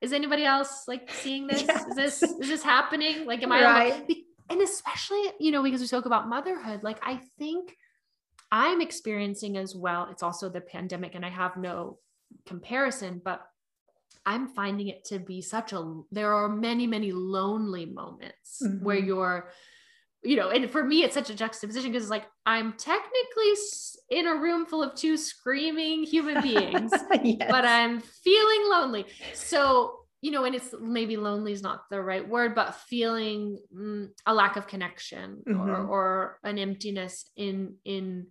is 0.00 0.12
anybody 0.12 0.44
else 0.44 0.84
like 0.86 1.10
seeing 1.10 1.46
this? 1.46 1.62
Yes. 1.62 1.86
Is 1.86 1.94
this 1.96 2.22
is 2.22 2.48
this 2.48 2.62
happening? 2.62 3.26
Like 3.26 3.42
am 3.42 3.52
I 3.52 3.62
right. 3.62 4.16
and 4.50 4.60
especially, 4.60 5.22
you 5.40 5.52
know, 5.52 5.62
because 5.62 5.80
we 5.80 5.86
spoke 5.86 6.06
about 6.06 6.28
motherhood, 6.28 6.82
like 6.82 6.98
I 7.02 7.20
think 7.38 7.74
I'm 8.52 8.80
experiencing 8.80 9.56
as 9.56 9.74
well. 9.74 10.08
It's 10.10 10.22
also 10.22 10.48
the 10.48 10.60
pandemic 10.60 11.14
and 11.14 11.24
I 11.24 11.30
have 11.30 11.56
no 11.56 11.98
comparison, 12.46 13.20
but 13.24 13.42
I'm 14.26 14.48
finding 14.48 14.88
it 14.88 15.04
to 15.06 15.20
be 15.20 15.40
such 15.40 15.72
a, 15.72 16.02
there 16.10 16.34
are 16.34 16.48
many, 16.48 16.86
many 16.86 17.12
lonely 17.12 17.86
moments 17.86 18.60
mm-hmm. 18.62 18.84
where 18.84 18.98
you're, 18.98 19.50
you 20.24 20.34
know, 20.34 20.50
and 20.50 20.68
for 20.68 20.82
me, 20.82 21.04
it's 21.04 21.14
such 21.14 21.30
a 21.30 21.34
juxtaposition 21.34 21.92
because 21.92 22.04
it's 22.04 22.10
like 22.10 22.26
I'm 22.44 22.72
technically 22.72 23.52
in 24.10 24.26
a 24.26 24.34
room 24.34 24.66
full 24.66 24.82
of 24.82 24.96
two 24.96 25.16
screaming 25.16 26.02
human 26.02 26.42
beings, 26.42 26.90
yes. 27.22 27.48
but 27.48 27.64
I'm 27.64 28.00
feeling 28.00 28.68
lonely. 28.68 29.06
So, 29.34 30.00
you 30.22 30.32
know, 30.32 30.44
and 30.44 30.56
it's 30.56 30.74
maybe 30.80 31.16
lonely 31.16 31.52
is 31.52 31.62
not 31.62 31.82
the 31.90 32.02
right 32.02 32.26
word, 32.28 32.56
but 32.56 32.74
feeling 32.74 33.60
mm, 33.72 34.08
a 34.26 34.34
lack 34.34 34.56
of 34.56 34.66
connection 34.66 35.42
mm-hmm. 35.46 35.60
or, 35.60 35.86
or 35.86 36.38
an 36.42 36.58
emptiness 36.58 37.30
in, 37.36 37.76
in, 37.84 38.26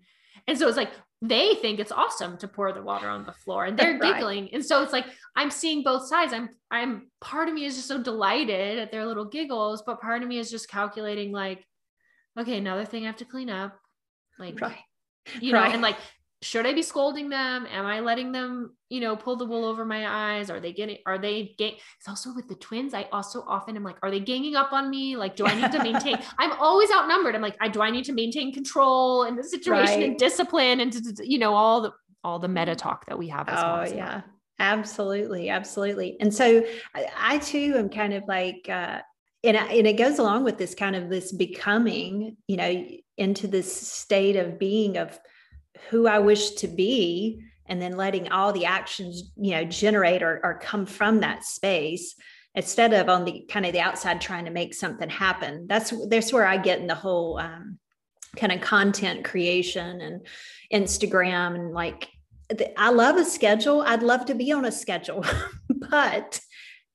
and 0.48 0.60
so 0.60 0.68
it's 0.68 0.78
like 0.78 0.92
they 1.30 1.56
think 1.56 1.80
it's 1.80 1.92
awesome 1.92 2.38
to 2.38 2.48
pour 2.48 2.72
the 2.72 2.82
water 2.82 3.10
on 3.10 3.26
the 3.26 3.32
floor 3.32 3.66
and 3.66 3.78
they're 3.78 3.98
right. 3.98 4.14
giggling. 4.14 4.50
And 4.54 4.66
so 4.66 4.84
it's 4.84 4.94
like 4.94 5.06
I'm 5.36 5.52
seeing 5.52 5.84
both 5.84 6.08
sides. 6.08 6.34
I'm 6.34 6.50
I'm 6.72 7.10
part 7.22 7.48
of 7.48 7.54
me 7.54 7.66
is 7.66 7.76
just 7.76 7.88
so 7.88 8.02
delighted 8.02 8.80
at 8.80 8.92
their 8.92 9.06
little 9.06 9.26
giggles, 9.26 9.84
but 9.86 10.02
part 10.02 10.22
of 10.22 10.28
me 10.28 10.38
is 10.38 10.52
just 10.52 10.70
calculating 10.70 11.32
like, 11.32 11.66
okay, 12.40 12.58
another 12.58 12.86
thing 12.86 13.04
I 13.04 13.08
have 13.08 13.18
to 13.18 13.26
clean 13.26 13.50
up. 13.50 13.78
Like 14.38 14.60
right. 14.60 14.78
you 15.40 15.54
know, 15.54 15.60
and 15.60 15.82
like 15.82 15.98
should 16.46 16.68
I 16.68 16.74
be 16.74 16.84
scolding 16.84 17.28
them? 17.28 17.66
Am 17.72 17.88
I 17.88 18.02
letting 18.02 18.32
them, 18.32 18.76
you 18.90 19.02
know, 19.02 19.16
pull 19.16 19.36
the 19.36 19.46
wool 19.46 19.66
over 19.66 19.84
my 19.84 20.36
eyes? 20.36 20.52
Are 20.52 20.60
they 20.60 20.72
getting, 20.72 21.00
are 21.08 21.18
they 21.18 21.56
gang? 21.58 21.74
It's 21.98 22.08
also 22.08 22.36
with 22.36 22.48
the 22.48 22.54
twins. 22.54 22.94
I 22.94 23.08
also 23.12 23.44
often 23.48 23.76
am 23.76 23.84
like, 23.84 23.98
are 24.04 24.12
they 24.12 24.20
ganging 24.20 24.56
up 24.56 24.72
on 24.72 24.92
me? 24.92 25.16
Like, 25.16 25.36
do 25.36 25.48
I 25.48 25.60
need 25.60 25.72
to 25.72 25.82
maintain? 25.84 26.18
I'm 26.38 26.52
always 26.60 26.92
outnumbered. 26.92 27.34
I'm 27.34 27.42
like, 27.42 27.58
I 27.62 27.68
do 27.68 27.82
I 27.82 27.90
need 27.90 28.06
to 28.06 28.14
maintain 28.14 28.54
control 28.54 29.24
in 29.24 29.36
the 29.36 29.44
situation 29.44 29.96
right. 29.96 30.10
and 30.10 30.20
discipline 30.20 30.82
and, 30.82 30.96
you 31.24 31.40
know, 31.40 31.56
all 31.56 31.82
the, 31.82 31.92
all 32.24 32.38
the 32.38 32.48
meta 32.48 32.76
talk 32.76 33.08
that 33.08 33.18
we 33.18 33.28
have. 33.30 33.50
As 33.50 33.60
oh, 33.60 33.82
well, 33.82 33.94
yeah. 33.94 34.22
Absolutely. 34.60 35.50
Absolutely. 35.50 36.16
And 36.20 36.32
so 36.32 36.64
I, 36.94 37.08
I 37.18 37.38
too 37.40 37.74
am 37.76 37.90
kind 37.90 38.14
of 38.14 38.24
like, 38.28 38.70
uh, 38.70 39.00
and, 39.44 39.58
and 39.58 39.88
it 39.88 39.98
goes 39.98 40.20
along 40.20 40.44
with 40.44 40.60
this 40.60 40.76
kind 40.76 40.96
of 40.96 41.10
this 41.10 41.32
becoming, 41.32 42.38
you 42.46 42.58
know, 42.58 42.86
into 43.18 43.48
this 43.48 43.76
state 43.76 44.36
of 44.36 44.60
being 44.60 44.98
of, 44.98 45.20
who 45.90 46.08
I 46.08 46.20
wish 46.20 46.52
to 46.52 46.68
be 46.68 47.42
and 47.68 47.82
then 47.82 47.98
letting 47.98 48.32
all 48.32 48.54
the 48.54 48.66
actions, 48.66 49.32
you 49.36 49.52
know, 49.52 49.66
generate 49.66 50.22
or, 50.24 50.40
or 50.44 50.60
come 50.60 50.86
from 50.86 51.22
that 51.22 51.44
space 51.44 52.16
instead 52.54 52.94
of 52.94 53.10
on 53.10 53.26
the 53.26 53.46
kind 53.50 53.66
of 53.66 53.74
the 53.74 53.82
outside 53.82 54.22
trying 54.22 54.46
to 54.46 54.52
make 54.52 54.74
something 54.74 55.10
happen. 55.10 55.68
That's 55.68 55.94
that's 56.08 56.32
where 56.32 56.46
I 56.46 56.58
get 56.58 56.80
in 56.80 56.88
the 56.88 56.96
whole 56.96 57.38
um, 57.38 57.80
kind 58.36 58.52
of 58.52 58.62
content 58.62 59.26
creation 59.26 60.02
and 60.02 60.26
Instagram 60.72 61.56
and 61.56 61.74
like 61.74 62.10
I 62.78 62.92
love 62.92 63.18
a 63.18 63.26
schedule. 63.26 63.82
I'd 63.82 64.04
love 64.04 64.26
to 64.26 64.36
be 64.36 64.52
on 64.52 64.66
a 64.66 64.72
schedule, 64.72 65.26
but 65.70 66.40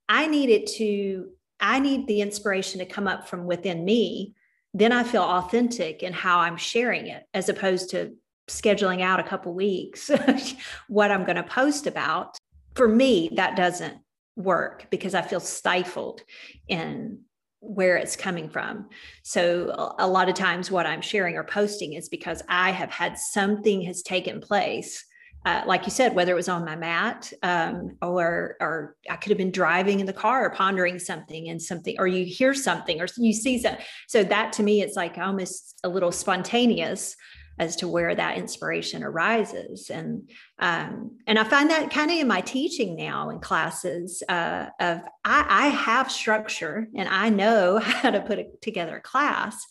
I 0.08 0.26
need 0.28 0.50
it 0.50 0.66
to 0.78 1.30
I 1.58 1.78
need 1.78 2.06
the 2.06 2.22
inspiration 2.22 2.78
to 2.78 2.86
come 2.86 3.06
up 3.06 3.28
from 3.28 3.44
within 3.44 3.84
me. 3.84 4.34
Then 4.72 4.92
I 4.92 5.02
feel 5.02 5.22
authentic 5.22 6.02
in 6.02 6.12
how 6.12 6.38
I'm 6.38 6.56
sharing 6.56 7.08
it 7.08 7.24
as 7.34 7.48
opposed 7.48 7.90
to 7.90 8.14
scheduling 8.50 9.00
out 9.02 9.20
a 9.20 9.24
couple 9.24 9.54
weeks 9.54 10.10
what 10.88 11.10
I'm 11.10 11.24
going 11.24 11.36
to 11.36 11.42
post 11.42 11.86
about. 11.86 12.36
For 12.74 12.88
me, 12.88 13.30
that 13.34 13.56
doesn't 13.56 13.98
work 14.36 14.86
because 14.90 15.14
I 15.14 15.22
feel 15.22 15.40
stifled 15.40 16.22
in 16.68 17.20
where 17.60 17.96
it's 17.96 18.16
coming 18.16 18.48
from. 18.48 18.88
So 19.22 19.94
a 19.98 20.08
lot 20.08 20.28
of 20.28 20.34
times 20.34 20.70
what 20.70 20.86
I'm 20.86 21.02
sharing 21.02 21.36
or 21.36 21.44
posting 21.44 21.92
is 21.92 22.08
because 22.08 22.42
I 22.48 22.70
have 22.70 22.90
had 22.90 23.18
something 23.18 23.82
has 23.82 24.02
taken 24.02 24.40
place 24.40 25.04
uh, 25.46 25.62
like 25.64 25.86
you 25.86 25.90
said, 25.90 26.14
whether 26.14 26.32
it 26.32 26.36
was 26.36 26.50
on 26.50 26.66
my 26.66 26.76
mat 26.76 27.32
um, 27.42 27.96
or 28.02 28.56
or 28.60 28.96
I 29.08 29.16
could 29.16 29.30
have 29.30 29.38
been 29.38 29.50
driving 29.50 30.00
in 30.00 30.06
the 30.06 30.12
car, 30.12 30.50
pondering 30.50 30.98
something 30.98 31.48
and 31.48 31.60
something, 31.60 31.96
or 31.98 32.06
you 32.06 32.26
hear 32.26 32.52
something 32.52 33.00
or 33.00 33.06
you 33.16 33.32
see 33.32 33.58
something. 33.58 33.82
So 34.06 34.22
that 34.22 34.52
to 34.54 34.62
me, 34.62 34.82
it's 34.82 34.96
like 34.96 35.16
almost 35.16 35.80
a 35.82 35.88
little 35.88 36.12
spontaneous 36.12 37.16
as 37.58 37.76
to 37.76 37.88
where 37.88 38.14
that 38.14 38.38
inspiration 38.38 39.04
arises. 39.04 39.90
And 39.90 40.30
um, 40.58 41.18
and 41.26 41.38
i 41.38 41.44
find 41.44 41.70
that 41.70 41.90
kind 41.90 42.10
of 42.10 42.18
in 42.18 42.28
my 42.28 42.40
teaching 42.40 42.96
now 42.96 43.30
in 43.30 43.40
classes 43.40 44.22
uh, 44.28 44.66
of 44.78 45.00
I, 45.24 45.46
I, 45.48 45.68
have 45.68 46.10
structure 46.10 46.88
and 46.94 47.08
i 47.08 47.30
know 47.30 47.78
how 47.82 48.10
to 48.10 48.20
put 48.20 48.38
it 48.38 48.60
together 48.60 48.96
a 48.96 49.00
class 49.00 49.66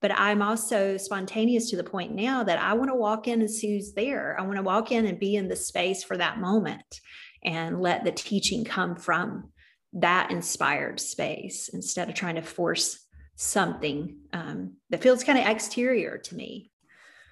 but 0.00 0.10
i'm 0.12 0.42
also 0.42 0.96
spontaneous 0.96 1.70
to 1.70 1.76
the 1.76 1.84
point 1.84 2.12
now 2.12 2.42
that 2.42 2.58
i 2.58 2.72
want 2.74 2.90
to 2.90 2.96
walk 2.96 3.28
in 3.28 3.40
and 3.40 3.50
see 3.50 3.76
who's 3.76 3.92
there. 3.92 4.36
I 4.38 4.42
want 4.42 4.56
to 4.56 4.62
walk 4.62 4.90
in 4.90 5.06
and 5.06 5.18
be 5.18 5.36
in 5.36 5.48
the 5.48 5.56
space 5.56 6.02
for 6.02 6.16
that 6.16 6.38
moment 6.38 7.00
and 7.44 7.80
let 7.80 8.04
the 8.04 8.12
teaching 8.12 8.64
come 8.64 8.96
from 8.96 9.50
that 9.94 10.30
inspired 10.30 10.98
space 10.98 11.68
instead 11.68 12.08
of 12.08 12.14
trying 12.14 12.36
to 12.36 12.42
force 12.42 13.06
something 13.36 14.16
um, 14.32 14.74
that 14.90 15.02
feels 15.02 15.24
kind 15.24 15.38
of 15.38 15.46
exterior 15.46 16.18
to 16.18 16.34
me 16.34 16.71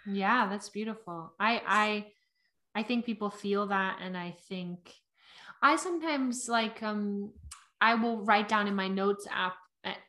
yeah, 0.06 0.48
that's 0.48 0.68
beautiful. 0.68 1.32
I 1.38 1.62
I 1.66 2.06
I 2.74 2.82
think 2.82 3.04
people 3.04 3.30
feel 3.30 3.66
that 3.68 3.98
and 4.02 4.16
I 4.16 4.36
think 4.48 4.94
I 5.62 5.76
sometimes 5.76 6.48
like 6.48 6.82
um 6.82 7.32
I 7.80 7.94
will 7.94 8.24
write 8.24 8.48
down 8.48 8.66
in 8.66 8.74
my 8.74 8.88
notes 8.88 9.26
app 9.30 9.54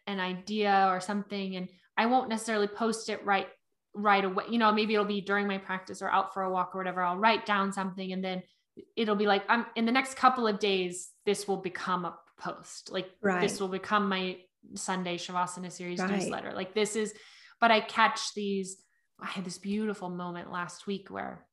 an 0.05 0.19
idea 0.19 0.87
or 0.89 0.99
something 0.99 1.55
and 1.55 1.69
I 1.97 2.05
won't 2.05 2.29
necessarily 2.29 2.67
post 2.67 3.09
it 3.09 3.23
right 3.25 3.47
right 3.93 4.23
away. 4.23 4.45
You 4.49 4.57
know, 4.57 4.71
maybe 4.71 4.93
it'll 4.93 5.05
be 5.05 5.21
during 5.21 5.47
my 5.47 5.57
practice 5.57 6.01
or 6.01 6.09
out 6.09 6.33
for 6.33 6.43
a 6.43 6.51
walk 6.51 6.71
or 6.73 6.77
whatever. 6.77 7.01
I'll 7.01 7.17
write 7.17 7.45
down 7.45 7.71
something 7.73 8.11
and 8.11 8.23
then 8.23 8.43
it'll 8.95 9.15
be 9.15 9.27
like 9.27 9.43
I'm 9.49 9.65
in 9.75 9.85
the 9.85 9.91
next 9.91 10.15
couple 10.15 10.47
of 10.47 10.59
days 10.59 11.09
this 11.25 11.47
will 11.47 11.57
become 11.57 12.05
a 12.05 12.17
post. 12.39 12.91
Like 12.91 13.09
right. 13.21 13.41
this 13.41 13.59
will 13.59 13.67
become 13.67 14.09
my 14.09 14.37
Sunday 14.75 15.17
Shavasana 15.17 15.71
series 15.71 15.99
right. 15.99 16.11
newsletter. 16.11 16.53
Like 16.53 16.73
this 16.73 16.95
is 16.95 17.13
but 17.59 17.71
I 17.71 17.79
catch 17.79 18.33
these 18.33 18.77
I 19.21 19.27
had 19.27 19.45
this 19.45 19.57
beautiful 19.57 20.09
moment 20.09 20.51
last 20.51 20.87
week 20.87 21.09
where 21.09 21.45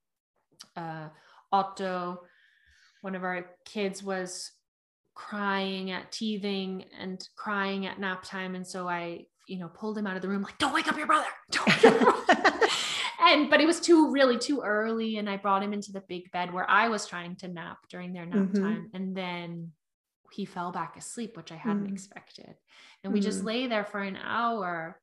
uh, 0.77 1.09
Otto, 1.53 2.23
one 3.03 3.15
of 3.15 3.25
our 3.25 3.47
kids, 3.65 4.03
was 4.03 4.51
crying 5.15 5.91
at 5.91 6.13
teething 6.13 6.85
and 6.99 7.27
crying 7.37 7.87
at 7.87 7.99
nap 7.99 8.23
time. 8.25 8.55
And 8.55 8.67
so 8.67 8.89
I, 8.89 9.27
you 9.47 9.59
know, 9.59 9.69
pulled 9.69 9.99
him 9.99 10.07
out 10.07 10.17
of 10.17 10.23
the 10.23 10.29
room, 10.29 10.43
like, 10.43 10.59
don't 10.59 10.75
wake 10.75 10.89
up 10.89 10.97
your 10.97 11.07
brother. 11.07 11.27
don't 11.51 11.69
and, 13.21 13.51
but 13.51 13.61
it 13.61 13.67
was 13.67 13.81
too, 13.81 14.11
really 14.11 14.39
too 14.39 14.63
early. 14.63 15.19
And 15.19 15.29
I 15.29 15.37
brought 15.37 15.63
him 15.63 15.73
into 15.73 15.93
the 15.93 16.03
big 16.09 16.31
bed 16.31 16.53
where 16.53 16.69
I 16.71 16.89
was 16.89 17.07
trying 17.07 17.37
to 17.37 17.49
nap 17.49 17.79
during 17.91 18.13
their 18.13 18.27
nap 18.27 18.39
mm-hmm. 18.39 18.63
time. 18.63 18.91
And 18.95 19.17
then 19.17 19.73
he 20.33 20.45
fell 20.45 20.73
back 20.73 20.97
asleep, 20.97 21.37
which 21.37 21.53
I 21.53 21.57
hadn't 21.57 21.89
mm. 21.89 21.93
expected. 21.93 22.55
And 23.03 23.13
we 23.13 23.21
mm. 23.21 23.25
just 23.25 23.45
lay 23.45 23.67
there 23.67 23.85
for 23.85 24.01
an 24.01 24.17
hour. 24.17 25.01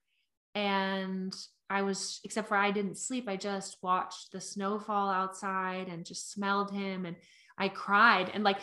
And 0.53 1.35
I 1.69 1.81
was, 1.81 2.19
except 2.23 2.47
for 2.47 2.57
I 2.57 2.71
didn't 2.71 2.97
sleep, 2.97 3.27
I 3.27 3.37
just 3.37 3.77
watched 3.81 4.31
the 4.31 4.41
snowfall 4.41 5.09
outside 5.09 5.87
and 5.87 6.05
just 6.05 6.31
smelled 6.31 6.71
him 6.71 7.05
and 7.05 7.15
I 7.57 7.69
cried. 7.69 8.29
And 8.33 8.43
like 8.43 8.59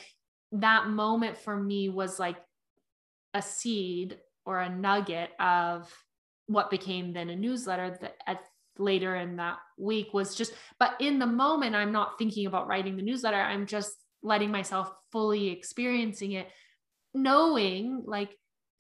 that 0.53 0.89
moment 0.89 1.39
for 1.39 1.57
me 1.57 1.89
was 1.89 2.19
like 2.19 2.37
a 3.35 3.43
seed 3.43 4.19
or 4.45 4.61
a 4.61 4.69
nugget 4.69 5.31
of 5.41 5.91
what 6.47 6.71
became 6.71 7.13
then 7.13 7.31
a 7.31 7.37
newsletter 7.37 7.97
that 8.01 8.17
at 8.27 8.41
later 8.79 9.17
in 9.17 9.37
that 9.37 9.59
week 9.79 10.13
was 10.13 10.35
just 10.35 10.53
but 10.79 10.95
in 10.99 11.19
the 11.19 11.27
moment 11.27 11.77
i'm 11.77 11.93
not 11.93 12.19
thinking 12.19 12.47
about 12.47 12.67
writing 12.67 12.97
the 12.97 13.03
newsletter 13.03 13.37
i'm 13.37 13.67
just 13.67 13.95
letting 14.23 14.51
myself 14.51 14.91
fully 15.11 15.49
experiencing 15.49 16.33
it 16.33 16.49
knowing 17.15 18.03
like 18.07 18.31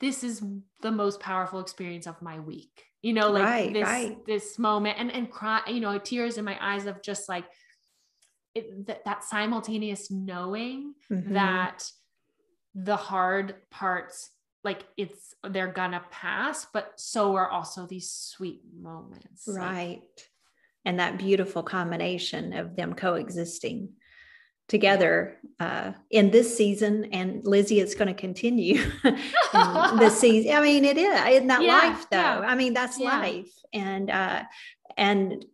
this 0.00 0.24
is 0.24 0.42
the 0.80 0.90
most 0.90 1.20
powerful 1.20 1.60
experience 1.60 2.06
of 2.06 2.20
my 2.22 2.40
week 2.40 2.84
you 3.02 3.12
know 3.12 3.30
like 3.30 3.42
right, 3.42 3.72
this 3.72 3.84
right. 3.84 4.26
this 4.26 4.58
moment 4.58 4.96
and 4.98 5.12
and 5.12 5.30
cry 5.30 5.60
you 5.66 5.80
know 5.80 5.98
tears 5.98 6.38
in 6.38 6.44
my 6.44 6.56
eyes 6.60 6.86
of 6.86 7.02
just 7.02 7.28
like 7.28 7.44
it, 8.54 8.86
that, 8.86 9.04
that 9.04 9.24
simultaneous 9.24 10.10
knowing 10.10 10.94
mm-hmm. 11.10 11.34
that 11.34 11.84
the 12.74 12.96
hard 12.96 13.56
parts 13.70 14.30
like 14.64 14.84
it's 14.96 15.34
they're 15.50 15.72
gonna 15.72 16.02
pass 16.10 16.66
but 16.72 16.92
so 16.96 17.34
are 17.34 17.50
also 17.50 17.86
these 17.86 18.10
sweet 18.10 18.62
moments 18.80 19.44
right 19.48 20.00
like, 20.00 20.28
and 20.84 21.00
that 21.00 21.18
beautiful 21.18 21.62
combination 21.62 22.52
of 22.52 22.76
them 22.76 22.94
coexisting 22.94 23.88
together 24.68 25.36
uh, 25.60 25.92
in 26.10 26.30
this 26.30 26.56
season. 26.56 27.06
And 27.12 27.44
Lizzie, 27.44 27.80
it's 27.80 27.94
going 27.94 28.08
to 28.08 28.14
continue 28.14 28.82
this 29.98 30.18
season. 30.20 30.52
I 30.52 30.60
mean, 30.60 30.84
it 30.84 30.96
is 30.96 31.40
in 31.40 31.46
that 31.48 31.62
yeah, 31.62 31.78
life, 31.78 32.06
though. 32.10 32.18
Yeah. 32.18 32.40
I 32.40 32.54
mean, 32.54 32.74
that's 32.74 32.98
yeah. 32.98 33.18
life, 33.18 33.52
and 33.72 34.10
uh, 34.10 34.44
and 34.96 35.44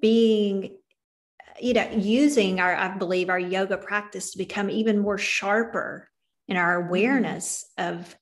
being 0.00 0.76
you 1.60 1.72
know 1.72 1.88
using 1.92 2.60
our 2.60 2.74
i 2.74 2.88
believe 2.96 3.30
our 3.30 3.38
yoga 3.38 3.76
practice 3.76 4.32
to 4.32 4.38
become 4.38 4.68
even 4.68 4.98
more 4.98 5.18
sharper 5.18 6.08
in 6.48 6.56
our 6.56 6.78
mm-hmm. 6.78 6.88
awareness 6.88 7.64
mm. 7.78 7.90
of 7.90 8.16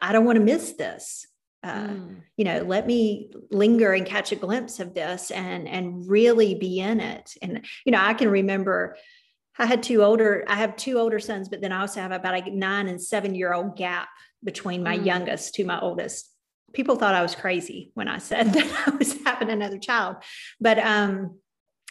i 0.00 0.12
don't 0.12 0.24
want 0.24 0.36
to 0.36 0.44
miss 0.44 0.72
this 0.72 1.26
uh, 1.64 1.88
mm. 1.88 2.16
you 2.36 2.44
know 2.44 2.60
let 2.62 2.86
me 2.86 3.30
linger 3.50 3.92
and 3.92 4.06
catch 4.06 4.32
a 4.32 4.36
glimpse 4.36 4.80
of 4.80 4.94
this 4.94 5.30
and 5.30 5.66
and 5.66 6.08
really 6.08 6.54
be 6.54 6.78
in 6.80 7.00
it 7.00 7.34
and 7.42 7.64
you 7.84 7.92
know 7.92 8.00
i 8.00 8.14
can 8.14 8.28
remember 8.28 8.96
I 9.58 9.66
had 9.66 9.82
two 9.82 10.02
older, 10.02 10.44
I 10.46 10.56
have 10.56 10.76
two 10.76 10.98
older 10.98 11.18
sons, 11.18 11.48
but 11.48 11.60
then 11.60 11.72
I 11.72 11.80
also 11.80 12.00
have 12.00 12.12
about 12.12 12.46
a 12.46 12.50
nine 12.50 12.88
and 12.88 13.00
seven 13.00 13.34
year 13.34 13.52
old 13.52 13.76
gap 13.76 14.08
between 14.44 14.82
my 14.82 14.96
mm. 14.98 15.04
youngest 15.04 15.54
to 15.54 15.64
my 15.64 15.80
oldest. 15.80 16.30
People 16.72 16.96
thought 16.96 17.14
I 17.14 17.22
was 17.22 17.34
crazy 17.34 17.90
when 17.94 18.08
I 18.08 18.18
said 18.18 18.52
that 18.52 18.86
I 18.86 18.90
was 18.90 19.18
having 19.24 19.50
another 19.50 19.78
child, 19.78 20.16
but 20.60 20.78
um, 20.78 21.38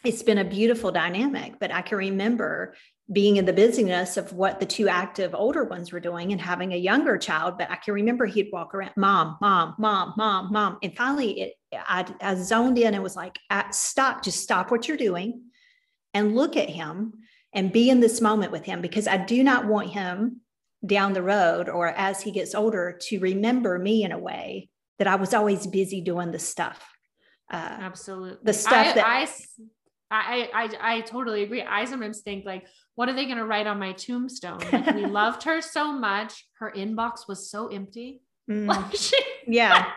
it's 0.03 0.23
been 0.23 0.37
a 0.37 0.45
beautiful 0.45 0.91
dynamic. 0.91 1.59
But 1.59 1.73
I 1.73 1.81
can 1.81 1.97
remember 1.97 2.75
being 3.11 3.37
in 3.37 3.45
the 3.45 3.53
busyness 3.53 4.17
of 4.17 4.33
what 4.33 4.59
the 4.59 4.65
two 4.65 4.89
active 4.89 5.33
older 5.33 5.63
ones 5.63 5.93
were 5.93 5.99
doing 5.99 6.33
and 6.33 6.41
having 6.41 6.73
a 6.73 6.77
younger 6.77 7.17
child. 7.17 7.57
But 7.57 7.71
I 7.71 7.77
can 7.77 7.93
remember 7.93 8.25
he'd 8.25 8.49
walk 8.51 8.75
around, 8.75 8.91
mom, 8.97 9.37
mom, 9.39 9.75
mom, 9.77 10.13
mom, 10.17 10.51
mom. 10.51 10.77
And 10.83 10.95
finally, 10.95 11.41
it 11.41 11.53
I, 11.73 12.05
I 12.21 12.35
zoned 12.35 12.77
in 12.77 12.93
and 12.93 13.03
was 13.03 13.15
like, 13.15 13.39
stop, 13.71 14.23
just 14.23 14.41
stop 14.41 14.71
what 14.71 14.87
you're 14.87 14.97
doing 14.97 15.43
and 16.13 16.35
look 16.35 16.55
at 16.55 16.69
him 16.69 17.13
and 17.57 17.73
be 17.73 17.89
in 17.89 17.99
this 17.99 18.21
moment 18.21 18.51
with 18.51 18.65
him 18.65 18.81
because 18.81 19.07
I 19.07 19.17
do 19.17 19.43
not 19.43 19.65
want 19.65 19.89
him 19.89 20.41
down 20.85 21.13
the 21.13 21.23
road 21.23 21.69
or 21.69 21.87
as 21.87 22.21
he 22.21 22.29
gets 22.29 22.53
older 22.53 22.99
to 23.07 23.19
remember 23.19 23.79
me 23.79 24.03
in 24.03 24.11
a 24.11 24.19
way 24.19 24.69
that 24.99 25.07
I 25.07 25.15
was 25.15 25.33
always 25.33 25.65
busy 25.65 25.99
doing 25.99 26.29
the 26.31 26.37
stuff. 26.37 26.79
Uh, 27.51 27.55
Absolutely. 27.55 28.37
The 28.43 28.53
stuff 28.53 28.85
I, 28.85 28.93
that 28.93 29.05
I, 29.07 29.27
I, 30.11 30.49
I, 30.53 30.97
I 30.97 31.01
totally 31.01 31.41
agree. 31.41 31.63
I 31.63 31.85
sometimes 31.85 32.21
think 32.21 32.45
like, 32.45 32.67
what 32.93 33.09
are 33.09 33.13
they 33.13 33.25
going 33.25 33.39
to 33.39 33.45
write 33.45 33.65
on 33.65 33.79
my 33.79 33.93
tombstone? 33.93 34.59
Like, 34.71 34.93
we 34.93 35.05
loved 35.07 35.41
her 35.43 35.59
so 35.59 35.91
much. 35.91 36.47
Her 36.59 36.71
inbox 36.75 37.27
was 37.27 37.49
so 37.49 37.69
empty. 37.69 38.21
Mm. 38.47 38.67
Like 38.67 38.95
she, 38.95 39.17
yeah. 39.47 39.93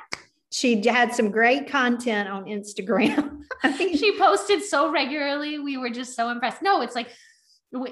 She 0.51 0.83
had 0.89 1.15
some 1.15 1.31
great 1.31 1.69
content 1.69 2.27
on 2.31 2.45
Instagram. 2.45 3.43
I 3.63 3.71
think 3.71 3.99
she 3.99 4.19
posted 4.19 4.65
so 4.65 4.91
regularly. 4.91 5.59
We 5.59 5.77
were 5.77 5.91
just 5.91 6.17
so 6.17 6.31
impressed. 6.31 6.63
No, 6.63 6.81
it's 6.81 6.95
like 6.95 7.09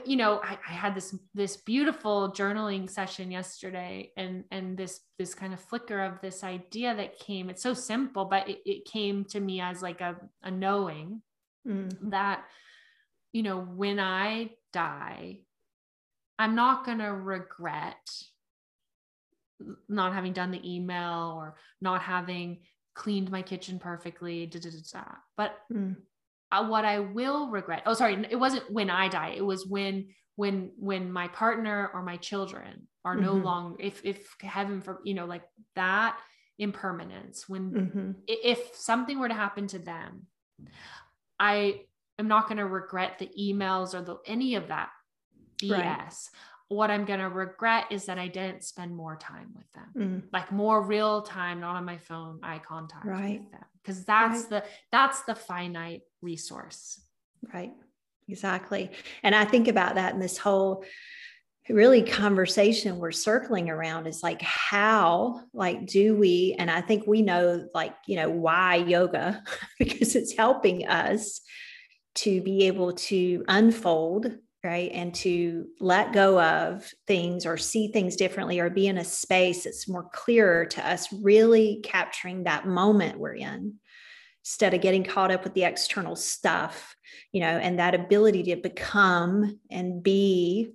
you 0.04 0.16
know 0.16 0.40
I, 0.42 0.58
I, 0.68 0.72
had 0.72 0.96
this 0.96 1.14
this 1.34 1.56
beautiful 1.56 2.32
journaling 2.32 2.90
session 2.90 3.30
yesterday 3.30 4.10
and 4.16 4.42
and 4.50 4.76
this 4.76 5.00
this 5.20 5.34
kind 5.34 5.54
of 5.54 5.60
flicker 5.60 6.00
of 6.00 6.20
this 6.20 6.42
idea 6.42 6.96
that 6.96 7.20
came. 7.20 7.48
It's 7.48 7.62
so 7.62 7.74
simple 7.74 8.24
but 8.24 8.48
it, 8.48 8.58
it 8.64 8.84
came 8.86 9.24
to 9.26 9.38
me 9.38 9.60
as 9.60 9.80
like 9.80 10.00
a, 10.00 10.16
a 10.42 10.50
knowing 10.50 11.22
mm. 11.66 12.10
that 12.10 12.44
you 13.32 13.42
know 13.42 13.60
when 13.60 14.00
i 14.00 14.50
die 14.72 15.38
i'm 16.38 16.54
not 16.54 16.84
going 16.84 16.98
to 16.98 17.12
regret 17.12 18.10
not 19.88 20.14
having 20.14 20.32
done 20.32 20.50
the 20.50 20.74
email 20.76 21.34
or 21.36 21.56
not 21.80 22.02
having 22.02 22.58
cleaned 22.94 23.30
my 23.30 23.42
kitchen 23.42 23.78
perfectly 23.78 24.46
da, 24.46 24.58
da, 24.58 24.70
da, 24.92 25.04
but 25.36 25.58
mm 25.72 25.96
uh, 26.50 26.66
what 26.66 26.84
I 26.84 27.00
will 27.00 27.50
regret. 27.50 27.82
Oh, 27.86 27.94
sorry, 27.94 28.26
it 28.30 28.36
wasn't 28.36 28.70
when 28.70 28.90
I 28.90 29.08
die. 29.08 29.34
It 29.36 29.44
was 29.44 29.66
when 29.66 30.08
when 30.36 30.72
when 30.78 31.10
my 31.10 31.28
partner 31.28 31.90
or 31.92 32.02
my 32.02 32.16
children 32.16 32.88
are 33.04 33.14
mm-hmm. 33.14 33.24
no 33.24 33.32
longer. 33.32 33.76
If 33.80 34.04
if 34.04 34.36
heaven 34.40 34.80
for 34.80 35.00
you 35.04 35.14
know 35.14 35.26
like 35.26 35.42
that 35.74 36.18
impermanence 36.58 37.48
when 37.48 37.70
mm-hmm. 37.70 38.10
if 38.26 38.74
something 38.74 39.18
were 39.18 39.28
to 39.28 39.34
happen 39.34 39.68
to 39.68 39.78
them 39.78 40.26
i 41.38 41.80
am 42.18 42.26
not 42.26 42.48
going 42.48 42.58
to 42.58 42.66
regret 42.66 43.18
the 43.18 43.30
emails 43.40 43.94
or 43.94 44.02
the 44.02 44.16
any 44.26 44.56
of 44.56 44.68
that 44.68 44.90
bs 45.62 45.70
right. 45.70 46.12
What 46.68 46.90
i'm 46.90 47.04
going 47.04 47.20
to 47.20 47.28
regret 47.28 47.86
is 47.90 48.06
that 48.06 48.18
i 48.18 48.28
didn't 48.28 48.62
spend 48.62 48.94
more 48.94 49.16
time 49.16 49.48
with 49.54 49.70
them 49.72 49.88
mm. 49.96 50.22
like 50.32 50.52
more 50.52 50.82
real 50.82 51.22
time 51.22 51.60
not 51.60 51.76
on 51.76 51.84
my 51.84 51.96
phone 51.96 52.38
eye 52.42 52.60
contact 52.66 53.06
right. 53.06 53.40
with 53.40 53.52
them 53.52 53.64
because 53.82 54.04
that's 54.04 54.42
right. 54.42 54.50
the 54.50 54.64
that's 54.92 55.22
the 55.22 55.34
finite 55.34 56.02
resource 56.20 57.00
right 57.54 57.72
exactly. 58.28 58.90
And 59.22 59.34
I 59.34 59.44
think 59.44 59.68
about 59.68 59.96
that 59.96 60.14
in 60.14 60.20
this 60.20 60.38
whole 60.38 60.84
really 61.68 62.02
conversation 62.02 62.96
we're 62.96 63.12
circling 63.12 63.68
around 63.68 64.06
is 64.06 64.22
like 64.22 64.40
how 64.40 65.38
like 65.52 65.84
do 65.84 66.16
we 66.16 66.56
and 66.58 66.70
i 66.70 66.80
think 66.80 67.06
we 67.06 67.20
know 67.20 67.62
like 67.74 67.94
you 68.06 68.16
know 68.16 68.30
why 68.30 68.76
yoga 68.76 69.42
because 69.78 70.16
it's 70.16 70.34
helping 70.34 70.88
us 70.88 71.42
to 72.14 72.40
be 72.40 72.68
able 72.68 72.94
to 72.94 73.44
unfold 73.48 74.32
right? 74.64 74.90
And 74.92 75.14
to 75.16 75.66
let 75.80 76.12
go 76.12 76.40
of 76.40 76.90
things 77.06 77.46
or 77.46 77.56
see 77.56 77.88
things 77.88 78.16
differently 78.16 78.58
or 78.58 78.70
be 78.70 78.88
in 78.88 78.98
a 78.98 79.04
space 79.04 79.64
that's 79.64 79.88
more 79.88 80.08
clearer 80.12 80.66
to 80.66 80.86
us 80.86 81.12
really 81.12 81.80
capturing 81.84 82.44
that 82.44 82.66
moment 82.66 83.18
we're 83.18 83.34
in 83.34 83.74
instead 84.42 84.74
of 84.74 84.80
getting 84.80 85.04
caught 85.04 85.30
up 85.30 85.44
with 85.44 85.54
the 85.54 85.64
external 85.64 86.16
stuff 86.16 86.96
you 87.32 87.40
know 87.40 87.46
and 87.46 87.78
that 87.78 87.94
ability 87.94 88.42
to 88.42 88.56
become 88.56 89.60
and 89.70 90.02
be 90.02 90.70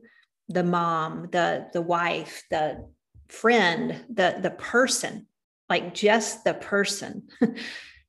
the 0.49 0.63
mom 0.63 1.27
the 1.31 1.67
the 1.73 1.81
wife 1.81 2.43
the 2.51 2.87
friend 3.29 4.05
the 4.13 4.37
the 4.41 4.51
person 4.51 5.25
like 5.69 5.93
just 5.93 6.43
the 6.43 6.53
person 6.53 7.23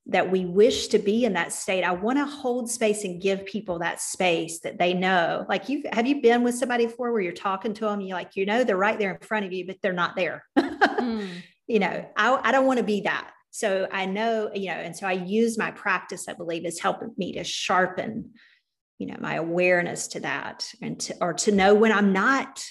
that 0.07 0.31
we 0.31 0.45
wish 0.45 0.89
to 0.89 0.99
be 0.99 1.25
in 1.25 1.33
that 1.33 1.53
state. 1.53 1.83
I 1.83 1.93
want 1.93 2.19
to 2.19 2.27
hold 2.27 2.71
space 2.71 3.05
and 3.05 3.23
give 3.23 3.47
people 3.47 3.79
that 3.79 4.01
space 4.01 4.61
that 4.61 4.79
they 4.79 4.93
know. 4.93 5.47
Like 5.49 5.69
you 5.69 5.83
have 5.93 6.07
you 6.07 6.21
been 6.21 6.43
with 6.43 6.57
somebody 6.57 6.87
before 6.87 7.13
where 7.13 7.23
you're 7.23 7.33
talking 7.33 7.73
to 7.75 7.87
them 7.87 8.01
you're 8.01 8.17
like 8.17 8.37
you 8.37 8.45
know 8.45 8.65
they're 8.65 8.77
right 8.77 8.99
there 8.99 9.15
in 9.15 9.27
front 9.27 9.47
of 9.47 9.53
you 9.53 9.67
but 9.67 9.77
they're 9.83 9.93
not 9.93 10.17
there? 10.17 10.45
Mm. 10.59 11.29
you 11.67 11.79
know 11.79 12.07
I, 12.17 12.41
I 12.43 12.53
don't 12.53 12.67
want 12.67 12.79
to 12.79 12.85
be 12.85 13.03
that. 13.03 13.31
So 13.51 13.89
i 13.93 14.05
know 14.05 14.51
you 14.53 14.67
know 14.67 14.75
and 14.75 14.97
so 14.97 15.07
i 15.07 15.13
use 15.13 15.57
my 15.57 15.71
practice 15.71 16.29
i 16.29 16.33
believe 16.33 16.67
is 16.67 16.81
helping 16.81 17.13
me 17.17 17.35
to 17.35 17.45
sharpen 17.45 18.33
you 18.99 19.07
know 19.07 19.17
my 19.21 19.35
awareness 19.37 20.09
to 20.09 20.21
that 20.21 20.69
and 20.83 20.99
to 21.01 21.15
or 21.21 21.35
to 21.35 21.53
know 21.53 21.73
when 21.73 21.93
i'm 21.93 22.13
not 22.13 22.65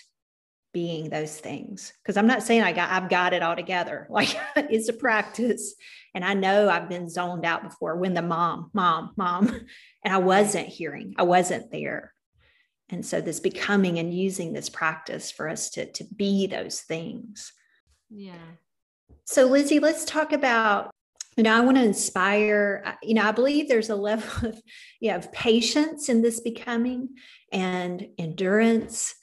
being 0.73 1.09
those 1.09 1.37
things. 1.37 1.93
Because 2.01 2.17
i'm 2.17 2.27
not 2.27 2.43
saying 2.43 2.63
i 2.63 2.73
got 2.73 2.91
i've 2.91 3.09
got 3.09 3.33
it 3.33 3.43
all 3.43 3.55
together. 3.55 4.07
Like 4.13 4.35
it's 4.57 4.89
a 4.89 4.93
practice 4.93 5.75
and 6.13 6.23
i 6.23 6.33
know 6.33 6.69
i've 6.69 6.89
been 6.89 7.09
zoned 7.09 7.45
out 7.45 7.63
before 7.63 7.95
when 7.95 8.13
the 8.13 8.21
mom 8.21 8.69
mom 8.73 9.11
mom 9.17 9.47
and 10.03 10.13
i 10.13 10.17
wasn't 10.17 10.67
hearing 10.67 11.13
i 11.17 11.23
wasn't 11.23 11.71
there. 11.71 12.13
And 12.89 13.03
so 13.03 13.21
this 13.21 13.39
becoming 13.39 13.97
and 13.97 14.13
using 14.13 14.53
this 14.53 14.69
practice 14.69 15.31
for 15.31 15.49
us 15.49 15.71
to 15.71 15.91
to 15.93 16.03
be 16.03 16.45
those 16.45 16.81
things. 16.81 17.51
Yeah. 18.09 18.33
So 19.25 19.45
lizzie 19.45 19.79
let's 19.79 20.05
talk 20.05 20.31
about 20.31 20.91
you 21.35 21.43
know 21.43 21.55
i 21.55 21.61
want 21.61 21.77
to 21.77 21.83
inspire 21.83 22.83
uh, 22.85 22.93
you 23.01 23.15
know 23.15 23.23
i 23.23 23.31
believe 23.31 23.67
there's 23.67 23.89
a 23.89 23.95
level 23.95 24.29
of 24.49 24.61
you 24.99 25.09
know, 25.09 25.17
of 25.17 25.31
patience 25.31 26.09
in 26.09 26.21
this 26.21 26.39
becoming 26.39 27.09
and 27.51 28.07
endurance 28.19 29.15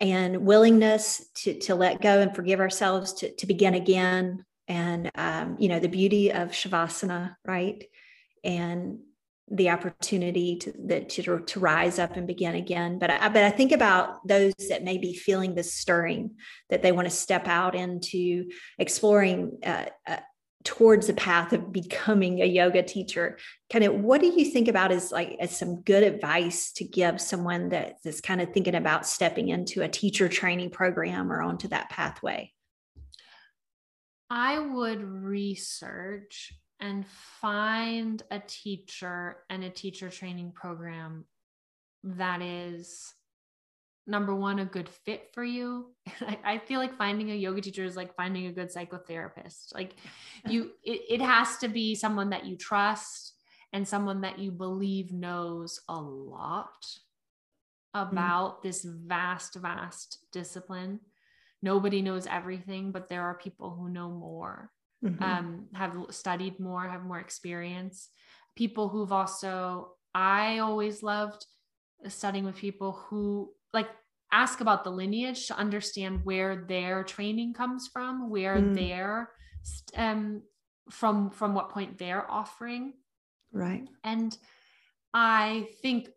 and 0.00 0.44
willingness 0.44 1.26
to, 1.34 1.58
to 1.60 1.74
let 1.74 2.00
go 2.00 2.20
and 2.20 2.34
forgive 2.34 2.60
ourselves 2.60 3.12
to, 3.14 3.34
to 3.36 3.46
begin 3.46 3.74
again 3.74 4.44
and 4.68 5.10
um, 5.14 5.56
you 5.58 5.68
know 5.68 5.80
the 5.80 5.88
beauty 5.88 6.32
of 6.32 6.50
shavasana 6.50 7.36
right? 7.44 7.84
And 8.44 8.98
the 9.50 9.70
opportunity 9.70 10.56
to, 10.56 10.72
the, 10.72 11.00
to, 11.02 11.40
to 11.40 11.60
rise 11.60 11.98
up 11.98 12.16
and 12.16 12.26
begin 12.26 12.54
again. 12.54 12.98
But 12.98 13.10
I, 13.10 13.28
but 13.28 13.44
I 13.44 13.50
think 13.50 13.72
about 13.72 14.26
those 14.26 14.54
that 14.70 14.82
may 14.82 14.96
be 14.98 15.14
feeling 15.14 15.54
this 15.54 15.74
stirring, 15.74 16.36
that 16.70 16.82
they 16.82 16.92
want 16.92 17.06
to 17.06 17.14
step 17.14 17.46
out 17.46 17.74
into 17.74 18.48
exploring 18.78 19.58
uh, 19.64 19.86
uh, 20.08 20.16
towards 20.64 21.08
the 21.08 21.12
path 21.12 21.52
of 21.52 21.70
becoming 21.70 22.40
a 22.40 22.46
yoga 22.46 22.82
teacher. 22.82 23.36
Kind 23.70 23.84
of 23.84 23.94
what 23.96 24.22
do 24.22 24.28
you 24.28 24.44
think 24.44 24.68
about 24.68 24.90
as 24.90 25.12
like 25.12 25.36
as 25.38 25.56
some 25.56 25.82
good 25.82 26.02
advice 26.02 26.72
to 26.72 26.84
give 26.84 27.20
someone 27.20 27.70
that 27.70 27.96
is 28.04 28.20
kind 28.20 28.40
of 28.40 28.54
thinking 28.54 28.76
about 28.76 29.06
stepping 29.06 29.48
into 29.48 29.82
a 29.82 29.88
teacher 29.88 30.28
training 30.28 30.70
program 30.70 31.30
or 31.30 31.42
onto 31.42 31.68
that 31.68 31.90
pathway 31.90 32.52
i 34.32 34.58
would 34.58 35.04
research 35.04 36.54
and 36.80 37.06
find 37.06 38.22
a 38.30 38.40
teacher 38.40 39.36
and 39.50 39.62
a 39.62 39.70
teacher 39.70 40.08
training 40.08 40.50
program 40.52 41.26
that 42.02 42.40
is 42.40 43.12
number 44.06 44.34
one 44.34 44.58
a 44.58 44.64
good 44.64 44.88
fit 44.88 45.28
for 45.32 45.44
you 45.44 45.94
I, 46.20 46.38
I, 46.44 46.58
feel 46.58 46.80
like 46.80 46.96
finding 46.96 47.30
a 47.30 47.34
yoga 47.34 47.60
teacher 47.60 47.84
is 47.84 47.94
like 47.94 48.16
finding 48.16 48.46
a 48.46 48.52
good 48.52 48.72
psychotherapist 48.74 49.74
like 49.74 49.94
you 50.48 50.70
it, 50.82 51.02
it 51.08 51.20
has 51.20 51.58
to 51.58 51.68
be 51.68 51.94
someone 51.94 52.30
that 52.30 52.46
you 52.46 52.56
trust 52.56 53.34
and 53.72 53.86
someone 53.86 54.22
that 54.22 54.38
you 54.38 54.50
believe 54.50 55.12
knows 55.12 55.78
a 55.88 56.00
lot 56.00 56.84
mm-hmm. 57.94 58.08
about 58.08 58.54
mm-hmm. 58.54 58.68
this 58.68 58.82
vast 58.84 59.56
vast 59.56 60.18
discipline 60.32 61.00
nobody 61.62 62.02
knows 62.02 62.26
everything 62.26 62.92
but 62.92 63.08
there 63.08 63.22
are 63.22 63.34
people 63.34 63.70
who 63.70 63.88
know 63.88 64.10
more 64.10 64.70
mm-hmm. 65.04 65.22
um, 65.22 65.66
have 65.74 65.96
studied 66.10 66.58
more 66.58 66.88
have 66.88 67.04
more 67.04 67.20
experience 67.20 68.08
people 68.56 68.88
who've 68.88 69.12
also 69.12 69.92
i 70.14 70.58
always 70.58 71.02
loved 71.02 71.46
studying 72.08 72.44
with 72.44 72.56
people 72.56 72.92
who 72.92 73.50
like 73.72 73.88
ask 74.32 74.60
about 74.60 74.82
the 74.82 74.90
lineage 74.90 75.46
to 75.46 75.56
understand 75.56 76.20
where 76.24 76.64
their 76.68 77.04
training 77.04 77.52
comes 77.52 77.88
from 77.92 78.30
where 78.30 78.56
mm. 78.56 78.74
they're 78.74 79.30
um 79.96 80.42
from 80.90 81.30
from 81.30 81.54
what 81.54 81.70
point 81.70 81.98
they're 81.98 82.28
offering 82.30 82.92
right 83.52 83.86
and 84.02 84.36
i 85.14 85.68
think 85.82 86.08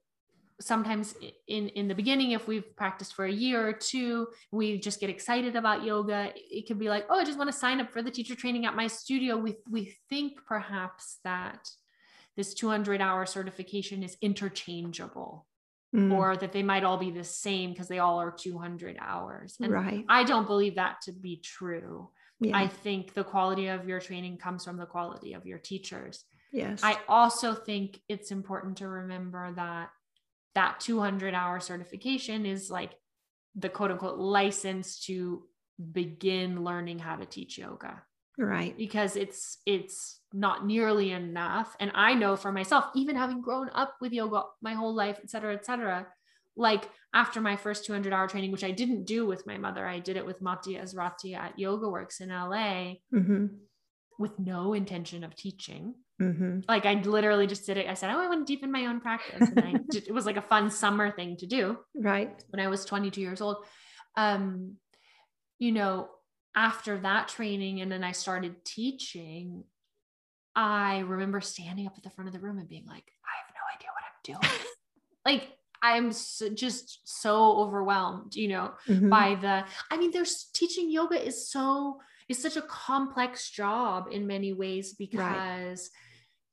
sometimes 0.62 1.16
in 1.48 1.70
in 1.70 1.88
the 1.88 1.96
beginning 1.96 2.32
if 2.32 2.48
we've 2.48 2.76
practiced 2.76 3.14
for 3.14 3.26
a 3.26 3.32
year 3.32 3.68
or 3.68 3.74
two 3.74 4.28
we 4.52 4.80
just 4.80 5.02
get 5.02 5.10
excited 5.10 5.56
about 5.56 5.84
yoga 5.84 6.32
it 6.36 6.66
could 6.66 6.80
be 6.80 6.88
like 6.88 7.06
oh 7.10 7.20
i 7.20 7.26
just 7.26 7.38
want 7.38 7.52
to 7.52 7.58
sign 7.58 7.82
up 7.82 7.92
for 7.92 8.02
the 8.02 8.12
teacher 8.12 8.36
training 8.36 8.66
at 8.66 8.76
my 8.76 8.88
studio 8.88 9.36
we 9.36 9.56
we 9.70 9.94
think 10.10 10.34
perhaps 10.48 11.20
that 11.24 11.70
this 12.38 12.54
200 12.54 13.02
hour 13.02 13.26
certification 13.26 14.04
is 14.04 14.18
interchangeable 14.22 15.46
mm. 15.96 16.14
or 16.14 16.36
that 16.38 16.52
they 16.52 16.64
might 16.64 16.84
all 16.84 16.98
be 16.98 17.12
the 17.12 17.24
same 17.24 17.72
because 17.72 17.88
they 17.88 18.00
all 18.00 18.20
are 18.20 18.32
200 18.32 18.98
hours. 19.00 19.56
And 19.62 19.72
right. 19.72 20.06
I 20.10 20.24
don't 20.24 20.48
believe 20.48 20.76
that 20.76 21.02
to 21.04 21.12
be 21.12 21.38
true. 21.38 22.10
Yeah. 22.40 22.58
I 22.58 22.68
think 22.68 23.14
the 23.14 23.24
quality 23.24 23.68
of 23.68 23.88
your 23.88 24.02
training 24.02 24.38
comes 24.38 24.66
from 24.66 24.78
the 24.78 24.86
quality 24.86 25.34
of 25.34 25.46
your 25.46 25.60
teachers. 25.60 26.26
Yes. 26.52 26.82
I 26.84 26.98
also 27.08 27.54
think 27.54 28.00
it's 28.10 28.32
important 28.32 28.78
to 28.78 28.88
remember 28.88 29.54
that 29.56 29.90
that 30.56 30.80
200 30.80 31.34
hour 31.34 31.60
certification 31.60 32.46
is 32.46 32.72
like 32.72 32.92
the 33.56 33.70
quote 33.70 33.92
unquote 33.92 34.18
license 34.18 35.00
to 35.06 35.44
begin 35.92 36.64
learning 36.64 37.00
how 37.00 37.16
to 37.16 37.26
teach 37.26 37.58
yoga. 37.58 38.02
Right. 38.38 38.78
Because 38.78 39.16
it's 39.16 39.60
it's 39.66 40.20
not 40.34 40.66
nearly 40.66 41.12
enough. 41.12 41.76
And 41.80 41.92
i 41.96 42.14
know 42.14 42.36
for 42.36 42.52
myself 42.52 42.86
even 42.96 43.16
having 43.16 43.42
grown 43.42 43.70
up 43.74 43.96
with 44.02 44.12
yoga 44.12 44.44
my 44.62 44.74
whole 44.74 44.94
life 44.94 45.20
et 45.22 45.30
cetera 45.30 45.54
et 45.54 45.66
cetera 45.66 46.08
like 46.58 46.90
after 47.14 47.42
my 47.42 47.56
first 47.56 47.86
200 47.86 48.14
hour 48.14 48.28
training 48.28 48.52
which 48.52 48.64
i 48.64 48.72
didn't 48.72 49.06
do 49.06 49.26
with 49.26 49.46
my 49.46 49.58
mother 49.58 49.86
i 49.86 50.00
did 50.00 50.18
it 50.18 50.26
with 50.26 50.42
Maty 50.42 50.76
Ezraty 50.76 51.36
at 51.36 51.58
YogaWorks 51.58 52.22
in 52.22 52.30
la 52.30 52.48
mm-hmm. 52.50 53.48
With 54.20 54.38
no 54.40 54.74
intention 54.74 55.24
of 55.24 55.36
teaching 55.36 55.94
mm-hmm. 56.22 56.60
like 56.68 56.86
i 56.86 56.94
literally 56.94 57.48
just 57.48 57.66
did 57.66 57.78
it 57.78 57.88
i 57.88 57.94
said 57.94 58.10
oh 58.10 58.20
i 58.20 58.28
want 58.28 58.46
to 58.46 58.54
deepen 58.54 58.72
my 58.72 58.86
own 58.86 59.00
practice 59.00 59.50
and 59.50 59.60
I 59.60 59.74
did, 59.90 60.08
it 60.08 60.14
was 60.14 60.26
like 60.26 60.38
a 60.38 60.42
fun 60.42 60.70
summer 60.70 61.12
thing 61.12 61.38
to 61.38 61.46
do 61.46 61.78
right 61.96 62.44
when 62.50 62.60
i 62.60 62.68
was 62.68 62.86
22 62.86 63.22
years 63.22 63.42
old 63.42 63.58
um 64.18 64.76
you 65.60 65.72
know 65.72 66.10
after 66.56 66.98
that 67.00 67.28
training 67.28 67.82
and 67.82 67.92
then 67.92 68.04
I 68.04 68.14
started 68.14 68.64
teaching, 68.64 69.66
I 70.56 71.00
remember 71.00 71.42
standing 71.42 71.86
up 71.86 71.94
at 71.98 72.04
the 72.04 72.10
front 72.10 72.30
of 72.30 72.34
the 72.34 72.40
room 72.40 72.58
and 72.58 72.70
being 72.70 72.86
like, 72.88 73.04
I 73.26 73.36
have 73.38 73.54
no 73.54 73.76
idea 73.76 73.90
what 73.92 74.40
I'm 74.40 74.50
doing. 74.50 74.60
like 75.26 75.50
I'm 75.82 76.12
so, 76.14 76.50
just 76.50 77.02
so 77.04 77.58
overwhelmed, 77.58 78.36
you 78.36 78.48
know, 78.48 78.72
mm-hmm. 78.88 79.10
by 79.10 79.36
the 79.36 79.66
I 79.92 79.98
mean 79.98 80.12
there's 80.12 80.50
teaching 80.54 80.90
yoga 80.90 81.22
is 81.22 81.50
so 81.50 82.00
is 82.28 82.42
such 82.42 82.58
a 82.58 82.62
complex 82.62 83.50
job 83.50 84.08
in 84.12 84.28
many 84.28 84.54
ways 84.54 84.94
because 84.94 85.16
right 85.16 85.78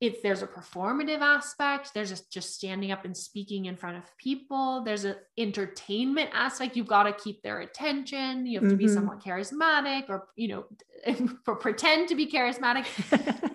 if 0.02 0.20
there's 0.20 0.42
a 0.42 0.48
performative 0.48 1.20
aspect 1.20 1.94
there's 1.94 2.10
just, 2.10 2.30
just 2.30 2.54
standing 2.56 2.90
up 2.90 3.04
and 3.04 3.16
speaking 3.16 3.66
in 3.66 3.76
front 3.76 3.96
of 3.96 4.02
people. 4.18 4.82
There's 4.84 5.04
an 5.04 5.14
entertainment 5.38 6.30
aspect. 6.34 6.76
You've 6.76 6.88
got 6.88 7.04
to 7.04 7.12
keep 7.12 7.40
their 7.42 7.60
attention. 7.60 8.44
You 8.44 8.58
have 8.58 8.68
to 8.68 8.74
mm-hmm. 8.74 8.84
be 8.84 8.88
somewhat 8.88 9.22
charismatic 9.22 10.10
or 10.10 10.26
you 10.34 10.48
know 10.48 10.64
for 11.44 11.54
pretend 11.54 12.08
to 12.08 12.16
be 12.16 12.26
charismatic. 12.26 12.84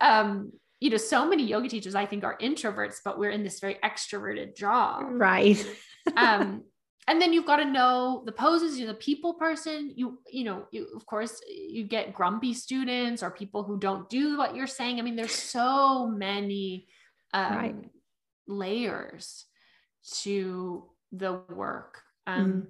Um 0.00 0.52
you 0.80 0.90
know 0.90 0.96
so 0.96 1.28
many 1.28 1.42
yoga 1.42 1.68
teachers 1.68 1.96
i 1.96 2.06
think 2.06 2.22
are 2.22 2.38
introverts 2.38 2.98
but 3.04 3.18
we're 3.18 3.30
in 3.30 3.42
this 3.42 3.60
very 3.60 3.76
extroverted 3.84 4.56
job. 4.56 5.02
Right. 5.06 5.62
Um 6.16 6.62
and 7.08 7.20
then 7.20 7.32
you've 7.32 7.46
got 7.46 7.56
to 7.56 7.64
know 7.64 8.22
the 8.26 8.32
poses 8.32 8.78
you're 8.78 8.86
the 8.86 8.94
people 8.94 9.34
person 9.34 9.92
you 9.96 10.20
you 10.30 10.44
know 10.44 10.66
you 10.70 10.86
of 10.94 11.04
course 11.06 11.40
you 11.48 11.82
get 11.82 12.14
grumpy 12.14 12.54
students 12.54 13.22
or 13.22 13.30
people 13.30 13.64
who 13.64 13.78
don't 13.78 14.08
do 14.08 14.38
what 14.38 14.54
you're 14.54 14.66
saying 14.66 14.98
i 14.98 15.02
mean 15.02 15.16
there's 15.16 15.34
so 15.34 16.06
many 16.06 16.86
um, 17.34 17.56
right. 17.56 17.76
layers 18.46 19.46
to 20.22 20.84
the 21.12 21.40
work. 21.54 22.02
Um, 22.26 22.52
mm. 22.52 22.66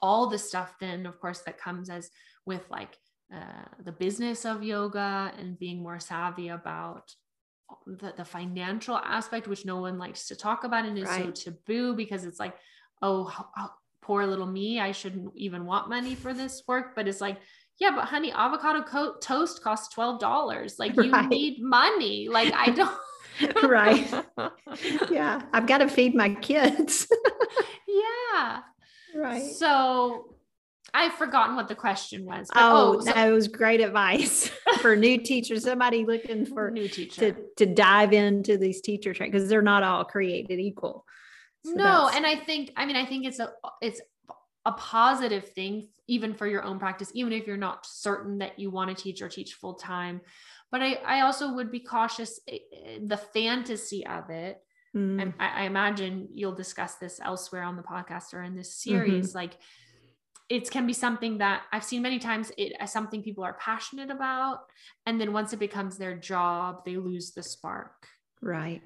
All 0.00 0.28
the 0.28 0.38
stuff, 0.38 0.74
then, 0.80 1.06
of 1.06 1.20
course, 1.20 1.40
that 1.40 1.58
comes 1.58 1.90
as 1.90 2.10
with 2.46 2.64
like 2.70 2.96
uh, 3.34 3.64
the 3.84 3.92
business 3.92 4.44
of 4.44 4.62
yoga 4.62 5.32
and 5.38 5.58
being 5.58 5.82
more 5.82 5.98
savvy 5.98 6.48
about 6.48 7.12
the, 7.86 8.12
the 8.16 8.24
financial 8.24 8.96
aspect, 8.96 9.48
which 9.48 9.64
no 9.64 9.80
one 9.80 9.98
likes 9.98 10.28
to 10.28 10.36
talk 10.36 10.64
about 10.64 10.84
and 10.84 10.98
is 10.98 11.08
right. 11.08 11.36
so 11.36 11.50
taboo 11.50 11.94
because 11.94 12.24
it's 12.24 12.38
like, 12.38 12.54
oh, 13.02 13.30
poor 14.02 14.26
little 14.26 14.46
me, 14.46 14.80
I 14.80 14.92
shouldn't 14.92 15.32
even 15.36 15.64
want 15.64 15.88
money 15.88 16.14
for 16.14 16.34
this 16.34 16.62
work. 16.66 16.94
But 16.94 17.08
it's 17.08 17.20
like, 17.20 17.38
yeah, 17.78 17.90
but 17.94 18.04
honey, 18.04 18.32
avocado 18.32 18.82
co- 18.82 19.16
toast 19.20 19.62
costs 19.62 19.94
$12. 19.94 20.78
Like 20.78 20.96
you 20.96 21.10
right. 21.10 21.28
need 21.28 21.62
money. 21.62 22.28
Like 22.28 22.52
I 22.54 22.70
don't. 22.70 22.98
right. 23.62 24.12
Yeah. 25.10 25.42
I've 25.52 25.66
got 25.66 25.78
to 25.78 25.88
feed 25.88 26.14
my 26.14 26.34
kids. 26.34 27.06
yeah. 27.88 28.60
Right. 29.14 29.42
So 29.42 30.34
I've 30.94 31.12
forgotten 31.14 31.56
what 31.56 31.68
the 31.68 31.74
question 31.74 32.24
was. 32.24 32.50
oh, 32.54 32.96
oh 32.96 33.00
so- 33.00 33.12
that 33.12 33.30
was 33.30 33.48
great 33.48 33.80
advice 33.80 34.50
for 34.80 34.96
new 34.96 35.18
teachers. 35.18 35.64
Somebody 35.64 36.04
looking 36.04 36.44
for 36.46 36.70
new 36.70 36.88
teacher 36.88 37.32
to, 37.32 37.36
to 37.58 37.66
dive 37.66 38.12
into 38.12 38.58
these 38.58 38.80
teacher 38.80 39.14
training 39.14 39.32
because 39.32 39.48
they're 39.48 39.62
not 39.62 39.82
all 39.82 40.04
created 40.04 40.58
equal. 40.58 41.04
No, 41.64 42.08
and 42.12 42.26
I 42.26 42.36
think 42.36 42.72
I 42.76 42.86
mean 42.86 42.96
I 42.96 43.06
think 43.06 43.24
it's 43.24 43.38
a 43.38 43.52
it's 43.80 44.00
a 44.64 44.72
positive 44.72 45.48
thing 45.48 45.88
even 46.08 46.34
for 46.34 46.46
your 46.46 46.62
own 46.62 46.78
practice, 46.78 47.10
even 47.14 47.32
if 47.32 47.46
you're 47.46 47.56
not 47.56 47.86
certain 47.86 48.38
that 48.38 48.58
you 48.58 48.70
want 48.70 48.96
to 48.96 49.02
teach 49.02 49.22
or 49.22 49.28
teach 49.28 49.54
full 49.54 49.74
time. 49.74 50.20
But 50.70 50.82
I 50.82 50.94
I 51.06 51.20
also 51.20 51.54
would 51.54 51.70
be 51.70 51.80
cautious 51.80 52.40
eh, 52.48 52.58
eh, 52.72 52.98
the 53.02 53.16
fantasy 53.16 54.06
of 54.06 54.30
it. 54.30 54.58
Mm. 54.94 55.32
I, 55.40 55.62
I, 55.62 55.64
imagine 55.64 56.28
you'll 56.34 56.54
discuss 56.54 56.96
this 56.96 57.18
elsewhere 57.24 57.62
on 57.62 57.76
the 57.76 57.82
podcast 57.82 58.34
or 58.34 58.42
in 58.42 58.54
this 58.54 58.74
series. 58.74 59.28
Mm-hmm. 59.28 59.38
Like 59.38 59.56
it 60.50 60.70
can 60.70 60.86
be 60.86 60.92
something 60.92 61.38
that 61.38 61.62
I've 61.72 61.82
seen 61.82 62.02
many 62.02 62.18
times 62.18 62.52
it 62.58 62.74
as 62.78 62.92
something 62.92 63.22
people 63.22 63.42
are 63.42 63.54
passionate 63.54 64.10
about. 64.10 64.58
And 65.06 65.18
then 65.18 65.32
once 65.32 65.54
it 65.54 65.58
becomes 65.58 65.96
their 65.96 66.14
job, 66.14 66.84
they 66.84 66.98
lose 66.98 67.32
the 67.32 67.42
spark. 67.42 68.06
Right. 68.42 68.82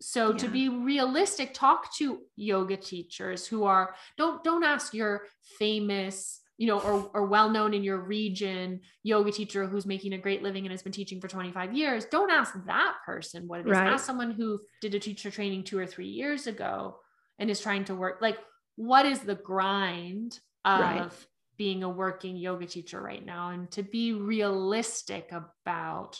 So 0.00 0.30
yeah. 0.30 0.38
to 0.38 0.48
be 0.48 0.68
realistic, 0.68 1.52
talk 1.52 1.94
to 1.96 2.20
yoga 2.36 2.76
teachers 2.76 3.46
who 3.46 3.64
are 3.64 3.94
don't 4.16 4.42
don't 4.42 4.64
ask 4.64 4.94
your 4.94 5.26
famous, 5.58 6.40
you 6.56 6.66
know, 6.66 6.80
or, 6.80 7.10
or 7.12 7.26
well-known 7.26 7.74
in 7.74 7.84
your 7.84 7.98
region 7.98 8.80
yoga 9.02 9.30
teacher 9.30 9.66
who's 9.66 9.84
making 9.84 10.14
a 10.14 10.18
great 10.18 10.42
living 10.42 10.64
and 10.64 10.72
has 10.72 10.82
been 10.82 10.92
teaching 10.92 11.20
for 11.20 11.28
25 11.28 11.74
years. 11.74 12.06
Don't 12.06 12.30
ask 12.30 12.54
that 12.66 12.94
person 13.04 13.46
what 13.46 13.60
it 13.60 13.66
is. 13.66 13.72
Right. 13.72 13.88
Ask 13.88 14.06
someone 14.06 14.30
who 14.30 14.60
did 14.80 14.94
a 14.94 14.98
teacher 14.98 15.30
training 15.30 15.64
two 15.64 15.78
or 15.78 15.86
three 15.86 16.08
years 16.08 16.46
ago 16.46 16.96
and 17.38 17.50
is 17.50 17.60
trying 17.60 17.84
to 17.84 17.94
work 17.94 18.20
like 18.22 18.38
what 18.76 19.04
is 19.04 19.20
the 19.20 19.34
grind 19.34 20.38
of 20.64 20.80
right. 20.80 21.12
being 21.58 21.82
a 21.82 21.88
working 21.88 22.36
yoga 22.36 22.64
teacher 22.64 23.00
right 23.00 23.24
now 23.24 23.50
and 23.50 23.70
to 23.72 23.82
be 23.82 24.14
realistic 24.14 25.30
about 25.32 26.18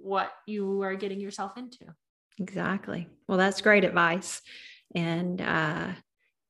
what 0.00 0.32
you 0.46 0.82
are 0.82 0.94
getting 0.94 1.20
yourself 1.20 1.56
into. 1.58 1.84
Exactly. 2.38 3.08
Well, 3.28 3.38
that's 3.38 3.60
great 3.60 3.84
advice. 3.84 4.42
And 4.94 5.40
uh, 5.40 5.88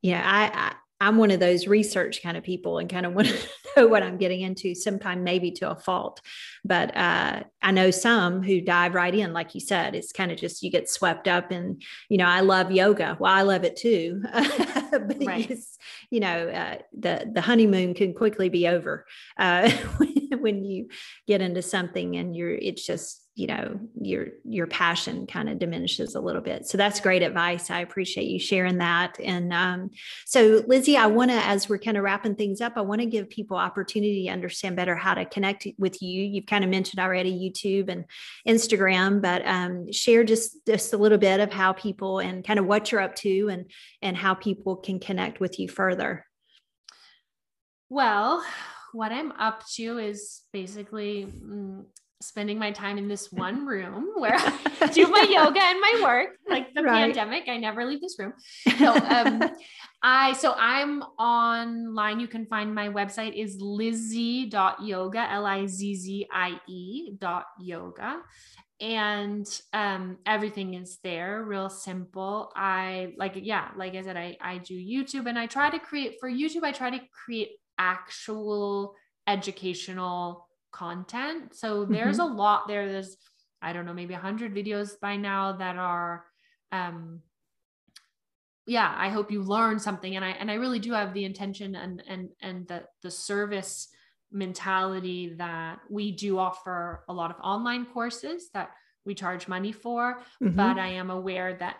yeah, 0.01 0.23
I, 0.25 0.75
I 1.01 1.09
am 1.09 1.17
one 1.17 1.31
of 1.31 1.41
those 1.41 1.67
research 1.67 2.23
kind 2.23 2.37
of 2.37 2.45
people 2.45 2.79
and 2.79 2.89
kind 2.91 3.07
of 3.07 3.15
want 3.15 3.29
to 3.29 3.49
know 3.77 3.87
what 3.87 4.03
I'm 4.03 4.17
getting 4.17 4.41
into, 4.41 4.75
sometime 4.75 5.25
maybe 5.25 5.51
to 5.53 5.71
a 5.71 5.77
fault. 5.77 6.21
But 6.65 6.97
uh, 6.97 7.45
I 7.61 7.71
know 7.71 7.91
some 7.91 8.43
who 8.43 8.61
dive 8.61 8.95
right 8.95 9.15
in, 9.15 9.33
like 9.33 9.55
you 9.55 9.61
said, 9.61 9.95
it's 9.95 10.13
kind 10.13 10.33
of 10.33 10.39
just 10.39 10.63
you 10.63 10.71
get 10.71 10.89
swept 10.89 11.29
up 11.29 11.51
and, 11.51 11.83
you 12.09 12.19
know, 12.19 12.27
I 12.27 12.41
love 12.41 12.71
yoga. 12.71 13.17
Well, 13.19 13.33
I 13.33 13.43
love 13.43 13.65
it 13.65 13.77
too. 13.77 14.23
but 14.33 15.17
right. 15.25 15.59
you 16.11 16.21
know, 16.21 16.49
uh, 16.49 16.79
the, 16.99 17.31
the 17.33 17.41
honeymoon 17.41 17.95
can 17.95 18.15
quickly 18.15 18.49
be 18.49 18.69
over 18.69 19.05
uh, 19.39 19.71
when 20.39 20.65
you 20.65 20.89
get 21.27 21.43
into 21.43 21.63
something 21.63 22.17
and 22.17 22.37
you're, 22.37 22.55
it's 22.55 22.87
just, 22.87 23.22
you 23.35 23.47
know 23.47 23.81
your 23.99 24.29
your 24.45 24.67
passion 24.67 25.27
kind 25.27 25.49
of 25.49 25.59
diminishes 25.59 26.15
a 26.15 26.21
little 26.21 26.43
bit. 26.43 26.67
So 26.67 26.77
that's 26.77 27.01
great 27.01 27.23
advice. 27.23 27.71
I 27.71 27.81
appreciate 27.81 28.29
you 28.29 28.39
sharing 28.39 28.79
that. 28.79 29.19
And 29.19 29.53
um, 29.53 29.91
so 30.27 30.63
lizzie 30.67 30.97
i 30.97 31.07
want 31.07 31.31
to 31.31 31.37
as 31.37 31.69
we're 31.69 31.79
kind 31.79 31.97
of 31.97 32.05
wrapping 32.05 32.35
things 32.35 32.61
up 32.61 32.75
i 32.77 32.81
want 32.81 33.01
to 33.01 33.07
give 33.07 33.29
people 33.29 33.57
opportunity 33.57 34.25
to 34.25 34.33
understand 34.33 34.77
better 34.77 34.95
how 34.95 35.15
to 35.15 35.25
connect 35.25 35.67
with 35.79 36.03
you. 36.03 36.23
You've 36.23 36.47
kind 36.47 36.65
of 36.65 36.71
mentioned 36.71 37.01
already 37.01 37.33
youtube 37.33 37.89
and 37.89 38.05
instagram 38.47 39.23
but 39.23 39.47
um, 39.47 39.91
share 39.93 40.25
just 40.25 40.65
just 40.67 40.93
a 40.93 40.97
little 40.97 41.19
bit 41.19 41.41
of 41.41 41.53
how 41.53 41.73
people 41.73 42.19
and 42.19 42.45
kind 42.45 42.59
of 42.59 42.67
what 42.67 42.93
you're 42.93 43.01
up 43.01 43.15
to 43.17 43.49
and 43.49 43.71
and 44.03 44.17
how 44.17 44.35
people 44.35 44.77
can 44.77 45.01
connect 45.01 45.41
with 45.41 45.59
you 45.59 45.69
further. 45.69 46.27
Well 47.89 48.45
what 48.93 49.11
I'm 49.11 49.33
up 49.33 49.67
to 49.75 49.99
is 49.99 50.43
basically 50.53 51.25
mm, 51.27 51.85
spending 52.23 52.59
my 52.59 52.71
time 52.71 52.99
in 52.99 53.09
this 53.09 53.31
one 53.33 53.67
room 53.67 54.13
where 54.17 54.37
I 54.37 54.87
do 54.93 55.09
my 55.09 55.27
yoga 55.29 55.61
and 55.61 55.81
my 55.81 56.01
work. 56.03 56.37
Like 56.49 56.75
the 56.75 56.83
right. 56.83 57.15
pandemic, 57.15 57.49
I 57.49 57.57
never 57.57 57.85
leave 57.85 58.01
this 58.01 58.19
room. 58.19 58.35
So, 58.79 58.95
um, 59.09 59.51
I 60.03 60.33
so 60.35 60.55
I'm 60.57 61.03
online. 61.19 62.21
You 62.21 62.29
can 62.29 62.47
find 62.47 62.75
my 62.75 62.89
website 62.89 63.35
is 63.35 63.59
lizzie.yoga, 63.61 65.31
L-I-Z-Z-I-E 65.31 67.17
dot 67.19 67.45
yoga. 67.61 68.21
And 68.81 69.47
um, 69.73 70.19
everything 70.27 70.75
is 70.75 70.99
there, 71.05 71.45
real 71.45 71.71
simple. 71.71 72.51
I 72.57 73.13
like, 73.17 73.35
yeah, 73.37 73.69
like 73.77 73.95
I 73.95 74.03
said, 74.03 74.17
I, 74.17 74.37
I 74.41 74.59
do 74.59 74.75
YouTube 74.75 75.27
and 75.27 75.39
I 75.39 75.47
try 75.47 75.71
to 75.71 75.79
create 75.79 76.17
for 76.19 76.29
YouTube, 76.29 76.65
I 76.65 76.73
try 76.73 76.91
to 76.91 76.99
create 77.25 77.51
actual 77.79 78.97
educational 79.29 80.49
content. 80.73 81.55
So 81.55 81.85
there's 81.85 82.19
mm-hmm. 82.19 82.33
a 82.33 82.37
lot 82.37 82.67
there. 82.67 82.91
There's, 82.91 83.17
I 83.61 83.73
don't 83.73 83.87
know, 83.87 83.95
maybe 83.95 84.15
a 84.15 84.19
hundred 84.19 84.55
videos 84.55 84.99
by 85.01 85.17
now 85.17 85.53
that 85.53 85.77
are, 85.77 86.25
um, 86.73 87.21
yeah, 88.67 88.93
I 88.97 89.09
hope 89.09 89.31
you 89.31 89.43
learn 89.43 89.79
something. 89.79 90.17
And 90.17 90.25
I, 90.25 90.31
and 90.31 90.51
I 90.51 90.55
really 90.55 90.79
do 90.79 90.93
have 90.93 91.15
the 91.15 91.25
intention 91.25 91.75
and, 91.75 92.03
and, 92.09 92.29
and 92.41 92.67
the, 92.69 92.85
the 93.03 93.11
service 93.11 93.89
mentality 94.33 95.35
that 95.37 95.79
we 95.91 96.13
do 96.13 96.39
offer 96.39 97.05
a 97.09 97.13
lot 97.13 97.31
of 97.31 97.37
online 97.43 97.85
courses 97.87 98.49
that 98.55 98.71
we 99.05 99.15
charge 99.15 99.49
money 99.49 99.73
for, 99.73 100.21
mm-hmm. 100.43 100.57
but 100.57 100.79
I 100.79 100.89
am 100.89 101.11
aware 101.11 101.55
that 101.55 101.77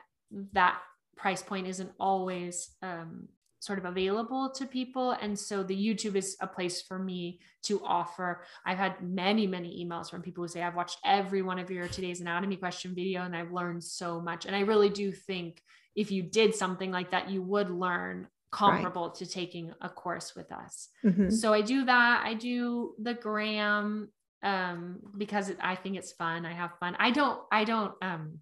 that 0.53 0.79
price 1.17 1.43
point 1.43 1.67
isn't 1.67 1.93
always 1.99 2.71
um, 2.83 3.29
sort 3.63 3.79
of 3.79 3.85
available 3.85 4.51
to 4.51 4.67
people. 4.67 5.13
And 5.13 5.39
so 5.39 5.63
the 5.63 5.77
YouTube 5.77 6.17
is 6.17 6.37
a 6.41 6.49
place 6.49 6.83
for 6.83 6.99
me 6.99 7.39
to 7.63 7.81
offer. 7.85 8.43
I've 8.67 8.77
had 8.77 9.01
many, 9.01 9.47
many 9.47 9.87
emails 9.87 10.11
from 10.11 10.21
people 10.21 10.43
who 10.43 10.49
say, 10.49 10.65
I've 10.65 10.75
watched 10.75 10.99
every 11.05 11.43
one 11.43 11.61
of 11.61 11.71
your 11.71 11.87
today's 11.87 12.21
anatomy 12.21 12.57
question 12.57 12.93
video 12.93 13.23
and 13.23 13.37
I've 13.37 13.53
learned 13.53 13.85
so 13.85 14.21
much. 14.21 14.47
And 14.47 14.57
I 14.57 14.61
really 14.63 14.89
do 14.89 15.13
think 15.13 15.63
if 15.95 16.11
you 16.11 16.25
did 16.25 16.57
something 16.57 16.91
like 16.91 17.13
that, 17.13 17.31
you 17.31 17.41
would 17.41 17.71
learn 17.71 18.27
comparable 18.51 19.07
right. 19.07 19.15
to 19.15 19.27
taking 19.27 19.73
a 19.81 19.89
course 19.89 20.35
with 20.35 20.51
us. 20.51 20.89
Mm-hmm. 21.05 21.31
So 21.31 21.53
I 21.53 21.61
do 21.61 21.85
that. 21.85 22.23
I 22.27 22.35
do 22.35 22.95
the 22.99 23.15
gram 23.15 24.09
um, 24.43 24.99
because 25.17 25.53
I 25.61 25.77
think 25.77 25.97
it's 25.97 26.11
fun. 26.11 26.45
I 26.45 26.53
have 26.53 26.73
fun. 26.81 26.97
I 26.99 27.13
don't, 27.13 27.41
I 27.53 27.63
don't, 27.63 27.95
um, 28.03 28.41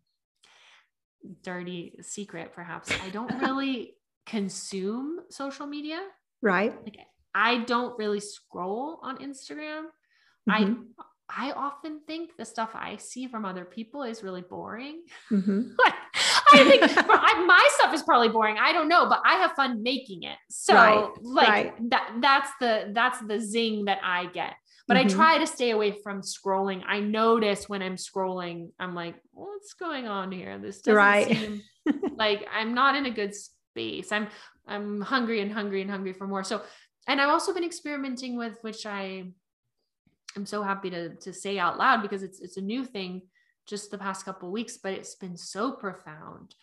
dirty 1.43 1.99
secret 2.01 2.53
perhaps. 2.55 2.91
I 3.05 3.11
don't 3.11 3.39
really 3.43 3.97
consume 4.27 5.21
social 5.31 5.66
media. 5.66 6.01
Right. 6.43 6.75
Like 6.85 6.99
I 7.35 7.59
don't 7.64 7.99
really 7.99 8.21
scroll 8.21 9.01
on 9.03 9.18
Instagram. 9.18 9.85
Mm-hmm. 10.49 10.83
I 10.99 11.05
I 11.33 11.53
often 11.53 12.01
think 12.07 12.37
the 12.37 12.45
stuff 12.45 12.71
I 12.75 12.97
see 12.97 13.29
from 13.29 13.45
other 13.45 13.64
people 13.64 14.03
is 14.03 14.23
really 14.23 14.43
boring. 14.43 15.03
Mm-hmm. 15.31 15.73
I 16.53 16.64
think 16.64 16.83
I, 16.83 17.45
my 17.47 17.68
stuff 17.79 17.95
is 17.95 18.03
probably 18.03 18.29
boring. 18.29 18.57
I 18.59 18.73
don't 18.73 18.89
know, 18.89 19.09
but 19.09 19.21
I 19.25 19.35
have 19.35 19.53
fun 19.53 19.83
making 19.83 20.25
it. 20.25 20.37
So 20.49 20.75
right. 20.75 21.09
like 21.23 21.49
right. 21.49 21.91
that 21.91 22.16
that's 22.21 22.51
the 22.61 22.91
that's 22.93 23.21
the 23.21 23.39
zing 23.39 23.85
that 23.85 24.01
I 24.03 24.27
get. 24.27 24.55
But 24.89 24.97
mm-hmm. 24.97 25.07
I 25.07 25.14
try 25.14 25.39
to 25.39 25.47
stay 25.47 25.71
away 25.71 25.93
from 26.03 26.23
scrolling. 26.23 26.83
I 26.87 26.99
notice 26.99 27.68
when 27.68 27.81
I'm 27.83 27.95
scrolling, 27.95 28.71
I'm 28.81 28.95
like, 28.97 29.14
what's 29.33 29.75
going 29.75 30.09
on 30.09 30.33
here? 30.33 30.59
This 30.59 30.81
doesn't 30.81 30.97
right. 30.97 31.29
seem 31.29 31.62
like 32.16 32.45
I'm 32.53 32.75
not 32.75 32.97
in 32.97 33.07
a 33.07 33.11
good 33.11 33.35
space. 33.35 33.55
I'm 33.77 34.29
I'm 34.66 35.01
hungry 35.01 35.41
and 35.41 35.53
hungry 35.53 35.83
and 35.83 35.91
hungry 35.91 36.12
for 36.12 36.27
more. 36.27 36.45
So, 36.45 36.62
and 37.07 37.21
I've 37.21 37.31
also 37.31 37.53
been 37.53 37.64
experimenting 37.64 38.37
with 38.37 38.59
which 38.62 38.87
I 38.87 39.25
I'm 40.37 40.47
so 40.47 40.62
happy 40.62 40.91
to 40.91 41.14
to 41.16 41.33
say 41.33 41.59
out 41.59 41.79
loud 41.79 42.03
because 42.03 42.23
it's 42.23 42.41
it's 42.41 42.57
a 42.57 42.62
new 42.62 42.85
thing 42.85 43.23
just 43.66 43.91
the 43.91 43.99
past 43.99 44.25
couple 44.25 44.51
weeks, 44.51 44.79
but 44.83 44.93
it's 44.93 45.14
been 45.14 45.37
so 45.37 45.73
profound. 45.73 46.55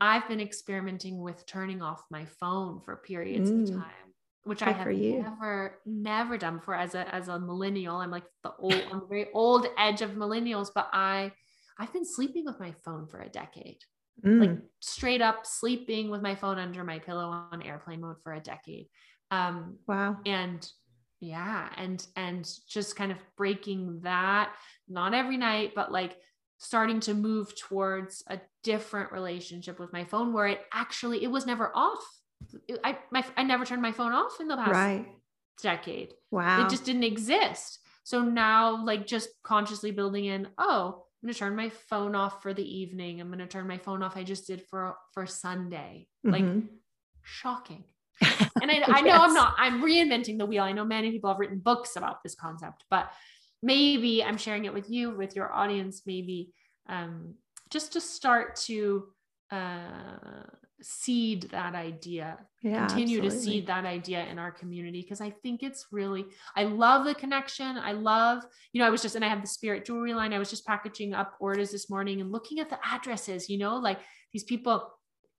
I've 0.00 0.26
been 0.28 0.40
experimenting 0.40 1.20
with 1.20 1.46
turning 1.46 1.82
off 1.82 2.02
my 2.10 2.24
phone 2.40 2.80
for 2.80 2.96
periods 2.96 3.50
mm. 3.50 3.62
of 3.62 3.70
time, 3.70 4.12
which 4.44 4.58
Good 4.60 4.68
I 4.68 4.72
have 4.72 4.88
never, 4.88 5.78
never 5.86 6.38
done 6.38 6.56
before 6.56 6.74
as 6.74 6.94
a 6.94 7.12
as 7.14 7.28
a 7.28 7.38
millennial. 7.38 7.96
I'm 7.96 8.10
like 8.10 8.24
the 8.42 8.52
old, 8.58 8.82
I'm 8.90 9.00
the 9.00 9.06
very 9.06 9.28
old 9.32 9.66
edge 9.78 10.02
of 10.02 10.12
millennials, 10.12 10.68
but 10.74 10.88
I 10.92 11.32
I've 11.78 11.92
been 11.92 12.04
sleeping 12.04 12.44
with 12.44 12.60
my 12.60 12.74
phone 12.84 13.06
for 13.06 13.20
a 13.20 13.28
decade. 13.28 13.78
Mm. 14.24 14.40
like 14.40 14.58
straight 14.80 15.22
up 15.22 15.46
sleeping 15.46 16.10
with 16.10 16.22
my 16.22 16.34
phone 16.34 16.58
under 16.58 16.84
my 16.84 16.98
pillow 16.98 17.46
on 17.50 17.62
airplane 17.62 18.00
mode 18.00 18.16
for 18.22 18.32
a 18.32 18.40
decade. 18.40 18.88
Um, 19.30 19.78
wow. 19.86 20.16
And 20.26 20.66
yeah, 21.20 21.68
and 21.76 22.04
and 22.16 22.48
just 22.68 22.96
kind 22.96 23.10
of 23.10 23.18
breaking 23.36 24.00
that, 24.02 24.52
not 24.88 25.14
every 25.14 25.36
night, 25.36 25.72
but 25.74 25.90
like 25.90 26.16
starting 26.58 27.00
to 27.00 27.14
move 27.14 27.52
towards 27.56 28.22
a 28.28 28.40
different 28.62 29.12
relationship 29.12 29.78
with 29.78 29.92
my 29.92 30.04
phone 30.04 30.32
where 30.32 30.46
it 30.46 30.60
actually 30.72 31.22
it 31.22 31.30
was 31.30 31.46
never 31.46 31.70
off. 31.74 32.04
I 32.82 32.98
my 33.10 33.24
I 33.36 33.42
never 33.42 33.64
turned 33.64 33.82
my 33.82 33.92
phone 33.92 34.12
off 34.12 34.40
in 34.40 34.48
the 34.48 34.56
past 34.56 34.72
right. 34.72 35.06
decade. 35.62 36.12
Wow. 36.30 36.64
It 36.64 36.70
just 36.70 36.84
didn't 36.84 37.04
exist. 37.04 37.80
So 38.04 38.22
now 38.22 38.84
like 38.84 39.06
just 39.06 39.30
consciously 39.42 39.90
building 39.90 40.26
in, 40.26 40.48
oh, 40.58 41.03
I'm 41.24 41.28
going 41.28 41.32
to 41.32 41.40
turn 41.40 41.56
my 41.56 41.70
phone 41.70 42.14
off 42.14 42.42
for 42.42 42.52
the 42.52 42.62
evening. 42.62 43.18
I'm 43.18 43.28
going 43.28 43.38
to 43.38 43.46
turn 43.46 43.66
my 43.66 43.78
phone 43.78 44.02
off. 44.02 44.14
I 44.14 44.24
just 44.24 44.46
did 44.46 44.60
for 44.68 44.94
for 45.14 45.24
Sunday. 45.24 46.06
Mm-hmm. 46.26 46.32
Like 46.32 46.62
shocking. 47.22 47.84
And 48.60 48.70
I, 48.70 48.82
I 48.86 49.00
know. 49.00 49.12
I'm 49.12 49.32
not, 49.32 49.54
I'm 49.56 49.82
reinventing 49.82 50.38
the 50.38 50.44
wheel. 50.44 50.62
I 50.62 50.72
know 50.72 50.84
many 50.84 51.10
people 51.10 51.30
have 51.30 51.38
written 51.38 51.58
books 51.58 51.96
about 51.96 52.22
this 52.22 52.34
concept, 52.34 52.84
but 52.90 53.10
maybe 53.62 54.22
I'm 54.22 54.36
sharing 54.36 54.66
it 54.66 54.72
with 54.74 54.88
you, 54.90 55.10
with 55.10 55.34
your 55.34 55.52
audience, 55.52 56.02
maybe 56.06 56.52
um, 56.88 57.34
just 57.70 57.94
to 57.94 58.00
start 58.00 58.56
to 58.66 59.08
uh, 59.50 60.44
seed 60.84 61.48
that 61.50 61.74
idea 61.74 62.38
yeah, 62.62 62.86
continue 62.86 63.18
absolutely. 63.18 63.38
to 63.38 63.44
seed 63.44 63.66
that 63.66 63.84
idea 63.84 64.24
in 64.26 64.38
our 64.38 64.52
community 64.52 65.00
because 65.00 65.20
i 65.20 65.30
think 65.30 65.62
it's 65.62 65.86
really 65.90 66.26
i 66.56 66.64
love 66.64 67.06
the 67.06 67.14
connection 67.14 67.78
i 67.78 67.92
love 67.92 68.42
you 68.72 68.80
know 68.80 68.86
i 68.86 68.90
was 68.90 69.00
just 69.00 69.14
and 69.14 69.24
i 69.24 69.28
have 69.28 69.40
the 69.40 69.46
spirit 69.46 69.84
jewelry 69.84 70.12
line 70.12 70.32
i 70.34 70.38
was 70.38 70.50
just 70.50 70.66
packaging 70.66 71.14
up 71.14 71.36
orders 71.40 71.70
this 71.70 71.88
morning 71.88 72.20
and 72.20 72.30
looking 72.30 72.60
at 72.60 72.68
the 72.68 72.78
addresses 72.84 73.48
you 73.48 73.56
know 73.56 73.76
like 73.76 73.98
these 74.32 74.44
people 74.44 74.90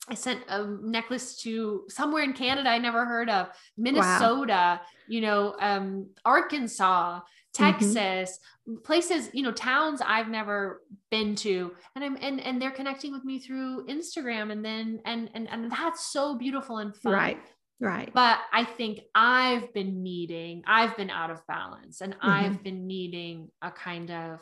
I 0.08 0.14
sent 0.14 0.41
a 0.50 0.68
necklace 0.84 1.36
to 1.38 1.86
somewhere 1.89 2.24
in 2.24 2.34
Canada 2.34 2.70
I 2.70 2.78
never 2.78 3.06
heard 3.06 3.28
of, 3.28 3.48
Minnesota, 3.76 4.80
wow. 4.80 4.82
you 5.08 5.20
know, 5.22 5.56
um, 5.60 6.10
Arkansas. 6.24 7.22
Texas, 7.56 8.39
mm-hmm. 8.68 8.82
places, 8.84 9.30
you 9.34 9.41
know, 9.41 9.51
towns 9.51 10.01
I've 10.06 10.30
never 10.30 10.82
been 11.10 11.36
to. 11.38 11.72
And 11.95 12.03
I'm 12.03 12.18
and 12.22 12.39
and 12.41 12.62
they're 12.62 12.72
connecting 12.72 13.12
with 13.12 13.24
me 13.24 13.39
through 13.39 13.86
Instagram 13.88 14.51
and 14.51 14.64
then 14.64 14.99
and 15.06 15.30
and 15.34 15.47
and 15.49 15.72
that's 15.72 16.08
so 16.08 16.38
beautiful 16.38 16.78
and 16.78 16.95
fun. 16.95 17.14
Right. 17.14 17.39
Right. 17.80 18.10
But 18.14 18.39
I 18.53 18.64
think 18.64 19.01
I've 19.14 19.74
been 19.74 20.01
needing, 20.01 20.64
I've 20.66 20.95
been 20.95 21.10
out 21.10 21.30
of 21.30 21.45
balance 21.45 21.99
and 21.99 22.14
mm-hmm. 22.14 22.30
I've 22.30 22.64
been 22.64 22.88
needing 22.88 23.49
a 23.62 23.70
kind 23.72 24.12
of 24.12 24.41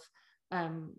um 0.51 0.93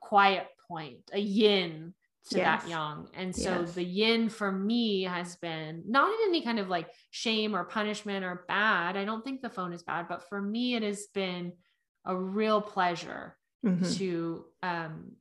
quiet 0.00 0.46
point, 0.68 1.10
a 1.12 1.18
yin 1.18 1.94
to 2.30 2.38
yes. 2.38 2.62
that 2.62 2.70
yang. 2.70 3.08
And 3.14 3.34
so 3.34 3.60
yes. 3.60 3.72
the 3.72 3.84
yin 3.84 4.28
for 4.28 4.50
me 4.50 5.04
has 5.04 5.36
been 5.36 5.82
not 5.86 6.08
in 6.08 6.28
any 6.28 6.42
kind 6.42 6.58
of 6.58 6.68
like 6.68 6.88
shame 7.10 7.54
or 7.54 7.64
punishment 7.64 8.24
or 8.24 8.44
bad. 8.48 8.96
I 8.96 9.04
don't 9.04 9.24
think 9.24 9.42
the 9.42 9.50
phone 9.50 9.72
is 9.72 9.82
bad, 9.82 10.06
but 10.08 10.28
for 10.28 10.40
me, 10.40 10.74
it 10.74 10.82
has 10.82 11.06
been 11.14 11.52
a 12.04 12.16
real 12.16 12.60
pleasure 12.60 13.36
mm-hmm. 13.64 13.92
to 13.94 14.44
um, 14.62 15.12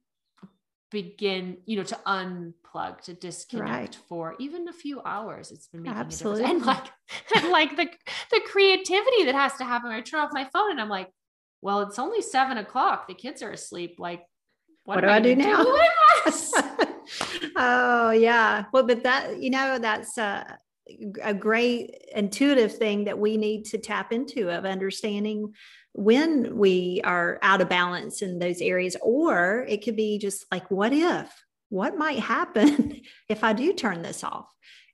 begin, 0.91 1.57
you 1.65 1.77
know, 1.77 1.83
to 1.83 1.99
unplug, 2.07 3.01
to 3.01 3.13
disconnect 3.13 3.69
right. 3.69 3.97
for 4.07 4.35
even 4.39 4.67
a 4.67 4.73
few 4.73 5.01
hours. 5.01 5.51
It's 5.51 5.67
been 5.67 5.83
making 5.83 5.97
Absolutely. 5.97 6.43
a 6.43 6.47
difference. 6.47 6.65
And 6.65 6.65
like, 6.65 6.91
and 7.43 7.51
like 7.51 7.75
the 7.75 7.87
the 8.31 8.41
creativity 8.47 9.25
that 9.25 9.35
has 9.35 9.53
to 9.57 9.63
happen. 9.63 9.91
I 9.91 10.01
turn 10.01 10.21
off 10.21 10.29
my 10.33 10.45
phone 10.45 10.71
and 10.71 10.81
I'm 10.81 10.89
like, 10.89 11.09
well, 11.61 11.81
it's 11.81 11.99
only 11.99 12.21
seven 12.21 12.57
o'clock. 12.57 13.07
The 13.07 13.13
kids 13.13 13.43
are 13.43 13.51
asleep. 13.51 13.95
Like, 13.99 14.23
what, 14.85 14.95
what 14.95 15.01
do 15.01 15.07
I, 15.07 15.15
I 15.15 15.19
do 15.19 15.35
now? 15.35 15.65
oh 17.65 18.11
yeah. 18.11 18.65
Well, 18.71 18.83
but 18.83 19.03
that 19.03 19.41
you 19.41 19.49
know 19.49 19.79
that's 19.79 20.17
a, 20.17 20.57
a 21.21 21.33
great 21.33 21.95
intuitive 22.13 22.75
thing 22.75 23.05
that 23.05 23.19
we 23.19 23.37
need 23.37 23.65
to 23.65 23.77
tap 23.77 24.11
into 24.11 24.49
of 24.49 24.65
understanding 24.65 25.53
when 25.93 26.57
we 26.57 27.01
are 27.03 27.39
out 27.41 27.61
of 27.61 27.69
balance 27.69 28.21
in 28.21 28.39
those 28.39 28.61
areas, 28.61 28.95
or 29.01 29.65
it 29.67 29.83
could 29.83 29.95
be 29.95 30.17
just 30.17 30.45
like, 30.51 30.69
what 30.69 30.93
if? 30.93 31.31
What 31.69 31.97
might 31.97 32.19
happen 32.19 33.01
if 33.29 33.43
I 33.43 33.53
do 33.53 33.73
turn 33.73 34.01
this 34.01 34.23
off? 34.23 34.47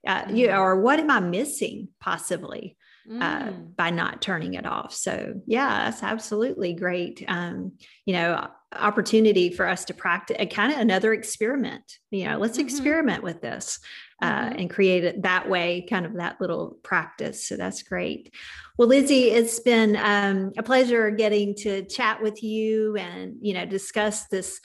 Uh, 0.06 0.24
you 0.30 0.48
mm-hmm. 0.48 0.58
or 0.58 0.80
what 0.80 0.98
am 0.98 1.10
I 1.10 1.20
missing 1.20 1.88
possibly? 2.00 2.76
Uh, 3.10 3.48
mm. 3.48 3.76
by 3.76 3.90
not 3.90 4.22
turning 4.22 4.54
it 4.54 4.64
off. 4.64 4.94
So 4.94 5.34
yeah, 5.44 5.86
that's 5.86 6.04
absolutely 6.04 6.72
great. 6.72 7.24
Um, 7.26 7.72
you 8.06 8.12
know, 8.12 8.48
opportunity 8.72 9.50
for 9.50 9.66
us 9.66 9.84
to 9.86 9.94
practice 9.94 10.36
a 10.38 10.46
kind 10.46 10.72
of 10.72 10.78
another 10.78 11.12
experiment. 11.12 11.98
You 12.10 12.26
know, 12.26 12.38
let's 12.38 12.58
mm-hmm. 12.58 12.66
experiment 12.68 13.24
with 13.24 13.40
this 13.40 13.80
uh, 14.22 14.30
mm-hmm. 14.30 14.58
and 14.60 14.70
create 14.70 15.02
it 15.02 15.22
that 15.22 15.48
way, 15.48 15.84
kind 15.88 16.06
of 16.06 16.14
that 16.14 16.40
little 16.40 16.78
practice. 16.84 17.46
So 17.48 17.56
that's 17.56 17.82
great. 17.82 18.32
Well, 18.78 18.88
Lizzie, 18.88 19.30
it's 19.30 19.58
been 19.58 19.96
um, 19.96 20.52
a 20.56 20.62
pleasure 20.62 21.10
getting 21.10 21.56
to 21.56 21.84
chat 21.86 22.22
with 22.22 22.42
you 22.42 22.96
and 22.96 23.34
you 23.40 23.54
know 23.54 23.66
discuss 23.66 24.26
this 24.26 24.60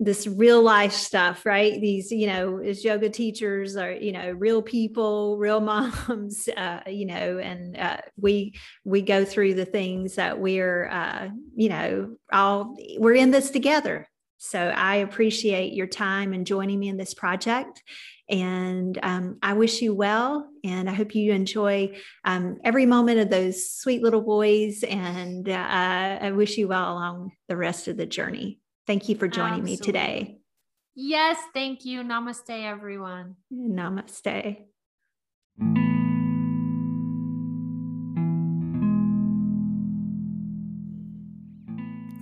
this 0.00 0.26
real 0.26 0.62
life 0.62 0.92
stuff, 0.92 1.44
right? 1.44 1.80
These, 1.80 2.12
you 2.12 2.28
know, 2.28 2.58
as 2.58 2.84
yoga 2.84 3.10
teachers 3.10 3.76
are, 3.76 3.92
you 3.92 4.12
know, 4.12 4.30
real 4.30 4.62
people, 4.62 5.36
real 5.38 5.60
moms, 5.60 6.48
uh, 6.56 6.80
you 6.86 7.06
know, 7.06 7.38
and 7.38 7.76
uh, 7.76 7.98
we 8.16 8.54
we 8.84 9.02
go 9.02 9.24
through 9.24 9.54
the 9.54 9.64
things 9.64 10.14
that 10.14 10.38
we're, 10.38 10.88
uh, 10.88 11.28
you 11.56 11.68
know, 11.68 12.16
all 12.32 12.76
we're 12.98 13.14
in 13.14 13.30
this 13.30 13.50
together. 13.50 14.08
So 14.40 14.60
I 14.60 14.96
appreciate 14.96 15.72
your 15.72 15.88
time 15.88 16.32
and 16.32 16.46
joining 16.46 16.78
me 16.78 16.88
in 16.88 16.96
this 16.96 17.12
project. 17.12 17.82
And 18.30 18.96
um, 19.02 19.38
I 19.42 19.54
wish 19.54 19.82
you 19.82 19.94
well, 19.94 20.48
and 20.62 20.88
I 20.88 20.92
hope 20.92 21.14
you 21.14 21.32
enjoy 21.32 21.96
um, 22.24 22.58
every 22.62 22.86
moment 22.86 23.18
of 23.18 23.30
those 23.30 23.70
sweet 23.70 24.02
little 24.02 24.20
boys. 24.20 24.84
And 24.84 25.48
uh, 25.48 26.18
I 26.20 26.30
wish 26.32 26.56
you 26.56 26.68
well 26.68 26.92
along 26.92 27.32
the 27.48 27.56
rest 27.56 27.88
of 27.88 27.96
the 27.96 28.06
journey. 28.06 28.60
Thank 28.88 29.10
you 29.10 29.16
for 29.16 29.28
joining 29.28 29.60
Absolutely. 29.60 29.70
me 29.70 29.76
today. 29.76 30.38
Yes, 30.94 31.36
thank 31.52 31.84
you. 31.84 32.00
Namaste, 32.00 32.48
everyone. 32.48 33.36
Namaste. 33.52 34.64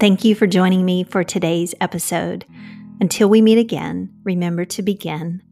Thank 0.00 0.24
you 0.24 0.34
for 0.34 0.48
joining 0.48 0.84
me 0.84 1.04
for 1.04 1.22
today's 1.22 1.72
episode. 1.80 2.44
Until 3.00 3.28
we 3.28 3.40
meet 3.40 3.58
again, 3.58 4.12
remember 4.24 4.64
to 4.64 4.82
begin, 4.82 5.42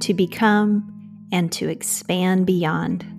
to 0.00 0.14
become, 0.14 1.28
and 1.32 1.50
to 1.50 1.68
expand 1.68 2.46
beyond. 2.46 3.13